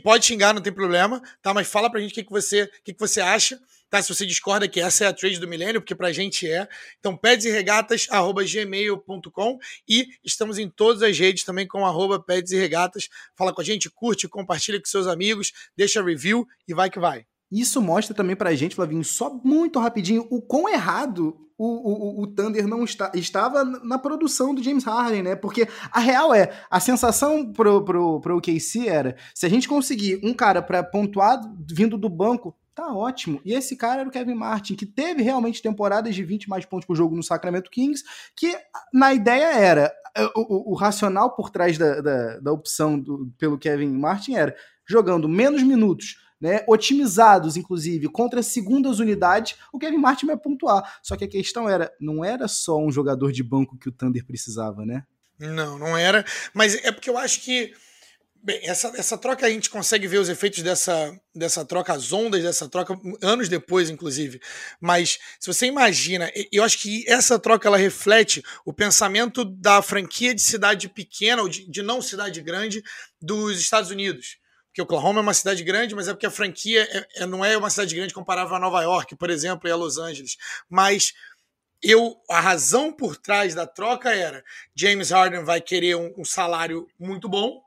Pode 0.02 0.26
xingar, 0.26 0.52
não 0.52 0.60
tem 0.60 0.72
problema, 0.72 1.22
tá? 1.40 1.54
Mas 1.54 1.66
fala 1.66 1.88
pra 1.88 1.98
gente 1.98 2.10
o 2.10 2.14
que, 2.14 2.24
que, 2.24 2.30
você, 2.30 2.70
que, 2.84 2.92
que 2.92 3.00
você 3.00 3.22
acha, 3.22 3.58
tá? 3.88 4.02
Se 4.02 4.14
você 4.14 4.26
discorda 4.26 4.68
que 4.68 4.78
essa 4.78 5.04
é 5.04 5.06
a 5.06 5.14
trade 5.14 5.38
do 5.38 5.48
milênio, 5.48 5.80
porque 5.80 5.94
pra 5.94 6.12
gente 6.12 6.46
é. 6.46 6.68
Então, 6.98 7.16
peds 7.16 7.46
e 7.46 7.50
regatas, 7.50 8.06
arroba 8.10 8.44
gmail.com 8.44 9.58
e 9.88 10.08
estamos 10.22 10.58
em 10.58 10.68
todas 10.68 11.02
as 11.02 11.18
redes 11.18 11.42
também 11.42 11.66
com 11.66 11.86
arroba 11.86 12.20
peds 12.20 12.52
e 12.52 12.56
regatas. 12.58 13.08
Fala 13.34 13.54
com 13.54 13.62
a 13.62 13.64
gente, 13.64 13.88
curte, 13.88 14.28
compartilha 14.28 14.78
com 14.78 14.86
seus 14.86 15.06
amigos, 15.06 15.52
deixa 15.74 16.02
review 16.02 16.46
e 16.68 16.74
vai 16.74 16.90
que 16.90 16.98
vai. 16.98 17.24
Isso 17.50 17.80
mostra 17.80 18.14
também 18.14 18.36
pra 18.36 18.54
gente, 18.54 18.74
Flavinho, 18.74 19.04
só 19.04 19.32
muito 19.42 19.78
rapidinho, 19.80 20.26
o 20.30 20.42
quão 20.42 20.68
errado 20.68 21.49
o, 21.62 22.20
o, 22.20 22.22
o 22.22 22.26
Thunder 22.26 22.66
não 22.66 22.84
está, 22.84 23.12
estava 23.14 23.62
na 23.62 23.98
produção 23.98 24.54
do 24.54 24.62
James 24.62 24.84
Harden, 24.84 25.22
né? 25.22 25.36
Porque 25.36 25.68
a 25.92 26.00
real 26.00 26.32
é, 26.32 26.50
a 26.70 26.80
sensação 26.80 27.52
pro, 27.52 27.84
pro, 27.84 28.18
pro 28.18 28.38
OKC 28.38 28.88
era, 28.88 29.14
se 29.34 29.44
a 29.44 29.48
gente 29.50 29.68
conseguir 29.68 30.18
um 30.24 30.32
cara 30.32 30.62
pra 30.62 30.82
pontuar 30.82 31.38
vindo 31.68 31.98
do 31.98 32.08
banco, 32.08 32.56
tá 32.74 32.94
ótimo. 32.94 33.42
E 33.44 33.52
esse 33.52 33.76
cara 33.76 34.00
era 34.00 34.08
o 34.08 34.12
Kevin 34.12 34.36
Martin, 34.36 34.74
que 34.74 34.86
teve 34.86 35.22
realmente 35.22 35.60
temporadas 35.60 36.14
de 36.14 36.24
20 36.24 36.48
mais 36.48 36.64
pontos 36.64 36.86
por 36.86 36.96
jogo 36.96 37.14
no 37.14 37.22
Sacramento 37.22 37.70
Kings, 37.70 38.02
que 38.34 38.56
na 38.90 39.12
ideia 39.12 39.52
era, 39.52 39.92
o, 40.34 40.70
o, 40.70 40.72
o 40.72 40.74
racional 40.74 41.36
por 41.36 41.50
trás 41.50 41.76
da, 41.76 42.00
da, 42.00 42.38
da 42.38 42.52
opção 42.52 42.98
do, 42.98 43.30
pelo 43.38 43.58
Kevin 43.58 43.92
Martin 43.92 44.34
era, 44.34 44.56
jogando 44.88 45.28
menos 45.28 45.62
minutos, 45.62 46.16
né, 46.40 46.64
otimizados, 46.66 47.56
inclusive, 47.56 48.08
contra 48.08 48.42
segundas 48.42 48.98
unidades, 48.98 49.56
o 49.72 49.78
Kevin 49.78 49.98
Martin 49.98 50.26
vai 50.26 50.36
pontuar. 50.36 50.98
Só 51.02 51.16
que 51.16 51.24
a 51.24 51.28
questão 51.28 51.68
era, 51.68 51.92
não 52.00 52.24
era 52.24 52.48
só 52.48 52.78
um 52.78 52.90
jogador 52.90 53.30
de 53.30 53.42
banco 53.42 53.76
que 53.76 53.88
o 53.88 53.92
Thunder 53.92 54.24
precisava, 54.24 54.86
né? 54.86 55.04
Não, 55.38 55.78
não 55.78 55.96
era. 55.96 56.24
Mas 56.54 56.74
é 56.84 56.90
porque 56.92 57.10
eu 57.10 57.18
acho 57.18 57.42
que 57.42 57.72
Bem, 58.42 58.58
essa, 58.62 58.88
essa 58.96 59.18
troca 59.18 59.44
a 59.44 59.50
gente 59.50 59.68
consegue 59.68 60.06
ver 60.06 60.16
os 60.16 60.30
efeitos 60.30 60.62
dessa, 60.62 61.14
dessa 61.34 61.62
troca, 61.62 61.92
as 61.92 62.10
ondas 62.10 62.42
dessa 62.42 62.66
troca, 62.66 62.98
anos 63.20 63.50
depois, 63.50 63.90
inclusive. 63.90 64.40
Mas 64.80 65.18
se 65.38 65.46
você 65.46 65.66
imagina, 65.66 66.30
eu 66.50 66.64
acho 66.64 66.78
que 66.78 67.04
essa 67.06 67.38
troca 67.38 67.68
ela 67.68 67.76
reflete 67.76 68.42
o 68.64 68.72
pensamento 68.72 69.44
da 69.44 69.82
franquia 69.82 70.34
de 70.34 70.40
cidade 70.40 70.88
pequena, 70.88 71.42
ou 71.42 71.50
de, 71.50 71.70
de 71.70 71.82
não 71.82 72.00
cidade 72.00 72.40
grande, 72.40 72.82
dos 73.20 73.60
Estados 73.60 73.90
Unidos. 73.90 74.38
Porque 74.70 74.82
Oklahoma 74.82 75.20
é 75.20 75.22
uma 75.22 75.34
cidade 75.34 75.62
grande, 75.62 75.94
mas 75.94 76.08
é 76.08 76.12
porque 76.12 76.26
a 76.26 76.30
franquia 76.30 76.88
é, 76.90 77.22
é, 77.22 77.26
não 77.26 77.44
é 77.44 77.56
uma 77.56 77.70
cidade 77.70 77.94
grande 77.94 78.14
comparável 78.14 78.54
a 78.54 78.60
Nova 78.60 78.82
York, 78.82 79.16
por 79.16 79.28
exemplo, 79.28 79.68
e 79.68 79.72
a 79.72 79.76
Los 79.76 79.98
Angeles. 79.98 80.36
Mas 80.68 81.12
eu 81.82 82.16
a 82.28 82.40
razão 82.40 82.92
por 82.92 83.16
trás 83.16 83.54
da 83.54 83.66
troca 83.66 84.14
era 84.14 84.44
James 84.74 85.10
Harden 85.10 85.44
vai 85.44 85.60
querer 85.60 85.96
um, 85.96 86.12
um 86.18 86.24
salário 86.24 86.86
muito 86.98 87.28
bom 87.28 87.60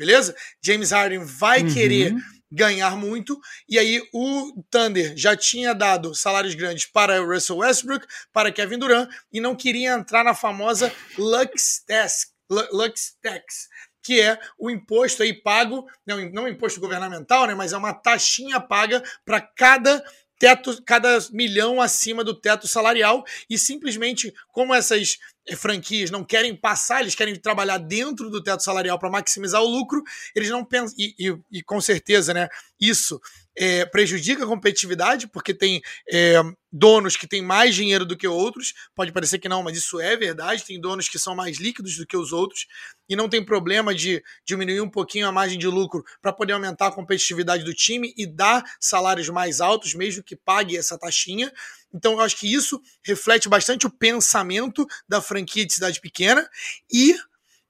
beleza? 0.00 0.34
James 0.62 0.92
Harden 0.92 1.22
vai 1.24 1.62
uhum. 1.62 1.74
querer 1.74 2.14
ganhar 2.50 2.96
muito, 2.96 3.38
e 3.68 3.78
aí 3.78 4.02
o 4.12 4.64
Thunder 4.70 5.14
já 5.16 5.36
tinha 5.36 5.74
dado 5.74 6.14
salários 6.14 6.54
grandes 6.54 6.86
para 6.86 7.20
Russell 7.20 7.58
Westbrook, 7.58 8.06
para 8.32 8.50
Kevin 8.50 8.78
Durant, 8.78 9.08
e 9.30 9.40
não 9.40 9.54
queria 9.54 9.92
entrar 9.92 10.24
na 10.24 10.34
famosa 10.34 10.92
Lux 11.18 11.84
Tax, 11.86 12.32
Lux 12.48 13.14
Tax 13.22 13.68
que 14.10 14.20
é 14.20 14.40
o 14.58 14.68
imposto 14.68 15.22
aí 15.22 15.32
pago, 15.32 15.88
não, 16.04 16.18
não 16.32 16.48
imposto 16.48 16.80
governamental, 16.80 17.46
né, 17.46 17.54
mas 17.54 17.72
é 17.72 17.76
uma 17.76 17.94
taxinha 17.94 18.58
paga 18.58 19.00
para 19.24 19.40
cada 19.40 20.04
teto, 20.36 20.82
cada 20.84 21.16
milhão 21.30 21.80
acima 21.80 22.24
do 22.24 22.34
teto 22.34 22.66
salarial, 22.66 23.24
e 23.48 23.56
simplesmente 23.56 24.34
como 24.48 24.74
essas 24.74 25.20
franquias 25.56 26.10
não 26.10 26.24
querem 26.24 26.54
passar, 26.54 27.00
eles 27.00 27.14
querem 27.14 27.34
trabalhar 27.34 27.78
dentro 27.78 28.30
do 28.30 28.42
teto 28.42 28.62
salarial 28.62 28.98
para 28.98 29.10
maximizar 29.10 29.62
o 29.62 29.68
lucro, 29.68 30.02
eles 30.34 30.50
não 30.50 30.64
pensam, 30.64 30.94
e, 30.98 31.14
e, 31.18 31.58
e, 31.58 31.62
com 31.62 31.80
certeza, 31.80 32.32
né, 32.34 32.48
isso 32.80 33.20
é, 33.56 33.84
prejudica 33.84 34.44
a 34.44 34.46
competitividade, 34.46 35.28
porque 35.28 35.52
tem 35.52 35.82
é, 36.10 36.40
donos 36.72 37.16
que 37.16 37.26
têm 37.26 37.42
mais 37.42 37.74
dinheiro 37.74 38.06
do 38.06 38.16
que 38.16 38.26
outros. 38.26 38.72
Pode 38.94 39.12
parecer 39.12 39.38
que 39.38 39.48
não, 39.48 39.62
mas 39.62 39.76
isso 39.76 40.00
é 40.00 40.16
verdade. 40.16 40.64
Tem 40.64 40.80
donos 40.80 41.08
que 41.08 41.18
são 41.18 41.34
mais 41.34 41.58
líquidos 41.58 41.96
do 41.96 42.06
que 42.06 42.16
os 42.16 42.32
outros 42.32 42.66
e 43.08 43.16
não 43.16 43.28
tem 43.28 43.44
problema 43.44 43.94
de 43.94 44.22
diminuir 44.46 44.80
um 44.80 44.88
pouquinho 44.88 45.26
a 45.26 45.32
margem 45.32 45.58
de 45.58 45.66
lucro 45.66 46.02
para 46.22 46.32
poder 46.32 46.52
aumentar 46.54 46.86
a 46.86 46.92
competitividade 46.92 47.64
do 47.64 47.74
time 47.74 48.14
e 48.16 48.26
dar 48.26 48.64
salários 48.80 49.28
mais 49.28 49.60
altos, 49.60 49.94
mesmo 49.94 50.22
que 50.22 50.36
pague 50.36 50.76
essa 50.76 50.98
taxinha. 50.98 51.52
Então, 51.92 52.12
eu 52.12 52.20
acho 52.20 52.36
que 52.36 52.52
isso 52.52 52.80
reflete 53.02 53.48
bastante 53.48 53.86
o 53.86 53.90
pensamento 53.90 54.86
da 55.08 55.20
franquia 55.20 55.66
de 55.66 55.72
cidade 55.72 56.00
pequena. 56.00 56.48
E, 56.92 57.16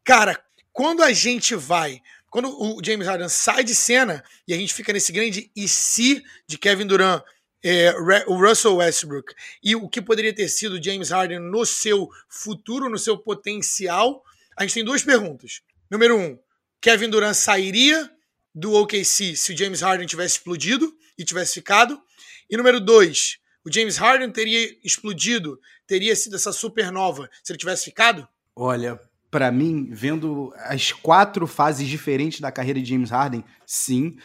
cara, 0.05 0.43
quando 0.73 1.03
a 1.03 1.13
gente 1.13 1.55
vai 1.55 2.01
quando 2.31 2.49
o 2.49 2.81
James 2.83 3.07
Harden 3.07 3.29
sai 3.29 3.65
de 3.65 3.75
cena 3.75 4.23
e 4.47 4.55
a 4.55 4.57
gente 4.57 4.73
fica 4.73 4.93
nesse 4.93 5.11
grande 5.11 5.51
e 5.55 5.67
se 5.67 6.23
de 6.47 6.57
Kevin 6.57 6.87
Durant, 6.87 7.23
é, 7.63 7.93
o 8.27 8.37
Russell 8.37 8.77
Westbrook 8.77 9.35
e 9.63 9.75
o 9.77 9.89
que 9.89 10.01
poderia 10.01 10.33
ter 10.33 10.49
sido 10.49 10.83
James 10.83 11.11
Harden 11.11 11.41
no 11.41 11.67
seu 11.67 12.09
futuro, 12.29 12.89
no 12.89 12.97
seu 12.97 13.19
potencial, 13.19 14.25
a 14.57 14.63
gente 14.63 14.75
tem 14.75 14.85
duas 14.85 15.03
perguntas. 15.03 15.61
Número 15.91 16.17
um, 16.17 16.39
Kevin 16.81 17.11
Durant 17.11 17.35
sairia 17.35 18.11
do 18.55 18.73
OKC 18.75 19.37
se 19.37 19.53
o 19.53 19.57
James 19.57 19.81
Harden 19.83 20.07
tivesse 20.07 20.37
explodido 20.37 20.97
e 21.19 21.25
tivesse 21.25 21.55
ficado? 21.55 22.01
E 22.49 22.57
número 22.57 22.81
dois, 22.81 23.39
o 23.65 23.73
James 23.73 23.97
Harden 23.97 24.31
teria 24.31 24.77
explodido, 24.83 25.61
teria 25.87 26.15
sido 26.17 26.37
essa 26.37 26.53
supernova 26.53 27.29
se 27.43 27.53
ele 27.53 27.59
tivesse 27.59 27.85
ficado? 27.85 28.27
Olha, 28.55 29.01
para 29.31 29.53
mim, 29.53 29.89
vendo 29.91 30.53
as 30.59 30.93
quatro 30.93 31.47
fases 31.47 31.87
diferentes 31.87 32.41
da 32.41 32.51
carreira 32.51 32.81
de 32.81 32.89
James 32.89 33.11
Harden, 33.11 33.45
sim, 33.67 34.17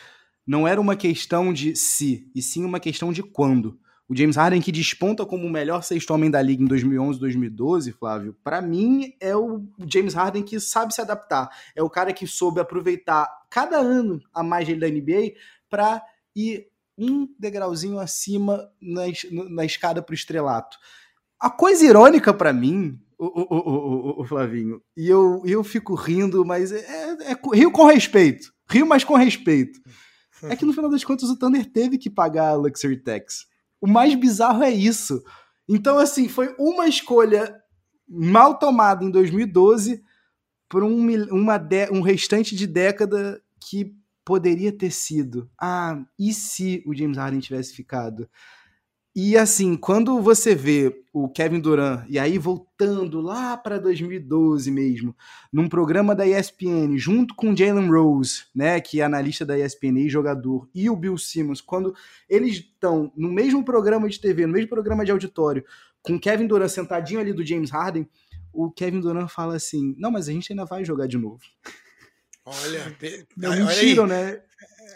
não 0.45 0.67
era 0.67 0.79
uma 0.79 0.95
questão 0.95 1.53
de 1.53 1.75
se, 1.75 2.29
e 2.33 2.41
sim 2.41 2.63
uma 2.63 2.79
questão 2.79 3.11
de 3.11 3.21
quando. 3.21 3.79
O 4.07 4.15
James 4.15 4.35
Harden 4.35 4.61
que 4.61 4.71
desponta 4.71 5.25
como 5.25 5.47
o 5.47 5.49
melhor 5.49 5.83
sexto 5.83 6.13
homem 6.13 6.29
da 6.29 6.39
liga 6.39 6.61
em 6.61 6.67
2011, 6.67 7.19
2012, 7.19 7.91
Flávio, 7.91 8.35
para 8.43 8.61
mim 8.61 9.13
é 9.19 9.35
o 9.35 9.65
James 9.91 10.13
Harden 10.13 10.43
que 10.43 10.59
sabe 10.59 10.93
se 10.93 11.01
adaptar. 11.01 11.49
É 11.75 11.81
o 11.81 11.89
cara 11.89 12.13
que 12.13 12.27
soube 12.27 12.59
aproveitar 12.59 13.27
cada 13.49 13.77
ano 13.77 14.21
a 14.31 14.43
mais 14.43 14.67
da 14.79 14.87
NBA 14.87 15.33
para 15.67 16.03
ir 16.35 16.67
um 16.97 17.27
degrauzinho 17.39 17.99
acima 17.99 18.69
na, 18.81 19.03
na 19.49 19.65
escada 19.65 20.01
para 20.01 20.13
o 20.13 20.15
estrelato. 20.15 20.77
A 21.39 21.49
coisa 21.49 21.85
irônica 21.85 22.33
para 22.33 22.53
mim 22.53 22.99
o, 23.17 23.25
o, 23.25 23.57
o, 23.57 24.21
o, 24.21 24.25
Flavinho. 24.25 24.81
E 24.95 25.07
eu, 25.07 25.41
eu 25.45 25.63
fico 25.63 25.95
rindo, 25.95 26.45
mas 26.45 26.71
é, 26.71 26.79
é, 26.79 27.31
é, 27.31 27.37
rio 27.53 27.71
com 27.71 27.85
respeito. 27.85 28.53
Rio, 28.69 28.85
mas 28.85 29.03
com 29.03 29.15
respeito. 29.15 29.79
É 30.43 30.55
que 30.55 30.65
no 30.65 30.73
final 30.73 30.89
das 30.89 31.03
contas 31.03 31.29
o 31.29 31.37
Thunder 31.37 31.65
teve 31.71 31.97
que 31.97 32.09
pagar 32.09 32.49
a 32.49 32.55
Luxury 32.55 32.97
Tax. 32.97 33.45
O 33.79 33.87
mais 33.87 34.13
bizarro 34.15 34.63
é 34.63 34.69
isso. 34.69 35.23
Então, 35.67 35.97
assim, 35.97 36.27
foi 36.27 36.53
uma 36.59 36.87
escolha 36.87 37.55
mal 38.07 38.59
tomada 38.59 39.03
em 39.03 39.09
2012 39.09 40.03
por 40.69 40.83
um, 40.83 41.09
uma 41.31 41.57
de, 41.57 41.89
um 41.91 42.01
restante 42.01 42.55
de 42.55 42.67
década 42.67 43.41
que 43.59 43.95
poderia 44.25 44.71
ter 44.71 44.91
sido. 44.91 45.49
Ah, 45.61 46.03
e 46.19 46.33
se 46.33 46.83
o 46.85 46.93
James 46.93 47.17
Harden 47.17 47.39
tivesse 47.39 47.73
ficado? 47.73 48.27
E 49.17 49.37
assim, 49.37 49.77
quando 49.77 50.19
você 50.19 50.53
vê 50.53 50.93
o 51.13 51.29
Kevin 51.29 51.61
Durant, 51.61 52.05
e 52.09 52.19
aí 52.19 52.37
voltando 52.37 53.21
lá 53.21 53.55
para 53.55 53.79
2012 53.79 54.69
mesmo, 54.69 55.15
num 55.53 55.69
programa 55.69 56.13
da 56.13 56.27
ESPN, 56.27 56.97
junto 56.97 57.33
com 57.33 57.55
Jalen 57.55 57.87
Rose, 57.87 58.43
né, 58.53 58.81
que 58.81 58.99
é 58.99 59.05
analista 59.05 59.45
da 59.45 59.57
ESPN 59.57 59.99
e 59.99 60.09
jogador, 60.09 60.67
e 60.75 60.89
o 60.89 60.95
Bill 60.97 61.17
Simmons, 61.17 61.61
quando 61.61 61.95
eles 62.27 62.57
estão 62.57 63.09
no 63.15 63.31
mesmo 63.31 63.63
programa 63.63 64.09
de 64.09 64.19
TV, 64.19 64.45
no 64.45 64.51
mesmo 64.51 64.67
programa 64.67 65.05
de 65.05 65.11
auditório, 65.11 65.63
com 66.01 66.19
Kevin 66.19 66.47
Durant 66.47 66.69
sentadinho 66.69 67.21
ali 67.21 67.31
do 67.31 67.45
James 67.45 67.71
Harden, 67.71 68.05
o 68.51 68.69
Kevin 68.69 68.99
Durant 68.99 69.29
fala 69.29 69.55
assim: 69.55 69.95
Não, 69.97 70.11
mas 70.11 70.27
a 70.27 70.33
gente 70.33 70.51
ainda 70.51 70.65
vai 70.65 70.83
jogar 70.83 71.07
de 71.07 71.17
novo. 71.17 71.39
Olha, 72.45 72.95
não, 73.35 73.51
olha 73.51 73.65
mentiram, 73.65 74.03
aí. 74.03 74.09
né? 74.09 74.41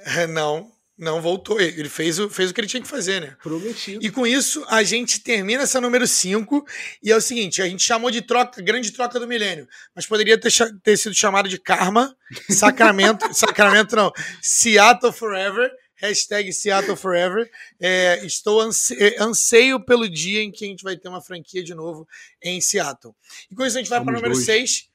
É, 0.06 0.28
não, 0.28 0.72
não 1.00 1.22
voltou. 1.22 1.60
Ele 1.60 1.88
fez 1.90 2.20
o, 2.20 2.30
fez 2.30 2.52
o 2.52 2.54
que 2.54 2.60
ele 2.60 2.68
tinha 2.68 2.82
que 2.82 2.88
fazer, 2.88 3.22
né? 3.22 3.36
Prometido. 3.42 4.06
E 4.06 4.12
com 4.12 4.28
isso, 4.28 4.64
a 4.68 4.84
gente 4.84 5.22
termina 5.22 5.64
essa 5.64 5.80
número 5.80 6.06
5. 6.06 6.66
E 7.02 7.12
é 7.12 7.16
o 7.16 7.22
seguinte: 7.22 7.62
a 7.62 7.68
gente 7.68 7.84
chamou 7.84 8.12
de 8.12 8.22
troca, 8.22 8.62
grande 8.62 8.92
troca 8.92 9.20
do 9.20 9.28
milênio. 9.28 9.68
Mas 9.96 10.06
poderia 10.06 10.38
ter, 10.38 10.52
ter 10.84 10.98
sido 10.98 11.16
chamado 11.16 11.48
de 11.48 11.58
karma, 11.58 12.16
sacramento. 12.50 13.26
sacramento 13.34 13.96
não. 13.96 14.12
Seattle 14.42 15.14
Forever. 15.14 15.72
Hashtag 15.96 16.54
Seattle 16.54 16.96
Forever. 16.96 17.50
É, 17.80 18.26
estou 18.26 18.62
é, 18.62 19.22
anseio 19.22 19.80
pelo 19.84 20.10
dia 20.10 20.42
em 20.42 20.52
que 20.52 20.66
a 20.66 20.68
gente 20.68 20.84
vai 20.84 20.96
ter 20.96 21.10
uma 21.10 21.22
franquia 21.22 21.64
de 21.64 21.74
novo 21.74 22.08
em 22.42 22.62
Seattle. 22.62 23.14
E 23.52 23.56
com 23.56 23.66
isso 23.66 23.78
a 23.78 23.82
gente 23.82 23.90
vai 23.90 24.02
para 24.02 24.12
o 24.12 24.16
número 24.16 24.36
6, 24.36 24.89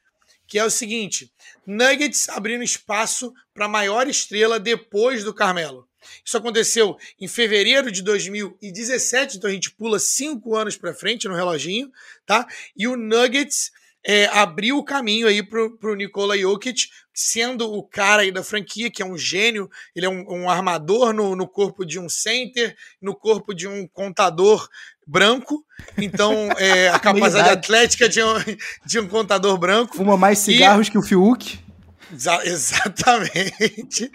que 0.46 0.58
é 0.58 0.64
o 0.64 0.70
seguinte: 0.70 1.32
Nuggets 1.66 2.28
abrindo 2.28 2.62
espaço 2.62 3.32
para 3.52 3.68
maior 3.68 4.08
estrela 4.08 4.58
depois 4.60 5.24
do 5.24 5.34
Carmelo. 5.34 5.88
Isso 6.24 6.36
aconteceu 6.36 6.98
em 7.20 7.26
fevereiro 7.26 7.90
de 7.90 8.02
2017, 8.02 9.38
então 9.38 9.48
a 9.48 9.52
gente 9.52 9.70
pula 9.70 9.98
cinco 9.98 10.54
anos 10.54 10.76
para 10.76 10.94
frente 10.94 11.26
no 11.26 11.34
reloginho, 11.34 11.90
tá? 12.26 12.46
E 12.76 12.86
o 12.86 12.96
Nuggets 12.96 13.72
é, 14.06 14.26
abriu 14.26 14.76
o 14.76 14.84
caminho 14.84 15.26
aí 15.26 15.42
pro, 15.42 15.76
pro 15.78 15.94
Nikola 15.94 16.36
Jokic, 16.38 16.88
sendo 17.12 17.72
o 17.72 17.82
cara 17.82 18.22
aí 18.22 18.30
da 18.30 18.42
franquia, 18.42 18.90
que 18.90 19.02
é 19.02 19.06
um 19.06 19.16
gênio, 19.16 19.70
ele 19.94 20.04
é 20.04 20.08
um, 20.08 20.24
um 20.28 20.50
armador 20.50 21.12
no, 21.12 21.34
no 21.34 21.48
corpo 21.48 21.84
de 21.86 21.98
um 21.98 22.08
center, 22.08 22.76
no 23.00 23.14
corpo 23.14 23.54
de 23.54 23.66
um 23.66 23.86
contador 23.86 24.68
branco, 25.06 25.64
então 25.96 26.50
é, 26.58 26.88
a 26.92 26.98
capacidade 26.98 27.48
atlética 27.48 28.08
de 28.08 28.22
um, 28.22 28.34
de 28.84 28.98
um 28.98 29.08
contador 29.08 29.56
branco. 29.56 29.96
Fuma 29.96 30.16
mais 30.16 30.38
cigarros 30.38 30.88
e... 30.88 30.90
que 30.90 30.98
o 30.98 31.02
Fiuk. 31.02 31.58
Exa 32.12 32.40
exatamente. 32.44 34.10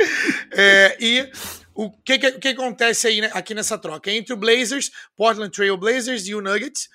é, 0.52 0.98
e 1.00 1.30
o 1.74 1.90
que, 1.90 2.20
que, 2.20 2.32
que 2.34 2.48
acontece 2.50 3.08
aí 3.08 3.22
né, 3.22 3.32
aqui 3.34 3.54
nessa 3.54 3.78
troca? 3.78 4.12
Entre 4.12 4.34
o 4.34 4.38
Blazers, 4.38 4.92
Portland 5.18 5.52
Trail 5.52 5.78
Blazers 5.78 6.28
e 6.28 6.36
o 6.36 6.42
Nuggets, 6.42 6.90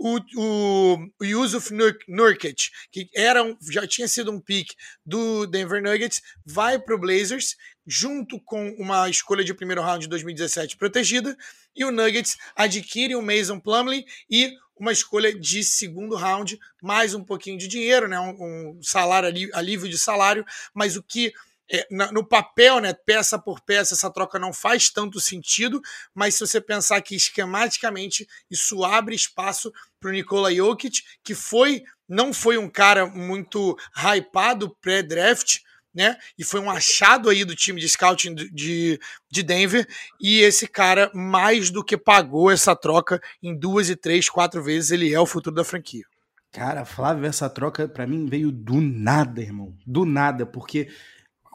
o, 0.00 0.18
o, 0.34 1.10
o 1.20 1.24
Yusuf 1.24 1.70
Nurkic, 2.08 2.70
que 2.90 3.10
era 3.14 3.44
um, 3.44 3.54
já 3.70 3.86
tinha 3.86 4.08
sido 4.08 4.32
um 4.32 4.40
pick 4.40 4.72
do 5.04 5.46
Denver 5.46 5.82
Nuggets, 5.82 6.22
vai 6.44 6.78
para 6.78 6.94
o 6.94 6.98
Blazers, 6.98 7.54
junto 7.86 8.40
com 8.40 8.70
uma 8.78 9.10
escolha 9.10 9.44
de 9.44 9.52
primeiro 9.52 9.82
round 9.82 10.00
de 10.00 10.08
2017 10.08 10.78
protegida, 10.78 11.36
e 11.76 11.84
o 11.84 11.90
Nuggets 11.90 12.38
adquire 12.56 13.14
o 13.14 13.20
Mason 13.20 13.60
Plumlee 13.60 14.06
e 14.30 14.50
uma 14.78 14.90
escolha 14.90 15.38
de 15.38 15.62
segundo 15.62 16.16
round, 16.16 16.58
mais 16.82 17.12
um 17.12 17.22
pouquinho 17.22 17.58
de 17.58 17.68
dinheiro, 17.68 18.08
né? 18.08 18.18
um, 18.18 18.78
um 18.78 18.82
salário, 18.82 19.28
alívio 19.52 19.86
de 19.86 19.98
salário, 19.98 20.46
mas 20.72 20.96
o 20.96 21.02
que 21.02 21.30
é, 21.70 21.86
na, 21.90 22.10
no 22.10 22.24
papel, 22.24 22.80
né, 22.80 22.92
peça 22.92 23.38
por 23.38 23.60
peça, 23.60 23.94
essa 23.94 24.10
troca 24.10 24.38
não 24.38 24.52
faz 24.52 24.90
tanto 24.90 25.20
sentido, 25.20 25.80
mas 26.14 26.34
se 26.34 26.40
você 26.40 26.60
pensar 26.60 27.00
que 27.00 27.14
esquematicamente 27.14 28.26
isso 28.50 28.84
abre 28.84 29.14
espaço 29.14 29.72
para 30.00 30.10
o 30.10 30.12
Nikola 30.12 30.52
Jokic, 30.54 31.02
que 31.22 31.34
foi 31.34 31.82
não 32.08 32.32
foi 32.32 32.58
um 32.58 32.68
cara 32.68 33.06
muito 33.06 33.76
hypado 33.94 34.76
pré-draft, 34.80 35.58
né? 35.94 36.16
E 36.36 36.42
foi 36.42 36.60
um 36.60 36.70
achado 36.70 37.28
aí 37.28 37.44
do 37.44 37.54
time 37.54 37.80
de 37.80 37.88
scouting 37.88 38.34
de, 38.34 38.98
de 39.30 39.42
Denver. 39.42 39.86
E 40.20 40.40
esse 40.40 40.66
cara, 40.66 41.10
mais 41.14 41.70
do 41.70 41.84
que 41.84 41.96
pagou 41.96 42.50
essa 42.50 42.74
troca 42.74 43.20
em 43.42 43.56
duas 43.56 43.88
e 43.88 43.96
três, 43.96 44.28
quatro 44.28 44.62
vezes, 44.62 44.90
ele 44.90 45.12
é 45.12 45.20
o 45.20 45.26
futuro 45.26 45.54
da 45.54 45.64
franquia. 45.64 46.04
Cara, 46.52 46.84
Flávio, 46.84 47.26
essa 47.26 47.48
troca 47.48 47.88
para 47.88 48.06
mim 48.06 48.26
veio 48.26 48.50
do 48.50 48.80
nada, 48.80 49.40
irmão. 49.40 49.76
Do 49.86 50.04
nada, 50.04 50.44
porque, 50.44 50.88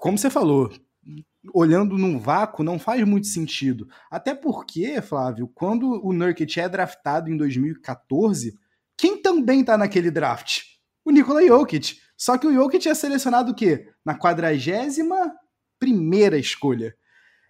como 0.06 0.20
você 0.20 0.30
falou, 0.30 0.72
olhando 1.52 1.98
num 1.98 2.20
vácuo 2.20 2.64
não 2.64 2.78
faz 2.78 3.04
muito 3.04 3.26
sentido. 3.26 3.90
Até 4.08 4.36
porque, 4.36 5.02
Flávio, 5.02 5.48
quando 5.48 6.00
o 6.06 6.14
Nurkic 6.14 6.60
é 6.60 6.70
draftado 6.70 7.28
em 7.28 7.36
2014, 7.36 8.56
quem 8.96 9.20
também 9.20 9.66
tá 9.66 9.76
naquele 9.76 10.12
draft? 10.12 10.62
O 11.04 11.10
Nikola 11.10 11.44
Jokic. 11.44 12.00
Só 12.16 12.38
que 12.38 12.46
o 12.46 12.54
Jokic 12.54 12.88
é 12.88 12.94
selecionado 12.94 13.52
o 13.52 13.56
quê? 13.56 13.90
Na 14.06 14.16
quadragésima 14.16 15.34
primeira 15.80 16.38
escolha. 16.38 16.96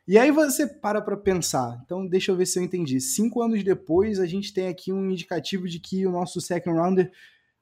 E 0.07 0.17
aí 0.17 0.31
você 0.31 0.65
para 0.65 1.01
para 1.01 1.17
pensar. 1.17 1.77
Então, 1.83 2.07
deixa 2.07 2.31
eu 2.31 2.37
ver 2.37 2.45
se 2.45 2.57
eu 2.57 2.63
entendi. 2.63 3.01
Cinco 3.01 3.41
anos 3.41 3.65
depois, 3.65 4.17
a 4.17 4.25
gente 4.25 4.53
tem 4.53 4.69
aqui 4.69 4.93
um 4.93 5.11
indicativo 5.11 5.67
de 5.67 5.77
que 5.77 6.07
o 6.07 6.11
nosso 6.11 6.39
second 6.39 6.79
rounder 6.79 7.11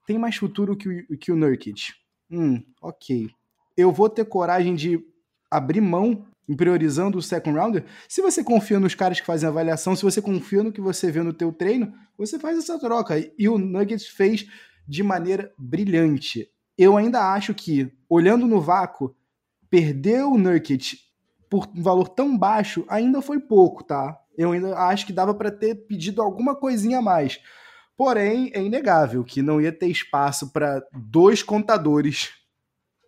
tem 0.06 0.20
mais 0.20 0.36
futuro 0.36 0.78
que 0.78 0.88
o, 0.88 1.18
que 1.18 1.32
o 1.32 1.36
Nurkic. 1.36 1.94
Hum, 2.30 2.64
ok. 2.80 3.32
Eu 3.76 3.92
vou 3.92 4.10
ter 4.10 4.26
coragem 4.26 4.76
de 4.76 5.04
abrir 5.50 5.82
mão 5.82 6.26
priorizando 6.58 7.18
o 7.18 7.22
second 7.22 7.58
rounder? 7.58 7.86
Se 8.08 8.22
você 8.22 8.44
confia 8.44 8.80
nos 8.80 8.96
caras 8.96 9.20
que 9.20 9.26
fazem 9.26 9.48
avaliação, 9.48 9.96
se 9.96 10.04
você 10.04 10.22
confia 10.22 10.64
no 10.64 10.72
que 10.72 10.82
você 10.82 11.12
vê 11.12 11.22
no 11.22 11.34
teu 11.34 11.52
treino, 11.52 11.94
você 12.18 12.38
faz 12.38 12.58
essa 12.58 12.78
troca. 12.80 13.16
E 13.38 13.48
o 13.48 13.58
Nuggets 13.58 14.08
fez 14.08 14.46
de 14.88 15.02
maneira 15.02 15.52
brilhante. 15.58 16.50
Eu 16.78 16.98
ainda 16.98 17.34
acho 17.34 17.54
que, 17.54 17.92
olhando 18.10 18.46
no 18.46 18.60
vácuo, 18.60 19.16
perder 19.70 20.24
o 20.24 20.38
Nurkic 20.38 20.98
por 21.50 21.70
um 21.76 21.82
valor 21.82 22.10
tão 22.10 22.38
baixo 22.38 22.84
ainda 22.90 23.22
foi 23.22 23.40
pouco, 23.40 23.84
tá? 23.84 24.20
Eu 24.36 24.52
ainda 24.52 24.76
acho 24.78 25.06
que 25.06 25.14
dava 25.14 25.34
para 25.34 25.52
ter 25.52 25.76
pedido 25.88 26.22
alguma 26.22 26.56
coisinha 26.56 26.98
a 26.98 27.02
mais. 27.02 27.40
Porém, 27.96 28.52
é 28.54 28.62
inegável 28.62 29.24
que 29.24 29.42
não 29.42 29.62
ia 29.62 29.72
ter 29.72 29.88
espaço 29.88 30.52
para 30.52 30.84
dois 30.92 31.44
contadores 31.44 32.32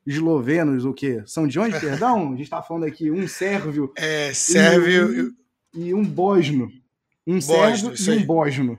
eslovenos, 0.05 0.85
o 0.85 0.93
quê? 0.93 1.23
São 1.25 1.47
de 1.47 1.59
onde, 1.59 1.79
perdão? 1.79 2.33
A 2.33 2.35
gente 2.35 2.49
tá 2.49 2.61
falando 2.61 2.85
aqui 2.85 3.09
um 3.09 3.27
sérvio. 3.27 3.91
É, 3.97 4.33
sérvio. 4.33 5.33
E, 5.73 5.87
e 5.87 5.93
um 5.93 6.03
bosno. 6.03 6.69
Um 7.25 7.41
sérvio 7.41 7.93
e 7.97 8.09
um 8.11 8.25
bosno. 8.25 8.77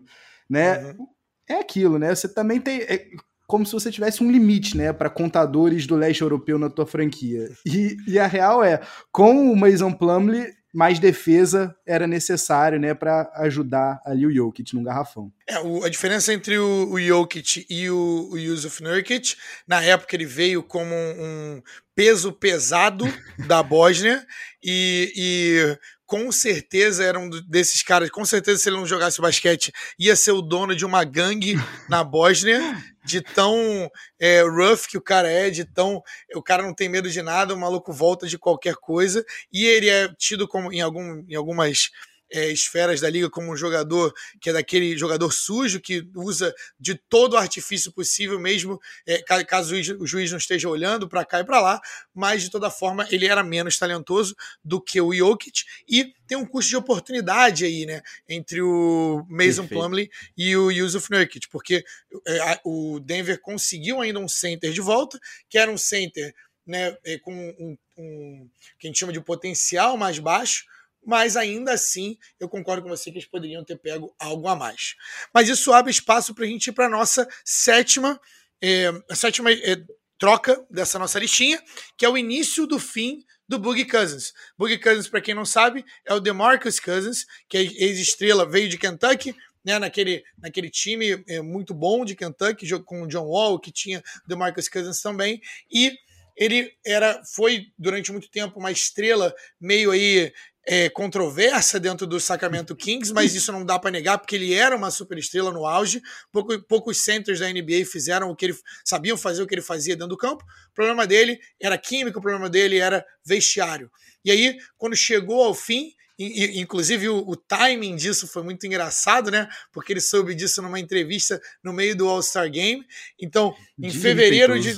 Né? 0.49 0.79
Uhum. 0.79 1.07
É 1.49 1.55
aquilo, 1.55 1.99
né? 1.99 2.15
Você 2.15 2.29
também 2.29 2.61
tem. 2.61 2.81
É 2.83 3.09
como 3.47 3.65
se 3.65 3.73
você 3.73 3.91
tivesse 3.91 4.25
um 4.25 4.31
limite, 4.31 4.77
né, 4.77 4.93
para 4.93 5.09
contadores 5.09 5.87
do 5.87 5.95
leste 5.95 6.21
europeu 6.21 6.59
na 6.59 6.69
tua 6.69 6.85
franquia. 6.85 7.49
E, 7.65 7.97
e 8.07 8.19
a 8.19 8.27
real 8.27 8.63
é, 8.65 8.81
com 9.13 9.53
o 9.53 9.57
Mason 9.57 9.93
Plumlee, 9.93 10.53
mais 10.77 10.99
defesa 10.99 11.75
era 11.87 12.07
necessário, 12.07 12.79
né, 12.79 12.93
para 12.93 13.33
ajudar 13.37 13.99
ali 14.05 14.27
o 14.27 14.31
Jokic 14.31 14.75
no 14.75 14.83
garrafão. 14.83 15.33
É, 15.49 15.59
o, 15.59 15.83
a 15.83 15.89
diferença 15.89 16.35
entre 16.35 16.59
o, 16.59 16.91
o 16.91 17.01
Jokic 17.01 17.65
e 17.71 17.89
o, 17.89 18.29
o 18.31 18.39
Yusuf 18.39 18.83
Nurkic, 18.83 19.37
na 19.67 19.83
época 19.83 20.15
ele 20.15 20.27
veio 20.27 20.63
como 20.63 20.95
um, 20.95 21.23
um 21.57 21.63
peso 21.95 22.31
pesado 22.31 23.07
da 23.47 23.63
Bósnia 23.63 24.23
e, 24.63 25.11
e 25.17 25.79
com 26.07 26.31
certeza 26.31 27.05
era 27.05 27.19
um 27.19 27.29
desses 27.29 27.83
caras. 27.83 28.09
Com 28.11 28.25
certeza, 28.25 28.59
se 28.59 28.69
ele 28.69 28.77
não 28.77 28.87
jogasse 28.87 29.21
basquete, 29.21 29.73
ia 29.99 30.15
ser 30.15 30.33
o 30.33 30.41
dono 30.41 30.75
de 30.75 30.87
uma 30.87 31.05
gangue 31.05 31.57
na 31.91 32.05
Bósnia, 32.05 32.61
de 33.05 33.21
tão 33.21 33.91
é, 34.19 34.43
rough 34.43 34.87
que 34.89 34.97
o 34.97 35.03
cara 35.03 35.29
é, 35.29 35.51
de 35.51 35.65
tão. 35.65 36.01
O 36.35 36.43
cara 36.43 36.63
não 36.63 36.75
tem 36.75 36.89
medo 36.89 37.11
de 37.11 37.21
nada, 37.23 37.55
o 37.55 37.59
maluco 37.59 37.93
volta 37.93 38.27
de 38.27 38.39
qualquer 38.39 38.77
coisa. 38.77 39.25
E 39.53 39.65
ele 39.65 39.89
é 39.89 40.09
tido 40.17 40.47
como 40.47 40.73
em, 40.73 40.81
algum, 40.81 41.25
em 41.29 41.35
algumas 41.35 41.91
é, 42.31 42.51
esferas 42.51 43.01
da 43.01 43.09
liga 43.09 43.31
como 43.31 43.53
um 43.53 43.57
jogador 43.57 44.13
que 44.41 44.51
é 44.51 44.53
daquele 44.53 44.97
jogador 44.97 45.33
sujo 45.33 45.81
que 45.81 46.07
usa 46.15 46.55
de 46.79 46.95
todo 46.95 47.35
o 47.35 47.37
artifício 47.37 47.93
possível, 47.93 48.39
mesmo 48.39 48.81
é, 49.07 49.23
caso 49.45 49.75
o 49.99 50.07
juiz, 50.07 50.31
não 50.31 50.39
esteja 50.39 50.69
olhando 50.69 51.09
para 51.09 51.25
cá 51.25 51.41
e 51.41 51.45
para 51.45 51.61
lá, 51.61 51.81
mas 52.15 52.43
de 52.43 52.51
toda 52.51 52.71
forma 52.71 53.07
ele 53.11 53.27
era 53.27 53.43
menos 53.43 53.79
talentoso 53.79 54.35
do 54.65 54.81
que 54.81 55.01
o 55.01 55.13
Jokic 55.13 55.65
e 55.89 56.13
tem 56.27 56.37
um 56.37 56.47
custo 56.47 56.71
de 56.71 56.77
oportunidade 56.77 57.65
aí, 57.65 57.87
né, 57.87 58.03
entre 58.29 58.61
o 58.61 59.25
Mason 59.29 59.67
Plumlee 59.67 60.11
e 60.37 60.57
o 60.57 60.71
Yusuf 60.71 61.11
Nurkic, 61.11 61.49
porque 61.49 61.85
é, 62.27 62.61
o 62.65 62.99
Denver 63.01 63.41
conseguiu 63.41 64.01
ainda 64.01 64.19
um 64.19 64.29
center 64.29 64.73
de 64.73 64.81
volta, 64.81 65.19
que 65.49 65.57
era 65.59 65.71
um 65.71 65.79
center 65.79 66.35
né, 66.67 66.97
é, 67.05 67.19
com 67.19 67.33
um, 67.33 67.79
um 67.97 68.51
que 68.79 68.87
a 68.87 68.89
gente 68.89 68.99
chama 68.99 69.13
de 69.13 69.21
potencial 69.21 69.97
mais 69.97 70.19
baixo, 70.19 70.65
mas 71.07 71.37
ainda 71.37 71.73
assim 71.73 72.19
eu 72.41 72.49
concordo 72.49 72.83
com 72.83 72.89
você 72.89 73.11
que 73.11 73.19
eles 73.19 73.29
poderiam 73.29 73.65
ter 73.65 73.79
pego 73.79 74.13
algo 74.19 74.49
a 74.49 74.57
mais. 74.57 74.97
Mas 75.33 75.49
isso 75.49 75.73
abre 75.73 75.93
espaço 75.93 76.35
para 76.35 76.45
a 76.45 76.49
gente 76.49 76.67
ir 76.67 76.73
para 76.73 76.87
a 76.87 76.91
nossa 76.91 77.27
sétima, 77.45 78.21
é, 78.61 78.91
sétima 79.15 79.53
é, 79.53 79.81
troca 80.19 80.67
dessa 80.69 80.99
nossa 80.99 81.19
listinha, 81.21 81.63
que 81.97 82.05
é 82.05 82.09
o 82.09 82.19
início 82.19 82.67
do 82.67 82.81
fim 82.81 83.25
do 83.49 83.59
Boogie 83.59 83.85
Cousins. 83.85 84.35
Boogie 84.59 84.79
Cousins, 84.79 85.07
para 85.07 85.21
quem 85.21 85.35
não 85.35 85.45
sabe, 85.45 85.85
é 86.05 86.13
o 86.13 86.19
DeMarcus 86.19 86.81
Cousins, 86.81 87.25
que 87.49 87.57
é 87.57 87.63
ex-estrela, 87.63 88.45
veio 88.45 88.69
de 88.69 88.77
Kentucky, 88.77 89.37
né, 89.65 89.79
naquele, 89.79 90.25
naquele 90.39 90.71
time 90.71 91.23
é, 91.29 91.41
muito 91.41 91.73
bom 91.73 92.05
de 92.05 92.17
Kentucky, 92.17 92.67
com 92.81 93.03
o 93.03 93.07
John 93.07 93.27
Wall, 93.27 93.61
que 93.61 93.71
tinha 93.71 94.03
DeMarcus 94.27 94.69
Cousins 94.69 95.01
também, 95.01 95.41
e 95.71 95.97
ele 96.37 96.71
era 96.85 97.23
foi 97.25 97.73
durante 97.79 98.13
muito 98.13 98.29
tempo 98.29 98.59
uma 98.59 98.71
estrela 98.71 99.35
meio 99.61 99.91
aí 99.91 100.33
é, 100.67 100.89
controversa 100.91 101.79
dentro 101.79 102.07
do 102.07 102.19
Sacramento 102.19 102.75
Kings, 102.75 103.13
mas 103.13 103.35
isso 103.35 103.53
não 103.53 103.65
dá 103.65 103.79
para 103.79 103.91
negar, 103.91 104.19
porque 104.19 104.35
ele 104.35 104.53
era 104.53 104.77
uma 104.77 104.91
superestrela 104.91 105.53
no 105.53 105.65
auge. 105.65 106.03
Pouco, 106.33 106.61
poucos 106.63 106.99
centers 106.99 107.39
da 107.39 107.49
NBA 107.49 107.85
fizeram 107.91 108.31
o 108.31 108.37
que 108.37 108.47
ele 108.47 108.59
sabiam 108.85 109.17
fazer 109.17 109.43
o 109.43 109.47
que 109.47 109.55
ele 109.55 109.63
fazia 109.63 109.95
dentro 109.95 110.09
do 110.09 110.17
campo. 110.17 110.45
O 110.71 110.75
problema 110.75 111.07
dele 111.07 111.39
era 111.61 111.79
química, 111.79 112.19
o 112.19 112.23
problema 112.23 112.51
dele 112.51 112.79
era 112.79 113.07
vestiário. 113.25 113.91
E 114.25 114.31
aí, 114.31 114.59
quando 114.77 114.97
chegou 114.97 115.45
ao 115.45 115.55
fim, 115.55 115.93
e, 116.19 116.61
inclusive 116.61 117.09
o, 117.11 117.19
o, 117.29 117.37
timing 117.37 117.95
disso 117.95 118.27
foi 118.27 118.43
muito 118.43 118.67
engraçado, 118.67 119.31
né? 119.31 119.49
Porque 119.73 119.93
ele 119.93 120.01
soube 120.01 120.35
disso 120.35 120.63
numa 120.63 120.81
entrevista 120.81 121.41
no 121.63 121.73
meio 121.73 121.95
do 121.95 122.09
All-Star 122.09 122.51
Game. 122.51 122.85
Então, 123.21 123.55
em 123.79 123.89
de 123.89 123.99
fevereiro 123.99 124.59
de. 124.59 124.75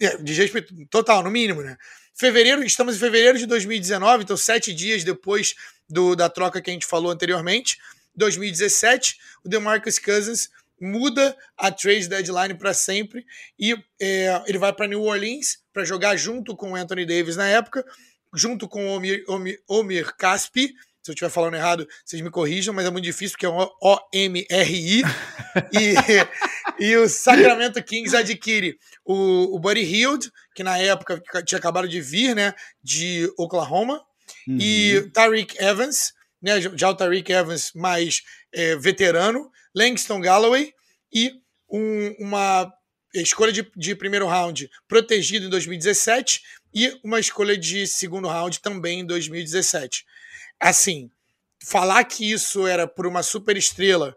É, 0.00 0.16
de 0.16 0.32
respeito 0.32 0.72
total, 0.88 1.22
no 1.22 1.30
mínimo, 1.30 1.60
né? 1.60 1.76
Fevereiro, 2.16 2.62
estamos 2.62 2.94
em 2.94 2.98
fevereiro 3.00 3.36
de 3.36 3.44
2019, 3.44 4.22
então 4.22 4.36
sete 4.36 4.72
dias 4.72 5.02
depois 5.02 5.56
do, 5.90 6.14
da 6.14 6.28
troca 6.28 6.62
que 6.62 6.70
a 6.70 6.72
gente 6.72 6.86
falou 6.86 7.10
anteriormente. 7.10 7.76
2017, 8.14 9.18
o 9.44 9.48
DeMarcus 9.48 9.98
Cousins 9.98 10.48
muda 10.80 11.36
a 11.56 11.72
trade 11.72 12.08
deadline 12.08 12.54
para 12.54 12.72
sempre 12.72 13.26
e 13.58 13.76
é, 14.00 14.42
ele 14.46 14.58
vai 14.58 14.72
para 14.72 14.86
New 14.86 15.02
Orleans 15.02 15.58
para 15.72 15.84
jogar 15.84 16.14
junto 16.14 16.56
com 16.56 16.70
o 16.70 16.76
Anthony 16.76 17.04
Davis 17.04 17.34
na 17.34 17.48
época, 17.48 17.84
junto 18.32 18.68
com 18.68 18.86
o 18.86 18.94
Omir, 18.94 19.24
Omir 19.66 20.14
Caspi. 20.16 20.72
Se 21.04 21.10
eu 21.10 21.12
estiver 21.12 21.28
falando 21.28 21.54
errado, 21.54 21.86
vocês 22.02 22.22
me 22.22 22.30
corrijam, 22.30 22.72
mas 22.72 22.86
é 22.86 22.90
muito 22.90 23.04
difícil 23.04 23.32
porque 23.32 23.44
é 23.44 23.50
um 23.50 23.68
O-M-R-I. 23.82 25.02
e, 25.70 25.94
e 26.82 26.96
o 26.96 27.06
Sacramento 27.10 27.82
Kings 27.84 28.16
adquire 28.16 28.78
o, 29.04 29.54
o 29.54 29.58
Buddy 29.58 29.82
Hield, 29.82 30.32
que 30.54 30.62
na 30.62 30.78
época 30.78 31.22
tinha 31.44 31.58
acabado 31.58 31.86
de 31.86 32.00
vir, 32.00 32.34
né, 32.34 32.54
de 32.82 33.30
Oklahoma, 33.36 34.02
uhum. 34.48 34.56
e 34.58 35.10
Tariq 35.12 35.54
Evans, 35.62 36.14
né, 36.40 36.58
já 36.74 36.88
o 36.88 36.94
Tariq 36.94 37.30
Evans 37.30 37.72
mais 37.74 38.22
é, 38.50 38.74
veterano, 38.74 39.50
Langston 39.74 40.22
Galloway 40.22 40.72
e 41.12 41.34
um, 41.70 42.14
uma 42.18 42.72
escolha 43.14 43.52
de, 43.52 43.70
de 43.76 43.94
primeiro 43.94 44.26
round 44.26 44.70
protegido 44.88 45.44
em 45.44 45.50
2017 45.50 46.40
e 46.74 46.98
uma 47.04 47.20
escolha 47.20 47.58
de 47.58 47.86
segundo 47.86 48.26
round 48.26 48.58
também 48.60 49.00
em 49.00 49.06
2017. 49.06 50.06
Assim, 50.60 51.10
falar 51.62 52.04
que 52.04 52.30
isso 52.30 52.66
era 52.66 52.86
por 52.86 53.06
uma 53.06 53.22
super 53.22 53.56
estrela 53.56 54.16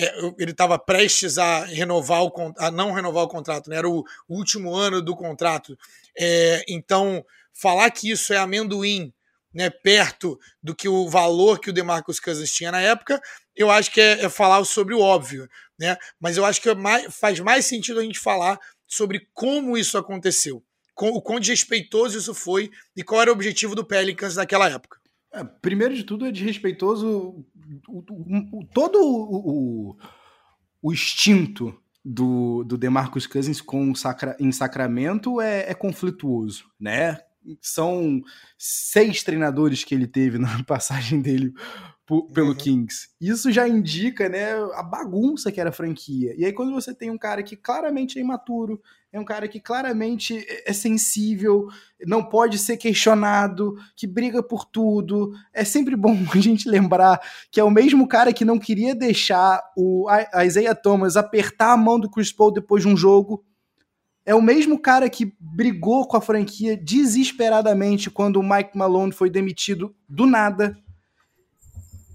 é, 0.00 0.16
ele 0.38 0.52
estava 0.52 0.78
prestes 0.78 1.38
a 1.38 1.64
renovar 1.64 2.22
o 2.22 2.54
a 2.58 2.70
não 2.70 2.92
renovar 2.92 3.24
o 3.24 3.28
contrato, 3.28 3.68
né? 3.68 3.76
era 3.76 3.88
o 3.88 4.04
último 4.28 4.72
ano 4.74 5.02
do 5.02 5.16
contrato. 5.16 5.76
É, 6.16 6.64
então, 6.68 7.24
falar 7.52 7.90
que 7.90 8.08
isso 8.08 8.32
é 8.32 8.36
amendoim, 8.36 9.12
né, 9.52 9.70
perto 9.70 10.38
do 10.62 10.74
que 10.74 10.88
o 10.88 11.08
valor 11.08 11.58
que 11.58 11.70
o 11.70 11.72
DeMarcus 11.72 12.20
Cousins 12.20 12.52
tinha 12.52 12.70
na 12.70 12.80
época, 12.80 13.20
eu 13.56 13.70
acho 13.70 13.90
que 13.90 14.00
é, 14.00 14.24
é 14.24 14.28
falar 14.28 14.64
sobre 14.64 14.94
o 14.94 15.00
óbvio, 15.00 15.48
né? 15.78 15.96
Mas 16.20 16.36
eu 16.36 16.44
acho 16.44 16.60
que 16.60 16.68
é 16.68 16.74
mais, 16.74 17.12
faz 17.16 17.40
mais 17.40 17.66
sentido 17.66 17.98
a 17.98 18.04
gente 18.04 18.20
falar 18.20 18.60
sobre 18.86 19.26
como 19.34 19.76
isso 19.76 19.98
aconteceu 19.98 20.62
o 21.00 21.22
quão 21.22 21.38
desrespeitoso 21.38 22.18
isso 22.18 22.34
foi 22.34 22.70
e 22.96 23.04
qual 23.04 23.22
era 23.22 23.30
o 23.30 23.34
objetivo 23.34 23.74
do 23.74 23.84
Pelicans 23.84 24.34
naquela 24.34 24.68
época. 24.68 24.98
É, 25.32 25.44
primeiro 25.44 25.94
de 25.94 26.04
tudo, 26.04 26.26
é 26.26 26.32
desrespeitoso 26.32 27.44
o, 27.86 28.04
o, 28.08 28.60
o, 28.60 28.66
todo 28.72 29.96
o, 30.82 30.92
instinto 30.92 31.78
do, 32.04 32.64
do 32.64 32.78
DeMarcus 32.78 33.26
Cousins 33.26 33.60
com 33.60 33.94
Sacra, 33.94 34.36
em 34.40 34.50
Sacramento 34.50 35.40
é, 35.40 35.70
é 35.70 35.74
conflituoso, 35.74 36.64
né? 36.80 37.18
São 37.60 38.22
seis 38.58 39.22
treinadores 39.22 39.84
que 39.84 39.94
ele 39.94 40.06
teve 40.06 40.38
na 40.38 40.62
passagem 40.64 41.20
dele 41.20 41.52
pelo 42.32 42.48
uhum. 42.48 42.54
Kings. 42.54 43.08
Isso 43.20 43.52
já 43.52 43.68
indica, 43.68 44.28
né, 44.28 44.54
a 44.74 44.82
bagunça 44.82 45.52
que 45.52 45.60
era 45.60 45.68
a 45.68 45.72
franquia. 45.72 46.34
E 46.38 46.44
aí 46.44 46.52
quando 46.52 46.72
você 46.72 46.94
tem 46.94 47.10
um 47.10 47.18
cara 47.18 47.42
que 47.42 47.54
claramente 47.54 48.18
é 48.18 48.22
imaturo, 48.22 48.80
é 49.12 49.20
um 49.20 49.24
cara 49.24 49.46
que 49.46 49.60
claramente 49.60 50.44
é 50.66 50.72
sensível, 50.72 51.68
não 52.06 52.24
pode 52.24 52.58
ser 52.58 52.78
questionado, 52.78 53.76
que 53.94 54.06
briga 54.06 54.42
por 54.42 54.64
tudo. 54.64 55.32
É 55.52 55.64
sempre 55.64 55.96
bom 55.96 56.16
a 56.32 56.38
gente 56.38 56.68
lembrar 56.68 57.20
que 57.50 57.60
é 57.60 57.64
o 57.64 57.70
mesmo 57.70 58.08
cara 58.08 58.32
que 58.32 58.44
não 58.44 58.58
queria 58.58 58.94
deixar 58.94 59.62
o 59.76 60.06
Isaiah 60.44 60.74
Thomas 60.74 61.16
apertar 61.16 61.72
a 61.72 61.76
mão 61.76 62.00
do 62.00 62.10
Chris 62.10 62.32
Paul 62.32 62.52
depois 62.52 62.82
de 62.82 62.88
um 62.88 62.96
jogo. 62.96 63.44
É 64.24 64.34
o 64.34 64.42
mesmo 64.42 64.78
cara 64.78 65.08
que 65.08 65.34
brigou 65.40 66.06
com 66.06 66.16
a 66.16 66.20
franquia 66.20 66.76
desesperadamente 66.76 68.10
quando 68.10 68.36
o 68.36 68.42
Mike 68.42 68.76
Malone 68.76 69.12
foi 69.12 69.30
demitido 69.30 69.94
do 70.06 70.26
nada 70.26 70.76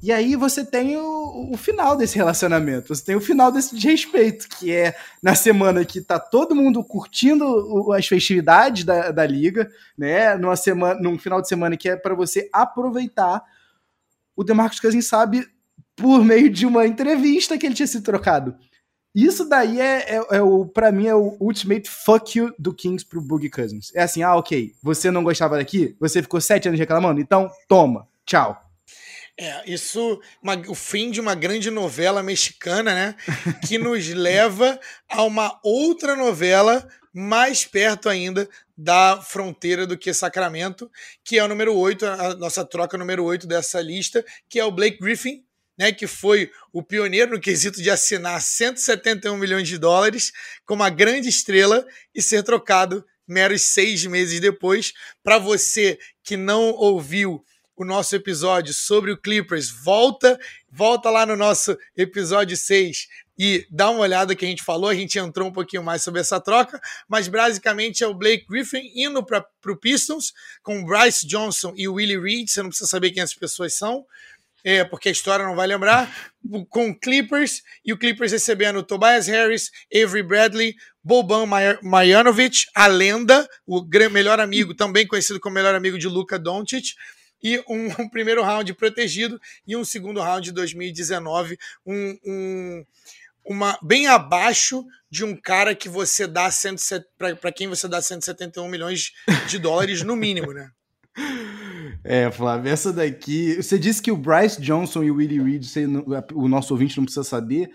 e 0.04 0.12
aí 0.12 0.36
você 0.36 0.66
tem 0.66 0.97
o, 0.97 1.51
o, 1.54 1.56
final 1.56 1.95
desse 1.95 2.18
relacionamento, 2.18 2.93
você 2.93 3.06
tem 3.06 3.16
o 3.16 3.22
final 3.22 3.49
desse 3.49 3.74
desrespeito, 3.74 4.49
que 4.49 4.70
é 4.70 4.93
na 5.22 5.34
semana 5.34 5.86
que 5.86 6.01
tá 6.01 6.20
todo 6.20 6.54
mundo 6.54 6.84
curtindo 6.84 7.93
as 7.93 8.06
festividades 8.06 8.84
da, 8.84 9.12
da 9.12 9.26
liga, 9.26 9.72
né? 9.97 10.36
Numa 10.36 10.58
semana, 10.58 10.99
num 10.99 11.18
final 11.18 11.41
de 11.41 11.47
semana 11.47 11.78
que 11.78 11.88
é 11.88 11.95
para 11.95 12.14
você 12.14 12.49
aproveitar. 12.51 13.41
O 14.36 14.43
DeMarcus 14.43 14.82
Cousins 14.82 15.08
sabe 15.08 15.47
por 15.95 16.22
meio 16.22 16.49
de 16.49 16.66
uma 16.66 16.86
entrevista 16.86 17.58
que 17.58 17.66
ele 17.66 17.76
tinha 17.76 17.88
sido 17.88 18.04
trocado. 18.04 18.58
Isso 19.16 19.47
daí 19.47 19.80
é, 19.80 20.18
é, 20.18 20.26
é 20.32 20.41
o, 20.41 20.66
para 20.66 20.91
mim, 20.91 21.08
é 21.08 21.16
o 21.16 21.38
ultimate 21.39 21.89
fuck 21.89 22.38
you 22.38 22.54
do 22.60 22.74
Kings 22.74 23.06
pro 23.06 23.22
Boogie 23.22 23.49
Cousins. 23.49 23.89
É 23.95 24.04
assim, 24.04 24.22
ah, 24.22 24.36
ok, 24.36 24.74
você 24.84 25.10
não 25.10 25.24
gostava 25.24 25.56
daqui, 25.56 25.95
você 25.97 26.22
ficou 26.22 26.41
sete 26.41 26.68
anos 26.68 26.78
reclamando, 26.78 27.22
então 27.22 27.49
toma, 27.70 28.06
tchau. 28.26 28.60
É, 29.39 29.71
isso, 29.71 30.21
uma, 30.41 30.55
o 30.67 30.75
fim 30.75 31.09
de 31.09 31.19
uma 31.19 31.34
grande 31.34 31.71
novela 31.71 32.21
mexicana, 32.21 32.93
né? 32.93 33.15
Que 33.67 33.79
nos 33.79 34.07
leva 34.13 34.79
a 35.09 35.23
uma 35.23 35.59
outra 35.63 36.15
novela 36.15 36.88
mais 37.11 37.65
perto 37.65 38.09
ainda 38.09 38.47
da 38.77 39.21
fronteira 39.21 39.86
do 39.86 39.97
que 39.97 40.13
Sacramento, 40.13 40.89
que 41.23 41.38
é 41.38 41.43
o 41.43 41.47
número 41.47 41.75
8, 41.75 42.05
a 42.05 42.36
nossa 42.36 42.65
troca 42.65 42.97
número 42.97 43.23
8 43.23 43.47
dessa 43.47 43.79
lista, 43.81 44.23
que 44.49 44.59
é 44.59 44.65
o 44.65 44.71
Blake 44.71 44.99
Griffin, 44.99 45.43
né, 45.77 45.91
que 45.91 46.07
foi 46.07 46.51
o 46.71 46.84
pioneiro 46.84 47.31
no 47.31 47.39
quesito 47.39 47.81
de 47.81 47.89
assinar 47.89 48.41
171 48.41 49.38
milhões 49.38 49.67
de 49.67 49.77
dólares 49.77 50.31
com 50.65 50.75
uma 50.75 50.89
grande 50.89 51.29
estrela 51.29 51.86
e 52.13 52.21
ser 52.21 52.43
trocado 52.43 53.05
meros 53.27 53.61
seis 53.63 54.05
meses 54.05 54.39
depois. 54.39 54.93
Para 55.23 55.38
você 55.38 55.97
que 56.23 56.38
não 56.38 56.71
ouviu 56.71 57.43
o 57.84 57.86
nosso 57.86 58.15
episódio 58.15 58.73
sobre 58.73 59.11
o 59.11 59.17
Clippers, 59.17 59.69
volta, 59.69 60.39
volta 60.71 61.09
lá 61.09 61.25
no 61.25 61.36
nosso 61.36 61.77
episódio 61.95 62.57
6 62.57 63.07
e 63.38 63.67
dá 63.69 63.89
uma 63.89 63.99
olhada 63.99 64.36
que 64.36 64.45
a 64.45 64.47
gente 64.47 64.63
falou, 64.63 64.89
a 64.89 64.95
gente 64.95 65.19
entrou 65.19 65.49
um 65.49 65.51
pouquinho 65.51 65.84
mais 65.84 66.01
sobre 66.01 66.21
essa 66.21 66.39
troca, 66.39 66.79
mas 67.07 67.27
basicamente 67.27 68.03
é 68.03 68.07
o 68.07 68.13
Blake 68.13 68.45
Griffin 68.47 68.91
indo 68.95 69.23
para 69.23 69.45
o 69.67 69.75
Pistons 69.75 70.34
com 70.61 70.86
Bryce 70.86 71.27
Johnson 71.27 71.73
e 71.75 71.88
Willie 71.88 72.19
Reed, 72.19 72.47
você 72.47 72.61
não 72.61 72.69
precisa 72.69 72.89
saber 72.89 73.11
quem 73.11 73.21
essas 73.21 73.36
pessoas 73.36 73.73
são, 73.73 74.05
é, 74.63 74.84
porque 74.86 75.09
a 75.09 75.11
história 75.11 75.45
não 75.45 75.55
vai 75.55 75.67
lembrar, 75.67 76.31
com 76.69 76.97
Clippers, 76.97 77.63
e 77.84 77.91
o 77.91 77.97
Clippers 77.97 78.31
recebendo 78.31 78.81
Tobias 78.81 79.27
Harris, 79.27 79.69
Avery 79.93 80.23
Bradley, 80.23 80.75
Boban 81.03 81.45
Marjanovic, 81.81 82.65
a 82.73 82.88
lenda, 82.88 83.45
o 83.67 83.84
melhor 84.09 84.39
amigo, 84.39 84.73
também 84.73 85.05
conhecido 85.05 85.39
como 85.39 85.55
melhor 85.55 85.75
amigo 85.75 85.97
de 85.97 86.07
Luka 86.07 86.39
Doncic, 86.39 86.93
e 87.44 87.64
um, 87.68 87.88
um, 88.00 88.10
primeiro 88.10 88.41
round 88.41 88.74
protegido 88.74 89.39
e 89.68 89.76
um 89.76 89.84
segundo 89.84 90.22
round 90.22 90.46
de 90.46 90.52
2019, 90.52 91.58
um, 91.86 92.18
um, 92.26 92.86
uma, 93.46 93.78
bem 93.82 94.08
abaixo 94.08 94.86
de 95.10 95.24
um 95.26 95.36
cara 95.36 95.76
que 95.76 95.89
você 95.89 96.26
dá 96.26 96.50
para 97.18 97.52
quem 97.52 97.68
você 97.68 97.88
dá 97.88 98.02
171 98.02 98.68
milhões 98.68 99.12
de 99.48 99.60
dólares 99.60 100.02
no 100.02 100.16
mínimo, 100.16 100.54
né? 100.54 100.72
É, 102.06 102.30
Flávio, 102.30 102.70
essa 102.70 102.91
daqui. 102.91 103.56
Você 103.56 103.80
disse 103.80 104.02
que 104.02 104.12
o 104.12 104.18
Bryce 104.18 104.62
Johnson 104.62 105.04
e 105.04 105.12
o 105.12 105.16
Willie 105.16 105.41
Reed, 105.41 105.64
você, 105.64 105.86
o 106.34 106.50
nosso 106.50 106.74
ouvinte 106.74 106.98
não 106.98 107.06
precisa 107.06 107.24
saber. 107.24 107.72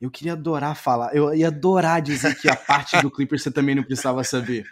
Eu 0.00 0.10
queria 0.10 0.32
adorar 0.32 0.76
falar, 0.76 1.14
eu 1.14 1.32
ia 1.34 1.46
adorar 1.46 2.02
dizer 2.02 2.34
que 2.36 2.48
a 2.48 2.56
parte 2.56 3.00
do 3.00 3.10
Clipper 3.10 3.38
você 3.38 3.50
também 3.50 3.74
não 3.74 3.84
precisava 3.84 4.24
saber. 4.24 4.64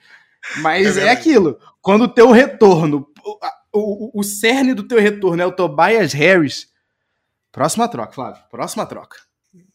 Mas 0.59 0.97
é, 0.97 1.07
é 1.07 1.11
aquilo. 1.11 1.59
Quando 1.81 2.03
o 2.03 2.09
teu 2.09 2.31
retorno, 2.31 3.07
o, 3.79 4.11
o, 4.21 4.23
cerne 4.23 4.75
do 4.75 4.87
teu 4.87 5.01
retorno 5.01 5.43
é 5.43 5.47
o 5.47 5.53
Tobias 5.53 6.13
Harris. 6.13 6.69
Próxima 7.53 7.89
troca, 7.89 8.13
Flávio. 8.13 8.43
Próxima 8.51 8.87
troca. 8.87 9.17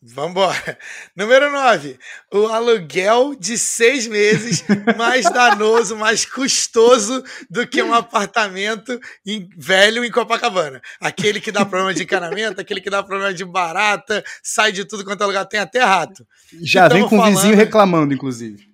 Vambora. 0.01 0.77
Número 1.15 1.51
9. 1.51 1.97
O 2.33 2.47
aluguel 2.47 3.35
de 3.35 3.57
seis 3.57 4.07
meses 4.07 4.63
mais 4.97 5.25
danoso, 5.25 5.95
mais 5.95 6.25
custoso 6.25 7.23
do 7.49 7.67
que 7.67 7.81
um 7.81 7.93
apartamento 7.93 8.99
em, 9.25 9.47
velho 9.57 10.03
em 10.03 10.11
Copacabana. 10.11 10.81
Aquele 10.99 11.39
que 11.39 11.51
dá 11.51 11.65
problema 11.65 11.93
de 11.93 12.03
encanamento, 12.03 12.61
aquele 12.61 12.81
que 12.81 12.89
dá 12.89 13.03
problema 13.03 13.33
de 13.33 13.45
barata, 13.45 14.23
sai 14.43 14.71
de 14.71 14.85
tudo 14.85 15.05
quanto 15.05 15.23
é 15.23 15.27
lugar, 15.27 15.45
tem 15.45 15.59
até 15.59 15.83
rato. 15.83 16.25
Já 16.61 16.87
vem 16.87 17.07
com 17.07 17.19
o 17.19 17.25
vizinho 17.25 17.55
reclamando, 17.55 18.13
inclusive. 18.13 18.70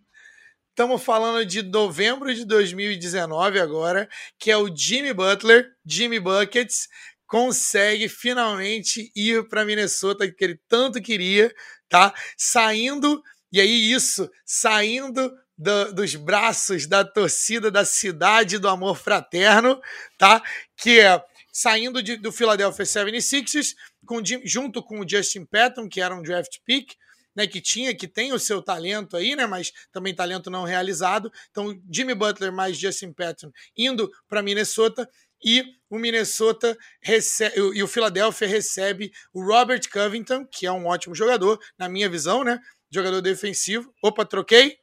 Estamos 0.77 1.03
falando 1.03 1.43
de 1.43 1.63
novembro 1.63 2.31
de 2.31 2.45
2019 2.45 3.59
agora, 3.59 4.07
que 4.37 4.51
é 4.51 4.57
o 4.57 4.69
Jimmy 4.71 5.11
Butler, 5.11 5.71
Jimmy 5.83 6.19
Buckets, 6.19 6.87
consegue 7.25 8.07
finalmente 8.07 9.11
ir 9.15 9.47
para 9.47 9.65
Minnesota 9.65 10.31
que 10.31 10.43
ele 10.43 10.61
tanto 10.69 11.01
queria, 11.01 11.51
tá? 11.89 12.13
Saindo 12.37 13.23
e 13.51 13.59
aí 13.59 13.91
isso, 13.91 14.29
saindo 14.45 15.35
do, 15.57 15.93
dos 15.93 16.13
braços 16.13 16.85
da 16.85 17.03
torcida 17.03 17.71
da 17.71 17.83
cidade 17.83 18.59
do 18.59 18.69
amor 18.69 18.97
fraterno, 18.97 19.81
tá? 20.15 20.43
Que 20.75 20.99
é 20.99 21.19
saindo 21.51 22.03
de, 22.03 22.17
do 22.17 22.31
Philadelphia 22.31 22.85
76ers 22.85 23.73
com, 24.05 24.21
junto 24.45 24.83
com 24.83 24.99
o 24.99 25.09
Justin 25.09 25.43
Patton, 25.43 25.89
que 25.89 25.99
era 25.99 26.13
um 26.13 26.21
draft 26.21 26.59
pick, 26.63 26.93
né, 27.37 27.45
que 27.45 27.61
tinha, 27.61 27.93
que 27.93 28.07
tem 28.07 28.33
o 28.33 28.39
seu 28.39 28.63
talento 28.63 29.15
aí, 29.15 29.35
né, 29.35 29.45
mas 29.45 29.71
também 29.91 30.15
talento 30.15 30.49
não 30.49 30.63
realizado. 30.63 31.31
Então, 31.51 31.79
Jimmy 31.89 32.15
Butler 32.15 32.51
mais 32.51 32.75
Justin 32.75 33.13
Patton 33.13 33.51
indo 33.77 34.11
para 34.27 34.41
Minnesota 34.41 35.07
e 35.45 35.63
o 35.87 35.99
Minnesota 35.99 36.75
recebe, 36.99 37.55
e 37.75 37.83
o 37.83 37.87
Philadelphia 37.87 38.47
recebe 38.47 39.11
o 39.31 39.45
Robert 39.45 39.81
Covington, 39.93 40.47
que 40.51 40.65
é 40.65 40.71
um 40.71 40.87
ótimo 40.87 41.13
jogador, 41.13 41.59
na 41.77 41.87
minha 41.87 42.09
visão, 42.09 42.43
né? 42.43 42.59
Jogador 42.89 43.21
defensivo. 43.21 43.93
Opa, 44.01 44.25
troquei? 44.25 44.77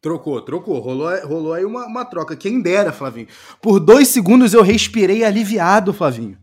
Trocou, 0.00 0.40
trocou. 0.42 0.78
Rolou, 0.78 1.26
rolou 1.26 1.54
aí 1.54 1.64
uma, 1.64 1.86
uma 1.86 2.04
troca. 2.04 2.36
Quem 2.36 2.62
dera, 2.62 2.92
Flavinho. 2.92 3.26
Por 3.60 3.80
dois 3.80 4.06
segundos 4.06 4.54
eu 4.54 4.62
respirei 4.62 5.24
aliviado, 5.24 5.92
Flavinho. 5.92 6.38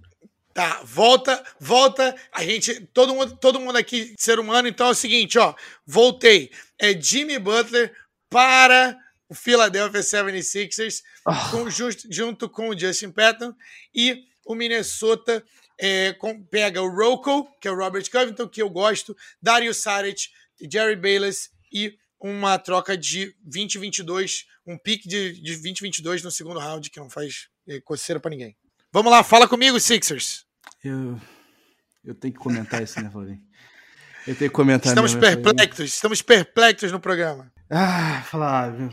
Tá, 0.54 0.82
volta, 0.84 1.44
volta. 1.60 2.16
A 2.32 2.44
gente, 2.44 2.86
todo 2.94 3.16
mundo, 3.16 3.36
todo 3.38 3.60
mundo 3.60 3.76
aqui, 3.76 4.14
ser 4.18 4.40
humano, 4.40 4.68
então 4.68 4.88
é 4.88 4.92
o 4.92 4.96
seguinte, 4.96 5.40
ó. 5.40 5.56
Voltei. 5.86 6.52
É 6.78 6.94
Jimmy 7.00 7.40
Butler 7.40 7.92
para 8.30 8.98
o 9.28 9.34
Philadelphia 9.34 10.02
76ers, 10.02 11.02
oh. 11.26 11.50
com, 11.50 11.70
just, 11.70 12.06
junto 12.10 12.48
com 12.48 12.70
o 12.70 12.78
Justin 12.78 13.10
Patton, 13.10 13.56
e 13.96 14.26
o 14.46 14.54
Minnesota 14.54 15.44
é, 15.80 16.14
com, 16.14 16.44
pega 16.44 16.82
o 16.82 16.90
Rocco, 16.90 17.50
que 17.60 17.68
é 17.68 17.72
o 17.72 17.76
Robert 17.76 18.10
Covington, 18.12 18.48
que 18.48 18.62
eu 18.62 18.70
gosto, 18.70 19.18
Dario 19.42 19.74
Saric, 19.74 20.30
Jerry 20.72 20.96
Bayless 20.96 21.50
e 21.72 21.98
uma 22.20 22.60
troca 22.60 22.96
de 22.96 23.36
2022, 23.42 24.46
um 24.68 24.78
pique 24.78 25.08
de, 25.08 25.34
de 25.34 25.52
2022 25.54 26.24
no 26.24 26.32
segundo 26.32 26.60
round, 26.60 26.90
que 26.90 27.00
não 27.00 27.10
faz 27.10 27.50
é, 27.68 27.82
coceira 27.82 28.20
para 28.20 28.32
ninguém. 28.32 28.56
Vamos 28.94 29.12
lá, 29.12 29.24
fala 29.24 29.48
comigo, 29.48 29.80
Sixers. 29.80 30.46
Eu, 30.84 31.20
eu 32.06 32.14
tenho 32.14 32.32
que 32.32 32.40
comentar 32.40 32.84
isso, 32.84 33.02
né, 33.02 33.10
Flavinho? 33.10 33.40
Eu 34.28 34.36
tenho 34.36 34.52
que 34.52 34.56
comentar. 34.56 34.92
Estamos 34.92 35.16
mesmo, 35.16 35.42
perplexos, 35.42 35.94
estamos 35.96 36.22
perplexos 36.22 36.92
no 36.92 37.00
programa. 37.00 37.52
Ah, 37.72 38.22
Flávio. 38.24 38.92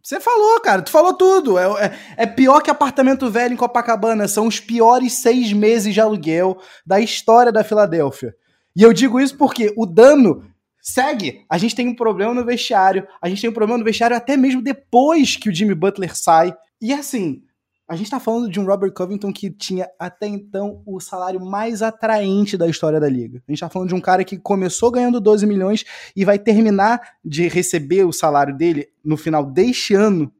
Você 0.00 0.20
falou, 0.20 0.60
cara, 0.60 0.80
tu 0.80 0.92
falou 0.92 1.12
tudo. 1.12 1.58
É, 1.58 1.64
é, 1.64 1.98
é, 2.18 2.26
pior 2.26 2.62
que 2.62 2.70
apartamento 2.70 3.28
velho 3.28 3.52
em 3.52 3.56
Copacabana. 3.56 4.28
São 4.28 4.46
os 4.46 4.60
piores 4.60 5.14
seis 5.14 5.52
meses 5.52 5.92
de 5.92 6.00
aluguel 6.00 6.62
da 6.86 7.00
história 7.00 7.50
da 7.50 7.64
Filadélfia. 7.64 8.32
E 8.76 8.82
eu 8.84 8.92
digo 8.92 9.18
isso 9.18 9.36
porque 9.36 9.74
o 9.76 9.86
dano 9.86 10.48
segue. 10.80 11.44
A 11.50 11.58
gente 11.58 11.74
tem 11.74 11.88
um 11.88 11.96
problema 11.96 12.32
no 12.32 12.44
vestiário, 12.44 13.04
a 13.20 13.28
gente 13.28 13.40
tem 13.40 13.50
um 13.50 13.54
problema 13.54 13.76
no 13.76 13.84
vestiário 13.84 14.16
até 14.16 14.36
mesmo 14.36 14.62
depois 14.62 15.34
que 15.34 15.48
o 15.48 15.54
Jimmy 15.54 15.74
Butler 15.74 16.16
sai. 16.16 16.54
E 16.80 16.92
assim, 16.92 17.42
a 17.88 17.94
gente 17.94 18.10
tá 18.10 18.18
falando 18.18 18.50
de 18.50 18.58
um 18.58 18.64
Robert 18.64 18.92
Covington 18.92 19.32
que 19.32 19.48
tinha 19.48 19.88
até 19.98 20.26
então 20.26 20.82
o 20.84 20.98
salário 20.98 21.40
mais 21.40 21.82
atraente 21.82 22.56
da 22.56 22.66
história 22.66 22.98
da 22.98 23.08
liga. 23.08 23.42
A 23.46 23.52
gente 23.52 23.60
tá 23.60 23.68
falando 23.68 23.90
de 23.90 23.94
um 23.94 24.00
cara 24.00 24.24
que 24.24 24.36
começou 24.36 24.90
ganhando 24.90 25.20
12 25.20 25.46
milhões 25.46 25.84
e 26.14 26.24
vai 26.24 26.38
terminar 26.38 27.00
de 27.24 27.46
receber 27.46 28.04
o 28.04 28.12
salário 28.12 28.56
dele 28.56 28.88
no 29.04 29.16
final 29.16 29.44
deste 29.44 29.94
ano 29.94 30.32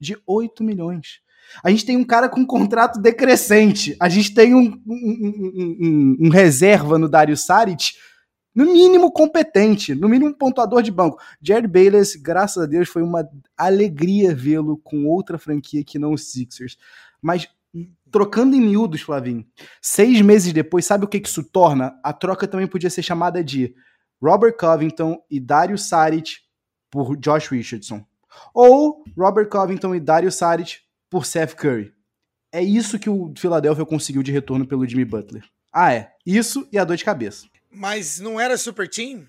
de 0.00 0.16
8 0.26 0.64
milhões. 0.64 1.20
A 1.62 1.70
gente 1.70 1.84
tem 1.84 1.96
um 1.96 2.04
cara 2.04 2.28
com 2.28 2.40
um 2.40 2.46
contrato 2.46 2.98
decrescente. 2.98 3.94
A 4.00 4.08
gente 4.08 4.32
tem 4.32 4.54
um, 4.54 4.80
um, 4.86 6.16
um, 6.16 6.16
um 6.22 6.28
reserva 6.30 6.98
no 6.98 7.08
Dario 7.08 7.36
Saric, 7.36 7.92
no 8.54 8.66
mínimo 8.66 9.10
competente, 9.10 9.94
no 9.94 10.08
mínimo 10.08 10.34
pontuador 10.34 10.82
de 10.82 10.90
banco. 10.90 11.20
Jared 11.42 11.66
Bayless, 11.66 12.18
graças 12.18 12.62
a 12.62 12.66
Deus, 12.66 12.88
foi 12.88 13.02
uma 13.02 13.28
alegria 13.56 14.34
vê-lo 14.34 14.76
com 14.78 15.06
outra 15.06 15.38
franquia 15.38 15.82
que 15.84 15.98
não 15.98 16.12
os 16.12 16.30
Sixers. 16.30 16.76
Mas 17.20 17.48
trocando 18.10 18.54
em 18.54 18.60
miúdos, 18.60 19.00
Flavinho, 19.00 19.44
seis 19.82 20.20
meses 20.20 20.52
depois, 20.52 20.86
sabe 20.86 21.04
o 21.04 21.08
que 21.08 21.18
isso 21.18 21.42
torna? 21.42 21.98
A 22.02 22.12
troca 22.12 22.46
também 22.46 22.66
podia 22.66 22.90
ser 22.90 23.02
chamada 23.02 23.42
de 23.42 23.74
Robert 24.22 24.56
Covington 24.56 25.20
e 25.28 25.40
Dario 25.40 25.76
Saric 25.76 26.36
por 26.90 27.16
Josh 27.16 27.48
Richardson. 27.48 28.04
Ou 28.52 29.02
Robert 29.16 29.48
Covington 29.48 29.94
e 29.94 30.00
Dario 30.00 30.30
Saric 30.30 30.78
por 31.10 31.26
Seth 31.26 31.54
Curry. 31.54 31.92
É 32.52 32.62
isso 32.62 32.98
que 32.98 33.10
o 33.10 33.32
Philadelphia 33.36 33.84
conseguiu 33.84 34.22
de 34.22 34.30
retorno 34.30 34.66
pelo 34.66 34.86
Jimmy 34.86 35.04
Butler. 35.04 35.44
Ah, 35.72 35.92
é. 35.92 36.12
Isso 36.24 36.68
e 36.70 36.78
a 36.78 36.84
dor 36.84 36.96
de 36.96 37.04
cabeça. 37.04 37.46
Mas 37.74 38.20
não 38.20 38.40
era 38.40 38.56
Super 38.56 38.88
Team? 38.88 39.26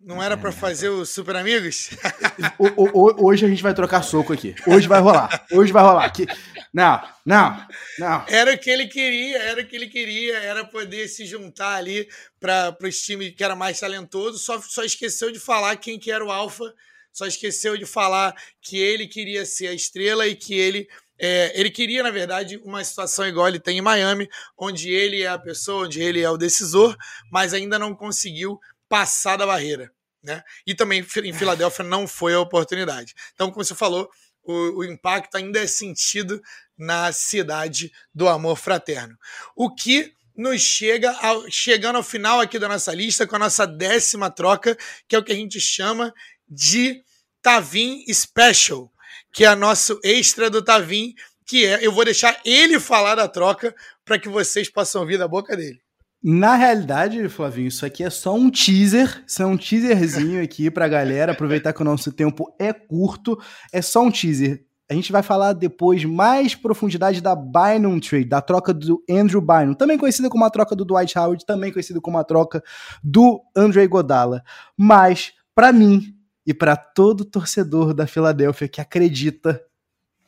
Não 0.00 0.22
era 0.22 0.36
para 0.36 0.52
fazer 0.52 0.88
os 0.88 1.10
Super 1.10 1.36
Amigos? 1.36 1.90
o, 2.58 3.00
o, 3.00 3.26
hoje 3.26 3.46
a 3.46 3.48
gente 3.48 3.62
vai 3.62 3.72
trocar 3.72 4.02
soco 4.02 4.32
aqui. 4.32 4.54
Hoje 4.66 4.86
vai 4.86 5.00
rolar. 5.00 5.46
Hoje 5.50 5.72
vai 5.72 5.82
rolar. 5.82 6.04
Aqui. 6.04 6.26
Não, 6.72 7.00
não, 7.24 7.66
não. 7.98 8.24
Era 8.28 8.52
o 8.52 8.58
que 8.58 8.68
ele 8.68 8.86
queria, 8.86 9.38
era 9.38 9.62
o 9.62 9.66
que 9.66 9.76
ele 9.76 9.86
queria, 9.86 10.38
era 10.38 10.64
poder 10.64 11.08
se 11.08 11.24
juntar 11.24 11.76
ali 11.76 12.08
para 12.40 12.76
os 12.82 13.00
times 13.00 13.34
que 13.34 13.44
era 13.44 13.54
mais 13.54 13.80
talentoso. 13.80 14.38
Só, 14.38 14.60
só 14.60 14.82
esqueceu 14.82 15.30
de 15.30 15.38
falar 15.38 15.76
quem 15.76 15.98
que 15.98 16.10
era 16.10 16.24
o 16.24 16.32
Alfa, 16.32 16.74
só 17.12 17.26
esqueceu 17.26 17.76
de 17.78 17.86
falar 17.86 18.34
que 18.60 18.76
ele 18.76 19.06
queria 19.06 19.46
ser 19.46 19.68
a 19.68 19.72
estrela 19.72 20.26
e 20.26 20.34
que 20.34 20.52
ele 20.52 20.88
é, 21.18 21.58
ele 21.58 21.70
queria, 21.70 22.02
na 22.02 22.10
verdade, 22.10 22.60
uma 22.64 22.82
situação 22.82 23.26
igual 23.26 23.48
ele 23.48 23.60
tem 23.60 23.78
em 23.78 23.82
Miami, 23.82 24.28
onde 24.58 24.90
ele 24.90 25.22
é 25.22 25.28
a 25.28 25.38
pessoa, 25.38 25.84
onde 25.84 26.00
ele 26.00 26.20
é 26.20 26.30
o 26.30 26.36
decisor, 26.36 26.96
mas 27.30 27.54
ainda 27.54 27.78
não 27.78 27.94
conseguiu 27.94 28.60
passar 28.88 29.36
da 29.36 29.46
barreira. 29.46 29.92
Né? 30.22 30.42
E 30.66 30.74
também 30.74 31.00
em 31.00 31.32
Filadélfia 31.32 31.84
não 31.84 32.08
foi 32.08 32.34
a 32.34 32.40
oportunidade. 32.40 33.14
Então, 33.34 33.50
como 33.50 33.64
você 33.64 33.74
falou, 33.74 34.08
o, 34.42 34.78
o, 34.78 34.84
impacto 34.84 35.36
ainda 35.36 35.60
é 35.60 35.66
sentido 35.66 36.40
na 36.76 37.12
cidade 37.12 37.92
do 38.14 38.28
amor 38.28 38.56
fraterno. 38.56 39.16
O 39.54 39.74
que 39.74 40.12
nos 40.36 40.60
chega 40.60 41.12
ao, 41.12 41.48
chegando 41.50 41.96
ao 41.96 42.02
final 42.02 42.40
aqui 42.40 42.58
da 42.58 42.68
nossa 42.68 42.92
lista 42.92 43.26
com 43.26 43.36
a 43.36 43.38
nossa 43.38 43.66
décima 43.66 44.30
troca, 44.30 44.76
que 45.06 45.14
é 45.14 45.18
o 45.18 45.22
que 45.22 45.32
a 45.32 45.36
gente 45.36 45.60
chama 45.60 46.12
de 46.48 47.02
Tavim 47.40 48.04
Special 48.12 48.90
que 49.34 49.44
é 49.44 49.54
nosso 49.56 49.98
extra 50.04 50.48
do 50.48 50.62
Tavim, 50.62 51.12
que 51.44 51.66
é, 51.66 51.84
eu 51.84 51.90
vou 51.90 52.04
deixar 52.04 52.40
ele 52.44 52.78
falar 52.78 53.16
da 53.16 53.26
troca 53.26 53.74
para 54.04 54.18
que 54.18 54.28
vocês 54.28 54.70
possam 54.70 55.00
ouvir 55.00 55.18
da 55.18 55.26
boca 55.26 55.56
dele. 55.56 55.80
Na 56.22 56.54
realidade, 56.54 57.28
Flavinho, 57.28 57.68
isso 57.68 57.84
aqui 57.84 58.02
é 58.02 58.08
só 58.08 58.34
um 58.34 58.48
teaser, 58.48 59.22
isso 59.26 59.42
é 59.42 59.46
um 59.46 59.58
teaserzinho 59.58 60.42
aqui 60.42 60.70
pra 60.70 60.88
galera, 60.88 61.32
aproveitar 61.32 61.72
que 61.72 61.82
o 61.82 61.84
nosso 61.84 62.10
tempo 62.12 62.46
é 62.58 62.72
curto, 62.72 63.38
é 63.72 63.82
só 63.82 64.02
um 64.02 64.10
teaser. 64.10 64.64
A 64.90 64.94
gente 64.94 65.10
vai 65.10 65.22
falar 65.22 65.52
depois 65.52 66.04
mais 66.04 66.54
profundidade 66.54 67.20
da 67.20 67.34
Bynum 67.34 67.98
Trade, 68.00 68.24
da 68.26 68.40
troca 68.40 68.72
do 68.72 69.02
Andrew 69.10 69.40
Bynum, 69.40 69.74
também 69.74 69.98
conhecida 69.98 70.30
como 70.30 70.44
a 70.44 70.50
troca 70.50 70.76
do 70.76 70.84
Dwight 70.84 71.18
Howard, 71.18 71.44
também 71.44 71.72
conhecida 71.72 72.00
como 72.00 72.16
a 72.18 72.24
troca 72.24 72.62
do 73.02 73.42
Andre 73.54 73.86
Godala. 73.86 74.42
Mas, 74.78 75.32
para 75.54 75.72
mim, 75.72 76.13
e 76.46 76.52
para 76.52 76.76
todo 76.76 77.24
torcedor 77.24 77.94
da 77.94 78.06
Filadélfia 78.06 78.68
que 78.68 78.80
acredita, 78.80 79.62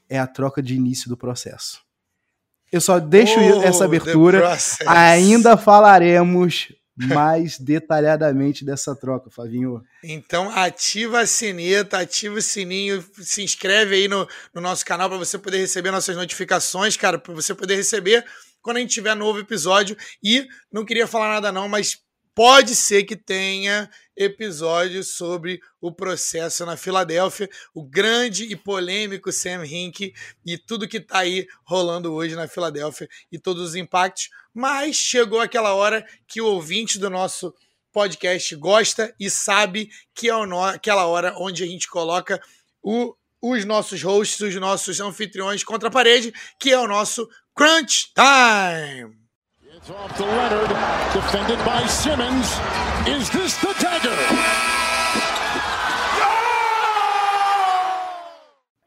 é 0.08 0.18
a 0.18 0.26
troca 0.26 0.62
de 0.62 0.74
início 0.74 1.08
do 1.08 1.16
processo. 1.16 1.80
Eu 2.70 2.80
só 2.80 2.98
deixo 2.98 3.38
oh, 3.38 3.62
essa 3.62 3.84
abertura. 3.84 4.56
Ainda 4.86 5.56
falaremos 5.56 6.72
mais 6.96 7.58
detalhadamente 7.58 8.64
dessa 8.64 8.96
troca, 8.96 9.30
Flavinho. 9.30 9.82
Então 10.02 10.50
ativa 10.50 11.20
a 11.20 11.26
sineta, 11.26 11.98
ativa 11.98 12.38
o 12.38 12.42
sininho, 12.42 13.04
se 13.20 13.42
inscreve 13.42 13.94
aí 13.96 14.08
no, 14.08 14.26
no 14.54 14.60
nosso 14.62 14.84
canal 14.84 15.08
para 15.08 15.18
você 15.18 15.38
poder 15.38 15.58
receber 15.58 15.90
nossas 15.90 16.16
notificações, 16.16 16.96
cara, 16.96 17.18
para 17.18 17.34
você 17.34 17.54
poder 17.54 17.76
receber 17.76 18.24
quando 18.62 18.78
a 18.78 18.80
gente 18.80 18.94
tiver 18.94 19.14
novo 19.14 19.38
episódio. 19.38 19.96
E 20.22 20.46
não 20.72 20.84
queria 20.84 21.06
falar 21.06 21.34
nada 21.34 21.52
não, 21.52 21.68
mas 21.68 21.98
pode 22.36 22.76
ser 22.76 23.04
que 23.04 23.16
tenha 23.16 23.90
episódio 24.14 25.02
sobre 25.02 25.58
o 25.80 25.90
processo 25.90 26.66
na 26.66 26.76
Filadélfia, 26.76 27.48
o 27.74 27.82
grande 27.82 28.44
e 28.44 28.54
polêmico 28.54 29.32
Sam 29.32 29.64
Hink 29.64 30.12
e 30.44 30.58
tudo 30.58 30.86
que 30.86 30.98
está 30.98 31.20
aí 31.20 31.46
rolando 31.64 32.12
hoje 32.12 32.36
na 32.36 32.46
Filadélfia 32.46 33.08
e 33.32 33.38
todos 33.38 33.70
os 33.70 33.74
impactos. 33.74 34.28
Mas 34.52 34.96
chegou 34.96 35.40
aquela 35.40 35.72
hora 35.72 36.06
que 36.28 36.42
o 36.42 36.46
ouvinte 36.46 36.98
do 36.98 37.08
nosso 37.08 37.54
podcast 37.90 38.54
gosta 38.56 39.14
e 39.18 39.30
sabe 39.30 39.88
que 40.14 40.28
é 40.28 40.34
aquela 40.74 41.06
hora 41.06 41.34
onde 41.38 41.64
a 41.64 41.66
gente 41.66 41.88
coloca 41.88 42.38
o, 42.82 43.16
os 43.40 43.64
nossos 43.64 44.02
hosts, 44.02 44.40
os 44.40 44.54
nossos 44.56 45.00
anfitriões 45.00 45.64
contra 45.64 45.88
a 45.88 45.92
parede, 45.92 46.34
que 46.60 46.70
é 46.70 46.78
o 46.78 46.86
nosso 46.86 47.26
Crunch 47.54 48.12
Time. 48.14 49.25
It's 49.76 49.90
off 49.90 50.16
to 50.16 50.24
Leonard, 50.24 50.70
defended 51.12 51.58
by 51.58 51.86
Simmons. 51.86 52.46
Is 53.06 53.28
this 53.28 53.58
the 53.58 53.74
dagger? 53.78 54.16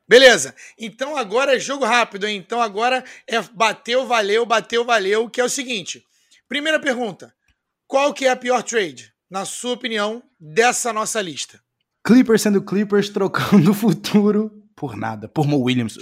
Beleza, 0.08 0.56
então 0.80 1.16
agora 1.16 1.56
é 1.56 1.60
jogo 1.60 1.86
rápido, 1.86 2.26
hein? 2.26 2.38
Então 2.38 2.60
agora 2.60 3.04
é 3.28 3.40
bateu, 3.54 4.08
valeu, 4.08 4.48
bateu, 4.48 4.84
valeu, 4.84 5.30
que 5.30 5.40
é 5.40 5.44
o 5.44 5.50
seguinte. 5.50 6.04
Primeira 6.48 6.80
pergunta, 6.80 7.32
qual 7.86 8.12
que 8.12 8.26
é 8.26 8.32
a 8.32 8.36
pior 8.36 8.64
trade, 8.64 9.14
na 9.30 9.46
sua 9.46 9.74
opinião, 9.74 10.24
dessa 10.40 10.92
nossa 10.92 11.22
lista? 11.22 11.62
Clippers 12.04 12.42
sendo 12.42 12.64
Clippers 12.64 13.10
trocando 13.10 13.70
o 13.70 13.76
futuro 13.76 14.52
por 14.76 14.98
nada, 14.98 15.28
por 15.30 15.46
Mo 15.46 15.60
Williams. 15.60 16.00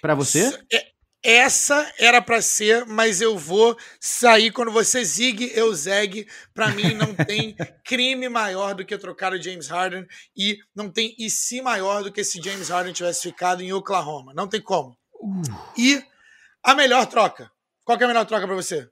Para 0.00 0.14
você? 0.14 0.56
É, 0.72 0.87
essa 1.22 1.92
era 1.98 2.22
para 2.22 2.40
ser, 2.40 2.86
mas 2.86 3.20
eu 3.20 3.36
vou 3.36 3.76
sair 4.00 4.52
quando 4.52 4.70
você 4.70 5.04
zig, 5.04 5.50
eu 5.54 5.74
zeg. 5.74 6.26
Para 6.54 6.70
mim, 6.70 6.94
não 6.94 7.14
tem 7.14 7.56
crime 7.84 8.28
maior 8.28 8.74
do 8.74 8.84
que 8.84 8.96
trocar 8.96 9.32
o 9.32 9.42
James 9.42 9.68
Harden 9.68 10.06
e 10.36 10.58
não 10.74 10.90
tem 10.90 11.14
e 11.18 11.28
se 11.28 11.60
maior 11.60 12.02
do 12.02 12.12
que 12.12 12.22
se 12.22 12.40
James 12.40 12.68
Harden 12.68 12.92
tivesse 12.92 13.22
ficado 13.22 13.62
em 13.62 13.72
Oklahoma. 13.72 14.32
Não 14.34 14.48
tem 14.48 14.60
como. 14.60 14.96
Uh. 15.20 15.42
E 15.76 16.02
a 16.62 16.74
melhor 16.74 17.06
troca. 17.06 17.50
Qual 17.84 17.98
é 17.98 18.04
a 18.04 18.08
melhor 18.08 18.24
troca 18.24 18.46
para 18.46 18.56
você? 18.56 18.88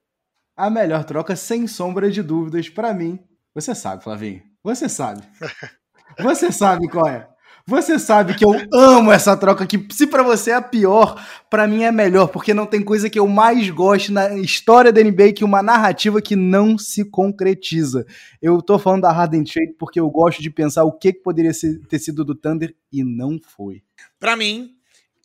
A 0.57 0.71
melhor 0.71 1.05
troca, 1.05 1.37
sem 1.37 1.67
sombra 1.67 2.11
de 2.11 2.23
dúvidas, 2.23 2.69
para 2.69 2.95
mim. 2.95 3.19
Você 3.55 3.75
sabe, 3.75 4.03
Flavinho. 4.03 4.43
Você 4.65 4.89
sabe. 4.89 5.23
Você 6.19 6.51
sabe 6.51 6.89
qual 6.89 7.07
é. 7.07 7.29
Você 7.69 7.99
sabe 7.99 8.37
que 8.37 8.45
eu 8.45 8.53
amo 8.73 9.11
essa 9.11 9.37
troca 9.37 9.67
que 9.67 9.89
se 9.91 10.07
para 10.07 10.23
você 10.23 10.53
é 10.53 10.55
a 10.55 10.63
pior, 10.63 11.21
para 11.51 11.67
mim 11.67 11.83
é 11.83 11.91
melhor, 11.91 12.29
porque 12.29 12.55
não 12.55 12.65
tem 12.65 12.81
coisa 12.81 13.11
que 13.11 13.19
eu 13.19 13.27
mais 13.27 13.69
gosto 13.71 14.13
na 14.13 14.37
história 14.37 14.93
da 14.93 15.03
NBA 15.03 15.33
que 15.33 15.43
uma 15.43 15.65
narrativa 15.65 16.23
que 16.23 16.37
não 16.37 16.79
se 16.79 17.05
concretiza. 17.11 18.07
Eu 18.41 18.63
tô 18.63 18.79
falando 18.79 19.03
da 19.03 19.11
Harden 19.11 19.43
Trade 19.43 19.73
porque 19.77 19.99
eu 19.99 20.09
gosto 20.09 20.41
de 20.41 20.49
pensar 20.49 20.85
o 20.85 20.93
que, 20.93 21.13
que 21.13 21.23
poderia 21.23 21.51
ter 21.89 21.99
sido 21.99 22.25
do 22.25 22.37
Thunder 22.37 22.73
e 22.93 23.03
não 23.03 23.37
foi. 23.45 23.83
Para 24.21 24.37
mim, 24.37 24.71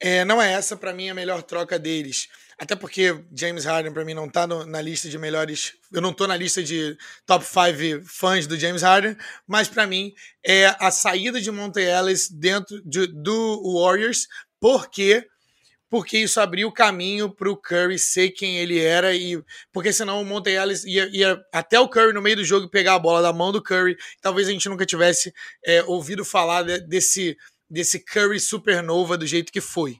é, 0.01 0.25
não 0.25 0.41
é 0.41 0.53
essa 0.53 0.75
para 0.75 0.93
mim 0.93 1.11
a 1.11 1.13
melhor 1.13 1.43
troca 1.43 1.77
deles. 1.77 2.27
Até 2.61 2.75
porque 2.75 3.19
James 3.35 3.65
Harden, 3.65 3.91
para 3.91 4.05
mim, 4.05 4.13
não 4.13 4.29
tá 4.29 4.45
no, 4.45 4.63
na 4.67 4.79
lista 4.79 5.09
de 5.09 5.17
melhores. 5.17 5.73
Eu 5.91 5.99
não 5.99 6.13
tô 6.13 6.27
na 6.27 6.37
lista 6.37 6.61
de 6.61 6.95
top 7.25 7.43
5 7.43 8.05
fãs 8.05 8.45
do 8.45 8.55
James 8.55 8.83
Harden, 8.83 9.17
mas 9.47 9.67
para 9.67 9.87
mim 9.87 10.13
é 10.45 10.67
a 10.79 10.91
saída 10.91 11.41
de 11.41 11.49
Monte 11.49 11.81
Ellis 11.81 12.29
dentro 12.29 12.79
de, 12.85 13.07
do 13.07 13.79
Warriors, 13.81 14.27
porque 14.59 15.25
porque 15.89 16.19
isso 16.19 16.39
abriu 16.39 16.67
o 16.67 16.71
caminho 16.71 17.31
para 17.31 17.49
o 17.49 17.57
Curry 17.57 17.97
ser 17.97 18.29
quem 18.29 18.59
ele 18.59 18.79
era 18.79 19.15
e 19.15 19.43
porque 19.73 19.91
senão 19.91 20.21
o 20.21 20.25
Monte 20.25 20.51
Ellis 20.51 20.83
ia, 20.83 21.09
ia, 21.11 21.43
até 21.51 21.79
o 21.79 21.89
Curry 21.89 22.13
no 22.13 22.21
meio 22.21 22.35
do 22.35 22.45
jogo 22.45 22.69
pegar 22.69 22.93
a 22.93 22.99
bola 22.99 23.23
da 23.23 23.33
mão 23.33 23.51
do 23.51 23.61
Curry. 23.61 23.97
Talvez 24.21 24.47
a 24.47 24.51
gente 24.51 24.69
nunca 24.69 24.85
tivesse 24.85 25.33
é, 25.65 25.83
ouvido 25.85 26.23
falar 26.23 26.61
de, 26.61 26.79
desse 26.81 27.35
desse 27.67 27.99
Curry 27.99 28.39
supernova 28.39 29.17
do 29.17 29.25
jeito 29.25 29.51
que 29.51 29.61
foi. 29.61 29.97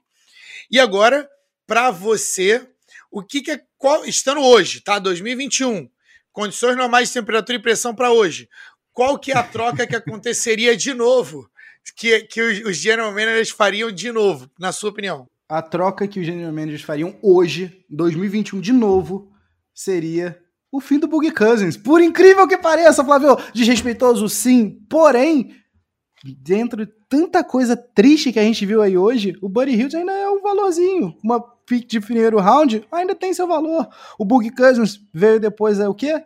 E 0.69 0.79
agora 0.79 1.27
para 1.71 1.89
você 1.89 2.67
o 3.09 3.23
que, 3.23 3.41
que 3.41 3.51
é 3.51 3.61
qual, 3.77 4.03
estando 4.03 4.41
hoje, 4.41 4.81
tá? 4.81 4.99
2021, 4.99 5.87
condições 6.33 6.75
normais 6.75 7.07
de 7.07 7.13
temperatura 7.13 7.57
e 7.57 7.61
pressão 7.61 7.95
para 7.95 8.11
hoje. 8.11 8.49
qual 8.91 9.17
que 9.17 9.31
é 9.31 9.37
a 9.37 9.41
troca 9.41 9.87
que 9.87 9.95
aconteceria 9.95 10.75
de 10.75 10.93
novo? 10.93 11.49
Que, 11.95 12.23
que 12.23 12.41
os, 12.41 12.75
general 12.75 13.13
managers 13.13 13.51
fariam 13.51 13.89
de 13.89 14.11
novo, 14.11 14.51
na 14.59 14.73
sua 14.73 14.89
opinião? 14.89 15.25
A 15.47 15.61
troca 15.61 16.09
que 16.09 16.19
os 16.19 16.25
general 16.25 16.51
managers 16.51 16.81
fariam 16.81 17.17
hoje, 17.21 17.85
2021, 17.89 18.59
de 18.59 18.73
novo, 18.73 19.31
seria 19.73 20.37
o 20.69 20.81
fim 20.81 20.99
do 20.99 21.07
Bug 21.07 21.31
Cousins. 21.31 21.77
Por 21.77 22.01
incrível 22.01 22.45
que 22.49 22.57
pareça, 22.57 23.01
Flávio, 23.01 23.37
desrespeitoso 23.53 24.27
sim, 24.27 24.77
porém, 24.89 25.55
dentro 26.23 26.85
de 26.85 26.91
tanta 27.09 27.43
coisa 27.43 27.75
triste 27.75 28.31
que 28.31 28.39
a 28.39 28.43
gente 28.43 28.65
viu 28.65 28.81
aí 28.81 28.97
hoje, 28.97 29.35
o 29.41 29.49
Buddy 29.49 29.71
Hills 29.71 29.95
ainda 29.95 30.11
é 30.11 30.29
um 30.29 30.41
valorzinho. 30.41 31.17
Uma 31.23 31.41
pick 31.65 31.87
de 31.87 31.99
primeiro 31.99 32.39
round 32.39 32.85
ainda 32.91 33.15
tem 33.15 33.33
seu 33.33 33.47
valor. 33.47 33.87
O 34.19 34.25
Bug 34.25 34.49
Cousins 34.51 34.99
veio 35.13 35.39
depois 35.39 35.79
é 35.79 35.87
o 35.87 35.95
quê? 35.95 36.21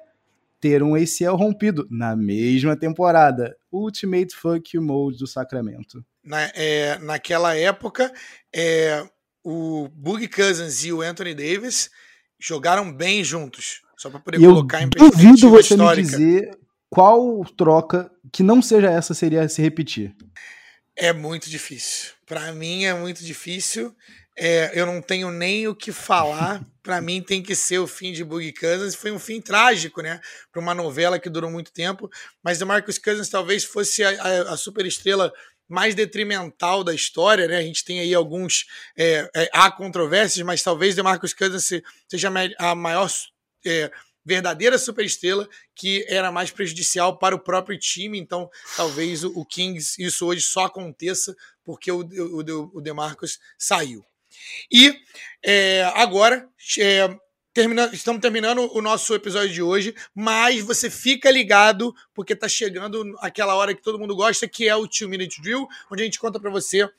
Ter 0.60 0.82
um 0.82 0.96
ACL 0.96 1.36
rompido 1.36 1.88
na 1.90 2.16
mesma 2.16 2.76
temporada. 2.76 3.56
Ultimate 3.72 4.36
Fuck 4.36 4.76
You 4.76 4.82
Mode 4.82 5.20
do 5.20 5.28
Sacramento. 5.28 6.04
Na, 6.24 6.42
é, 6.56 6.98
naquela 7.00 7.56
época, 7.56 8.12
é, 8.54 9.08
o 9.44 9.88
Boogie 9.94 10.28
Cousins 10.28 10.84
e 10.84 10.92
o 10.92 11.02
Anthony 11.02 11.36
Davis 11.36 11.90
jogaram 12.40 12.92
bem 12.92 13.24
juntos. 13.24 13.82
Só 13.96 14.10
para 14.10 14.20
poder 14.20 14.42
e 14.42 14.46
colocar 14.46 14.82
em 14.82 14.90
perspectiva 14.90 15.30
duvido 15.30 15.50
você 15.52 15.74
histórica. 15.74 16.18
me 16.18 16.26
dizer 16.26 16.65
qual 16.90 17.44
troca 17.58 18.12
que 18.32 18.44
não 18.44 18.62
seja 18.62 18.90
essa 18.90 19.14
seria 19.14 19.48
se 19.48 19.62
repetir. 19.62 20.16
É 20.96 21.12
muito 21.12 21.50
difícil. 21.50 22.14
Para 22.26 22.52
mim 22.54 22.86
é 22.86 22.94
muito 22.94 23.24
difícil. 23.24 23.94
É, 24.38 24.72
eu 24.74 24.86
não 24.86 25.02
tenho 25.02 25.32
nem 25.32 25.68
o 25.68 25.76
que 25.76 25.92
falar. 25.92 26.64
Para 26.82 27.02
mim 27.02 27.22
tem 27.22 27.42
que 27.42 27.56
ser 27.56 27.80
o 27.80 27.88
fim 27.88 28.14
de 28.14 28.24
Boogie 28.24 28.54
Cousins. 28.54 28.96
Foi 28.96 29.12
um 29.12 29.20
fim 29.20 29.42
trágico, 29.42 30.02
né? 30.02 30.20
Para 30.52 30.62
uma 30.62 30.74
novela 30.74 31.20
que 31.20 31.30
durou 31.30 31.50
muito 31.50 31.72
tempo. 31.72 32.10
Mas 32.44 32.62
o 32.62 32.66
Marcus 32.66 32.98
Cousins 32.98 33.28
talvez 33.28 33.64
fosse 33.64 34.04
a, 34.04 34.10
a, 34.10 34.54
a 34.54 34.58
super 34.58 34.86
estrela 34.86 35.34
mais 35.68 35.96
detrimental 35.96 36.84
da 36.84 36.94
história, 36.94 37.48
né? 37.48 37.58
A 37.58 37.62
gente 37.62 37.84
tem 37.84 38.00
aí 38.00 38.14
alguns. 38.14 38.66
É, 38.96 39.30
é, 39.36 39.50
há 39.52 39.72
controvérsias, 39.72 40.46
mas 40.46 40.62
talvez 40.62 40.96
Marcus 40.98 41.34
Cousins 41.34 41.82
seja 42.08 42.32
a 42.60 42.76
maior 42.76 43.10
é, 43.66 43.92
verdadeira 44.26 44.78
superestrela 44.78 45.48
que 45.76 46.06
era 46.10 46.32
mais 46.32 46.50
prejudicial 46.50 47.18
para 47.18 47.36
o 47.36 47.40
próprio 47.40 47.78
time. 47.78 48.20
Então, 48.20 48.50
talvez 48.76 49.24
o, 49.24 49.32
o 49.40 49.46
Kings 49.46 50.02
isso 50.02 50.26
hoje 50.26 50.42
só 50.42 50.66
aconteça 50.66 51.36
porque 51.64 51.92
o, 51.92 52.00
o, 52.02 52.40
o 52.74 52.82
DeMarcus 52.82 53.40
saiu. 53.58 54.04
E 54.72 54.94
é, 55.44 55.84
agora 55.96 56.48
é, 56.80 57.16
termina, 57.54 57.90
estamos 57.94 58.22
terminando 58.22 58.70
o 58.76 58.82
nosso 58.82 59.14
episódio 59.16 59.54
de 59.54 59.62
hoje, 59.62 59.96
mas 60.14 60.62
você 60.62 60.90
fica 60.90 61.32
ligado 61.32 61.94
porque 62.14 62.34
está 62.34 62.48
chegando 62.48 63.16
aquela 63.20 63.56
hora 63.56 63.74
que 63.74 63.82
todo 63.82 64.00
mundo 64.00 64.16
gosta, 64.16 64.48
que 64.48 64.68
é 64.68 64.76
o 64.76 64.88
Two 64.88 65.08
Minute 65.08 65.42
Drill, 65.42 65.68
onde 65.90 66.02
a 66.02 66.06
gente 66.06 66.20
conta 66.20 66.40
para 66.40 66.52
você 66.52 66.90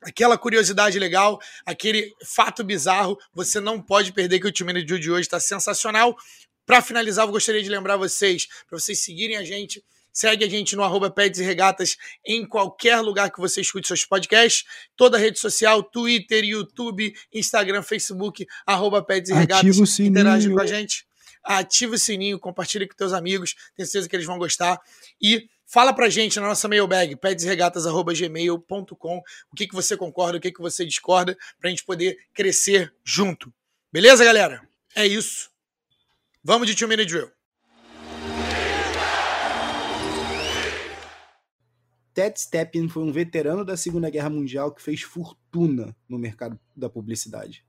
aquela 0.00 0.38
curiosidade 0.38 0.98
legal, 0.98 1.40
aquele 1.66 2.14
fato 2.24 2.62
bizarro, 2.62 3.18
você 3.34 3.58
não 3.58 3.82
pode 3.82 4.12
perder 4.12 4.38
que 4.38 4.46
o 4.46 4.52
time 4.52 4.82
de 4.84 5.10
hoje 5.10 5.22
está 5.22 5.40
sensacional. 5.40 6.16
Para 6.68 6.82
finalizar, 6.82 7.26
eu 7.26 7.32
gostaria 7.32 7.62
de 7.62 7.70
lembrar 7.70 7.96
vocês, 7.96 8.46
para 8.68 8.78
vocês 8.78 9.00
seguirem 9.00 9.38
a 9.38 9.42
gente, 9.42 9.82
segue 10.12 10.44
a 10.44 10.48
gente 10.50 10.76
no 10.76 10.82
arroba 10.82 11.10
Peds 11.10 11.40
e 11.40 11.42
Regatas 11.42 11.96
em 12.22 12.46
qualquer 12.46 13.00
lugar 13.00 13.32
que 13.32 13.40
você 13.40 13.62
escute 13.62 13.88
seus 13.88 14.04
podcasts, 14.04 14.66
toda 14.94 15.16
rede 15.16 15.38
social, 15.38 15.82
Twitter, 15.82 16.44
YouTube, 16.44 17.14
Instagram, 17.32 17.82
Facebook, 17.82 18.46
arroba 18.66 19.02
Peds 19.02 19.30
e 19.30 19.34
Regatas, 19.34 19.98
interage 19.98 20.50
com 20.50 20.60
a 20.60 20.66
gente. 20.66 21.06
Ativa 21.42 21.94
o 21.94 21.98
sininho, 21.98 22.38
compartilhe 22.38 22.86
com 22.86 22.94
teus 22.94 23.14
amigos, 23.14 23.54
tenho 23.74 23.86
certeza 23.86 24.06
que 24.06 24.16
eles 24.16 24.26
vão 24.26 24.36
gostar. 24.36 24.78
E 25.18 25.48
Fala 25.70 25.92
pra 25.92 26.08
gente 26.08 26.40
na 26.40 26.48
nossa 26.48 26.66
mailbag, 26.66 27.14
pedsregatas.gmail.com, 27.16 29.18
o 29.18 29.22
que, 29.54 29.66
que 29.66 29.74
você 29.74 29.98
concorda, 29.98 30.38
o 30.38 30.40
que, 30.40 30.50
que 30.50 30.62
você 30.62 30.82
discorda, 30.82 31.36
pra 31.60 31.68
gente 31.68 31.84
poder 31.84 32.16
crescer 32.32 32.90
junto. 33.04 33.52
Beleza, 33.92 34.24
galera? 34.24 34.66
É 34.96 35.06
isso. 35.06 35.50
Vamos 36.48 36.66
de 36.66 36.74
Two 36.74 36.88
Minute 36.88 37.10
Drill. 37.10 37.30
Ted 42.14 42.40
Stepien 42.40 42.88
foi 42.88 43.02
um 43.02 43.12
veterano 43.12 43.66
da 43.66 43.76
Segunda 43.76 44.08
Guerra 44.08 44.30
Mundial 44.30 44.72
que 44.72 44.80
fez 44.80 45.02
fortuna 45.02 45.94
no 46.08 46.18
mercado 46.18 46.58
da 46.74 46.88
publicidade. 46.88 47.66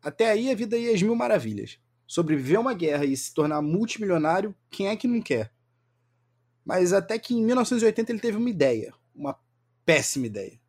Até 0.00 0.30
aí 0.30 0.52
a 0.52 0.54
vida 0.54 0.78
ia 0.78 0.94
às 0.94 1.02
mil 1.02 1.16
maravilhas. 1.16 1.80
Sobreviver 2.06 2.58
a 2.58 2.60
uma 2.60 2.74
guerra 2.74 3.04
e 3.04 3.16
se 3.16 3.34
tornar 3.34 3.60
multimilionário, 3.60 4.54
quem 4.70 4.86
é 4.86 4.94
que 4.94 5.08
não 5.08 5.20
quer? 5.20 5.52
Mas 6.64 6.92
até 6.92 7.18
que 7.18 7.34
em 7.34 7.44
1980 7.44 8.12
ele 8.12 8.20
teve 8.20 8.36
uma 8.36 8.50
ideia, 8.50 8.94
uma 9.12 9.36
péssima 9.84 10.26
ideia. 10.26 10.60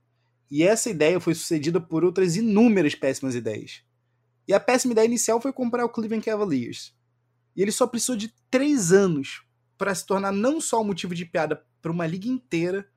E 0.50 0.64
essa 0.64 0.90
ideia 0.90 1.20
foi 1.20 1.36
sucedida 1.36 1.80
por 1.80 2.04
outras 2.04 2.36
inúmeras 2.36 2.96
péssimas 2.96 3.36
ideias. 3.36 3.84
E 4.48 4.56
a 4.56 4.60
péssima 4.60 4.94
ideia 4.94 5.06
inicial 5.06 5.40
foi 5.40 5.54
comprar 5.54 5.86
o 5.86 5.90
Cleveland 5.90 6.26
Cavaliers. 6.26 6.96
E 7.56 7.62
ele 7.62 7.72
só 7.72 7.86
precisou 7.88 8.16
de 8.16 8.34
três 8.50 8.92
anos 8.92 9.44
para 9.78 9.94
se 9.94 10.06
tornar 10.06 10.32
não 10.32 10.62
só 10.62 10.82
um 10.82 10.86
motivo 10.86 11.14
de 11.14 11.26
piada 11.26 11.64
para 11.82 11.92
uma 11.92 12.08
liga 12.08 12.28
inteira, 12.28 12.88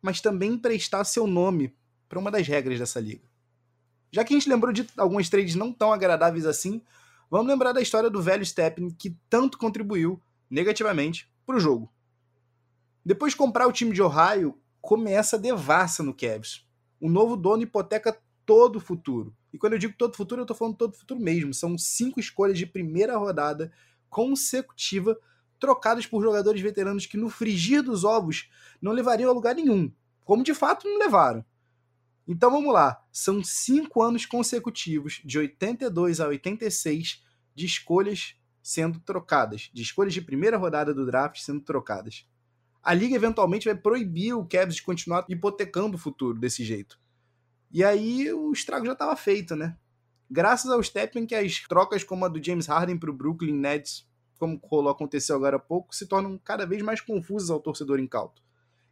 mas 0.00 0.20
também 0.20 0.52
emprestar 0.52 1.04
seu 1.04 1.26
nome 1.26 1.74
para 2.08 2.18
uma 2.18 2.30
das 2.30 2.46
regras 2.46 2.78
dessa 2.78 3.00
liga. 3.00 3.24
Já 4.10 4.24
que 4.24 4.34
a 4.34 4.36
gente 4.36 4.48
lembrou 4.48 4.72
de 4.72 4.86
alguns 4.96 5.30
trades 5.30 5.54
não 5.54 5.72
tão 5.72 5.92
agradáveis 5.92 6.44
assim, 6.44 6.82
vamos 7.30 7.46
lembrar 7.46 7.72
da 7.72 7.80
história 7.80 8.10
do 8.10 8.20
velho 8.20 8.44
Stephen 8.44 8.90
que 8.90 9.16
tanto 9.30 9.56
contribuiu 9.56 10.20
negativamente 10.50 11.30
para 11.46 11.56
o 11.56 11.60
jogo. 11.60 11.90
Depois 13.04 13.32
de 13.32 13.38
comprar 13.38 13.66
o 13.66 13.72
time 13.72 13.92
de 13.92 14.02
Ohio, 14.02 14.58
começa 14.80 15.36
a 15.36 15.38
devassa 15.38 16.02
no 16.02 16.14
Cavs. 16.14 16.66
O 17.00 17.08
novo 17.08 17.36
dono 17.36 17.62
hipoteca 17.62 18.20
todo 18.44 18.76
o 18.76 18.80
futuro. 18.80 19.34
E 19.52 19.58
quando 19.58 19.74
eu 19.74 19.78
digo 19.78 19.94
todo 19.96 20.12
o 20.12 20.16
futuro, 20.16 20.40
eu 20.40 20.44
estou 20.44 20.56
falando 20.56 20.76
todo 20.76 20.94
o 20.94 20.98
futuro 20.98 21.20
mesmo. 21.20 21.54
São 21.54 21.78
cinco 21.78 22.20
escolhas 22.20 22.58
de 22.58 22.66
primeira 22.66 23.16
rodada 23.16 23.72
consecutiva 24.12 25.18
trocadas 25.58 26.06
por 26.06 26.22
jogadores 26.22 26.60
veteranos 26.60 27.06
que 27.06 27.16
no 27.16 27.30
frigir 27.30 27.82
dos 27.82 28.04
ovos 28.04 28.50
não 28.80 28.92
levariam 28.92 29.30
a 29.30 29.32
lugar 29.32 29.54
nenhum. 29.54 29.90
Como 30.24 30.44
de 30.44 30.54
fato 30.54 30.86
não 30.86 30.98
levaram. 30.98 31.44
Então 32.28 32.50
vamos 32.50 32.72
lá. 32.72 33.02
São 33.10 33.42
cinco 33.42 34.02
anos 34.02 34.26
consecutivos, 34.26 35.20
de 35.24 35.38
82 35.38 36.20
a 36.20 36.28
86, 36.28 37.24
de 37.54 37.66
escolhas 37.66 38.36
sendo 38.62 39.00
trocadas. 39.00 39.70
De 39.72 39.82
escolhas 39.82 40.12
de 40.12 40.20
primeira 40.20 40.58
rodada 40.58 40.92
do 40.92 41.06
draft 41.06 41.40
sendo 41.40 41.60
trocadas 41.60 42.26
a 42.82 42.92
liga 42.92 43.14
eventualmente 43.14 43.66
vai 43.66 43.76
proibir 43.76 44.34
o 44.34 44.44
Cavs 44.44 44.74
de 44.74 44.82
continuar 44.82 45.24
hipotecando 45.28 45.96
o 45.96 46.00
futuro 46.00 46.38
desse 46.38 46.64
jeito. 46.64 46.98
E 47.70 47.84
aí 47.84 48.30
o 48.32 48.52
estrago 48.52 48.84
já 48.84 48.92
estava 48.92 49.14
feito, 49.14 49.54
né? 49.54 49.76
Graças 50.34 50.70
ao 50.70 50.82
Stephen 50.82 51.26
que 51.26 51.34
as 51.34 51.60
trocas 51.68 52.02
como 52.02 52.24
a 52.24 52.28
do 52.28 52.42
James 52.42 52.66
Harden 52.66 52.96
para 52.96 53.10
o 53.10 53.12
Brooklyn 53.12 53.52
Nets, 53.52 54.08
como 54.38 54.58
rolou 54.64 54.90
aconteceu 54.90 55.36
agora 55.36 55.56
há 55.58 55.60
pouco, 55.60 55.94
se 55.94 56.06
tornam 56.06 56.40
cada 56.42 56.64
vez 56.64 56.80
mais 56.80 57.02
confusas 57.02 57.50
ao 57.50 57.60
torcedor 57.60 58.00
incauto. 58.00 58.42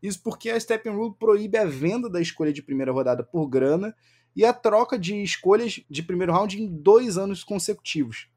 Isso 0.02 0.22
porque 0.22 0.50
a 0.50 0.60
Stephen 0.60 0.92
Rule 0.92 1.14
proíbe 1.18 1.56
a 1.56 1.64
venda 1.64 2.10
da 2.10 2.20
escolha 2.20 2.52
de 2.52 2.62
primeira 2.62 2.92
rodada 2.92 3.24
por 3.24 3.48
grana 3.48 3.96
e 4.36 4.44
a 4.44 4.52
troca 4.52 4.98
de 4.98 5.14
escolhas 5.22 5.80
de 5.88 6.02
primeiro 6.02 6.30
round 6.30 6.60
em 6.60 6.68
dois 6.68 7.16
anos 7.16 7.42
consecutivos. 7.42 8.28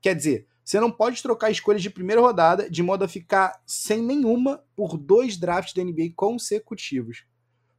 Quer 0.00 0.14
dizer, 0.14 0.46
você 0.64 0.78
não 0.78 0.92
pode 0.92 1.20
trocar 1.20 1.50
escolhas 1.50 1.82
de 1.82 1.90
primeira 1.90 2.20
rodada 2.20 2.70
de 2.70 2.80
modo 2.80 3.04
a 3.04 3.08
ficar 3.08 3.60
sem 3.66 4.00
nenhuma 4.00 4.62
por 4.76 4.96
dois 4.96 5.36
drafts 5.36 5.74
da 5.74 5.82
NBA 5.82 6.12
consecutivos. 6.14 7.24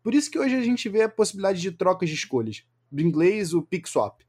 Por 0.04 0.14
isso 0.14 0.30
que 0.30 0.38
hoje 0.38 0.58
a 0.58 0.62
gente 0.62 0.90
vê 0.90 1.04
a 1.04 1.10
possibilidade 1.10 1.62
de 1.62 1.72
trocas 1.72 2.10
de 2.10 2.16
escolhas. 2.16 2.66
Do 2.92 3.02
inglês, 3.02 3.54
o 3.54 3.62
pick 3.62 3.88
swap. 3.88 4.20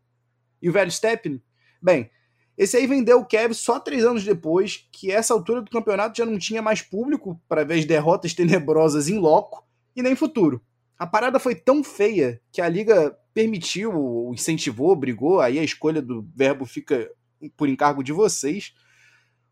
E 0.65 0.69
o 0.71 0.73
velho 0.73 0.91
Stephen? 0.91 1.43
Bem, 1.81 2.11
esse 2.57 2.75
aí 2.75 2.87
vendeu 2.87 3.19
o 3.21 3.27
Cavs 3.27 3.59
só 3.59 3.79
três 3.79 4.03
anos 4.03 4.25
depois, 4.25 4.89
que 4.91 5.11
essa 5.11 5.35
altura 5.35 5.61
do 5.61 5.71
campeonato 5.71 6.17
já 6.17 6.25
não 6.25 6.39
tinha 6.39 6.63
mais 6.63 6.81
público 6.81 7.39
para 7.47 7.65
ver 7.65 7.81
as 7.81 7.85
derrotas 7.85 8.33
tenebrosas 8.33 9.11
em 9.11 9.19
loco 9.19 9.63
e 9.95 10.03
nem 10.03 10.17
futuro. 10.17 10.65
A 10.99 11.07
parada 11.07 11.39
foi 11.39 11.55
tão 11.55 11.85
feia 11.85 12.41
que 12.51 12.63
a 12.63 12.69
liga 12.69 13.15
permitiu, 13.35 14.31
incentivou, 14.33 14.97
brigou, 14.97 15.39
aí 15.39 15.59
a 15.59 15.63
escolha 15.63 16.01
do 16.01 16.27
verbo 16.35 16.65
fica 16.65 17.11
por 17.59 17.69
encargo 17.69 18.03
de 18.03 18.13
vocês, 18.13 18.73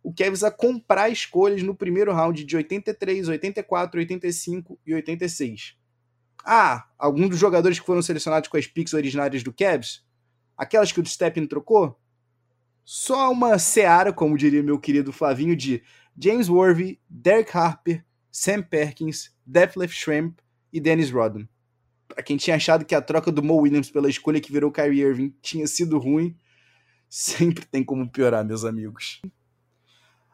o 0.02 0.14
Cavs 0.14 0.42
a 0.42 0.50
comprar 0.50 1.10
escolhas 1.10 1.62
no 1.62 1.74
primeiro 1.74 2.10
round 2.10 2.42
de 2.42 2.56
83, 2.56 3.28
84, 3.28 4.00
85 4.00 4.80
e 4.86 4.94
86. 4.94 5.76
Ah, 6.42 6.86
alguns 6.98 7.28
dos 7.28 7.38
jogadores 7.38 7.78
que 7.78 7.84
foram 7.84 8.00
selecionados 8.00 8.48
com 8.48 8.56
as 8.56 8.66
picks 8.66 8.94
originárias 8.94 9.42
do 9.42 9.52
Cavs, 9.52 10.02
aquelas 10.56 10.92
que 10.92 11.00
o 11.00 11.06
Steppen 11.06 11.46
trocou, 11.46 11.98
só 12.84 13.30
uma 13.30 13.58
seara, 13.58 14.12
como 14.12 14.36
diria 14.36 14.62
meu 14.62 14.78
querido 14.78 15.12
Flavinho, 15.12 15.56
de 15.56 15.82
James 16.18 16.48
Worthy, 16.48 17.00
Derek 17.08 17.56
Harper, 17.56 18.04
Sam 18.30 18.62
Perkins, 18.62 19.34
Detlef 19.46 19.94
Shrimp 19.94 20.38
e 20.72 20.80
Dennis 20.80 21.10
Rodman. 21.10 21.48
Para 22.08 22.22
quem 22.22 22.36
tinha 22.36 22.56
achado 22.56 22.84
que 22.84 22.94
a 22.94 23.00
troca 23.00 23.30
do 23.30 23.42
Mo 23.42 23.56
Williams 23.56 23.90
pela 23.90 24.08
escolha 24.08 24.40
que 24.40 24.52
virou 24.52 24.72
Kyrie 24.72 25.00
Irving 25.00 25.34
tinha 25.40 25.66
sido 25.66 25.98
ruim, 25.98 26.36
sempre 27.08 27.64
tem 27.64 27.84
como 27.84 28.10
piorar, 28.10 28.44
meus 28.44 28.64
amigos. 28.64 29.20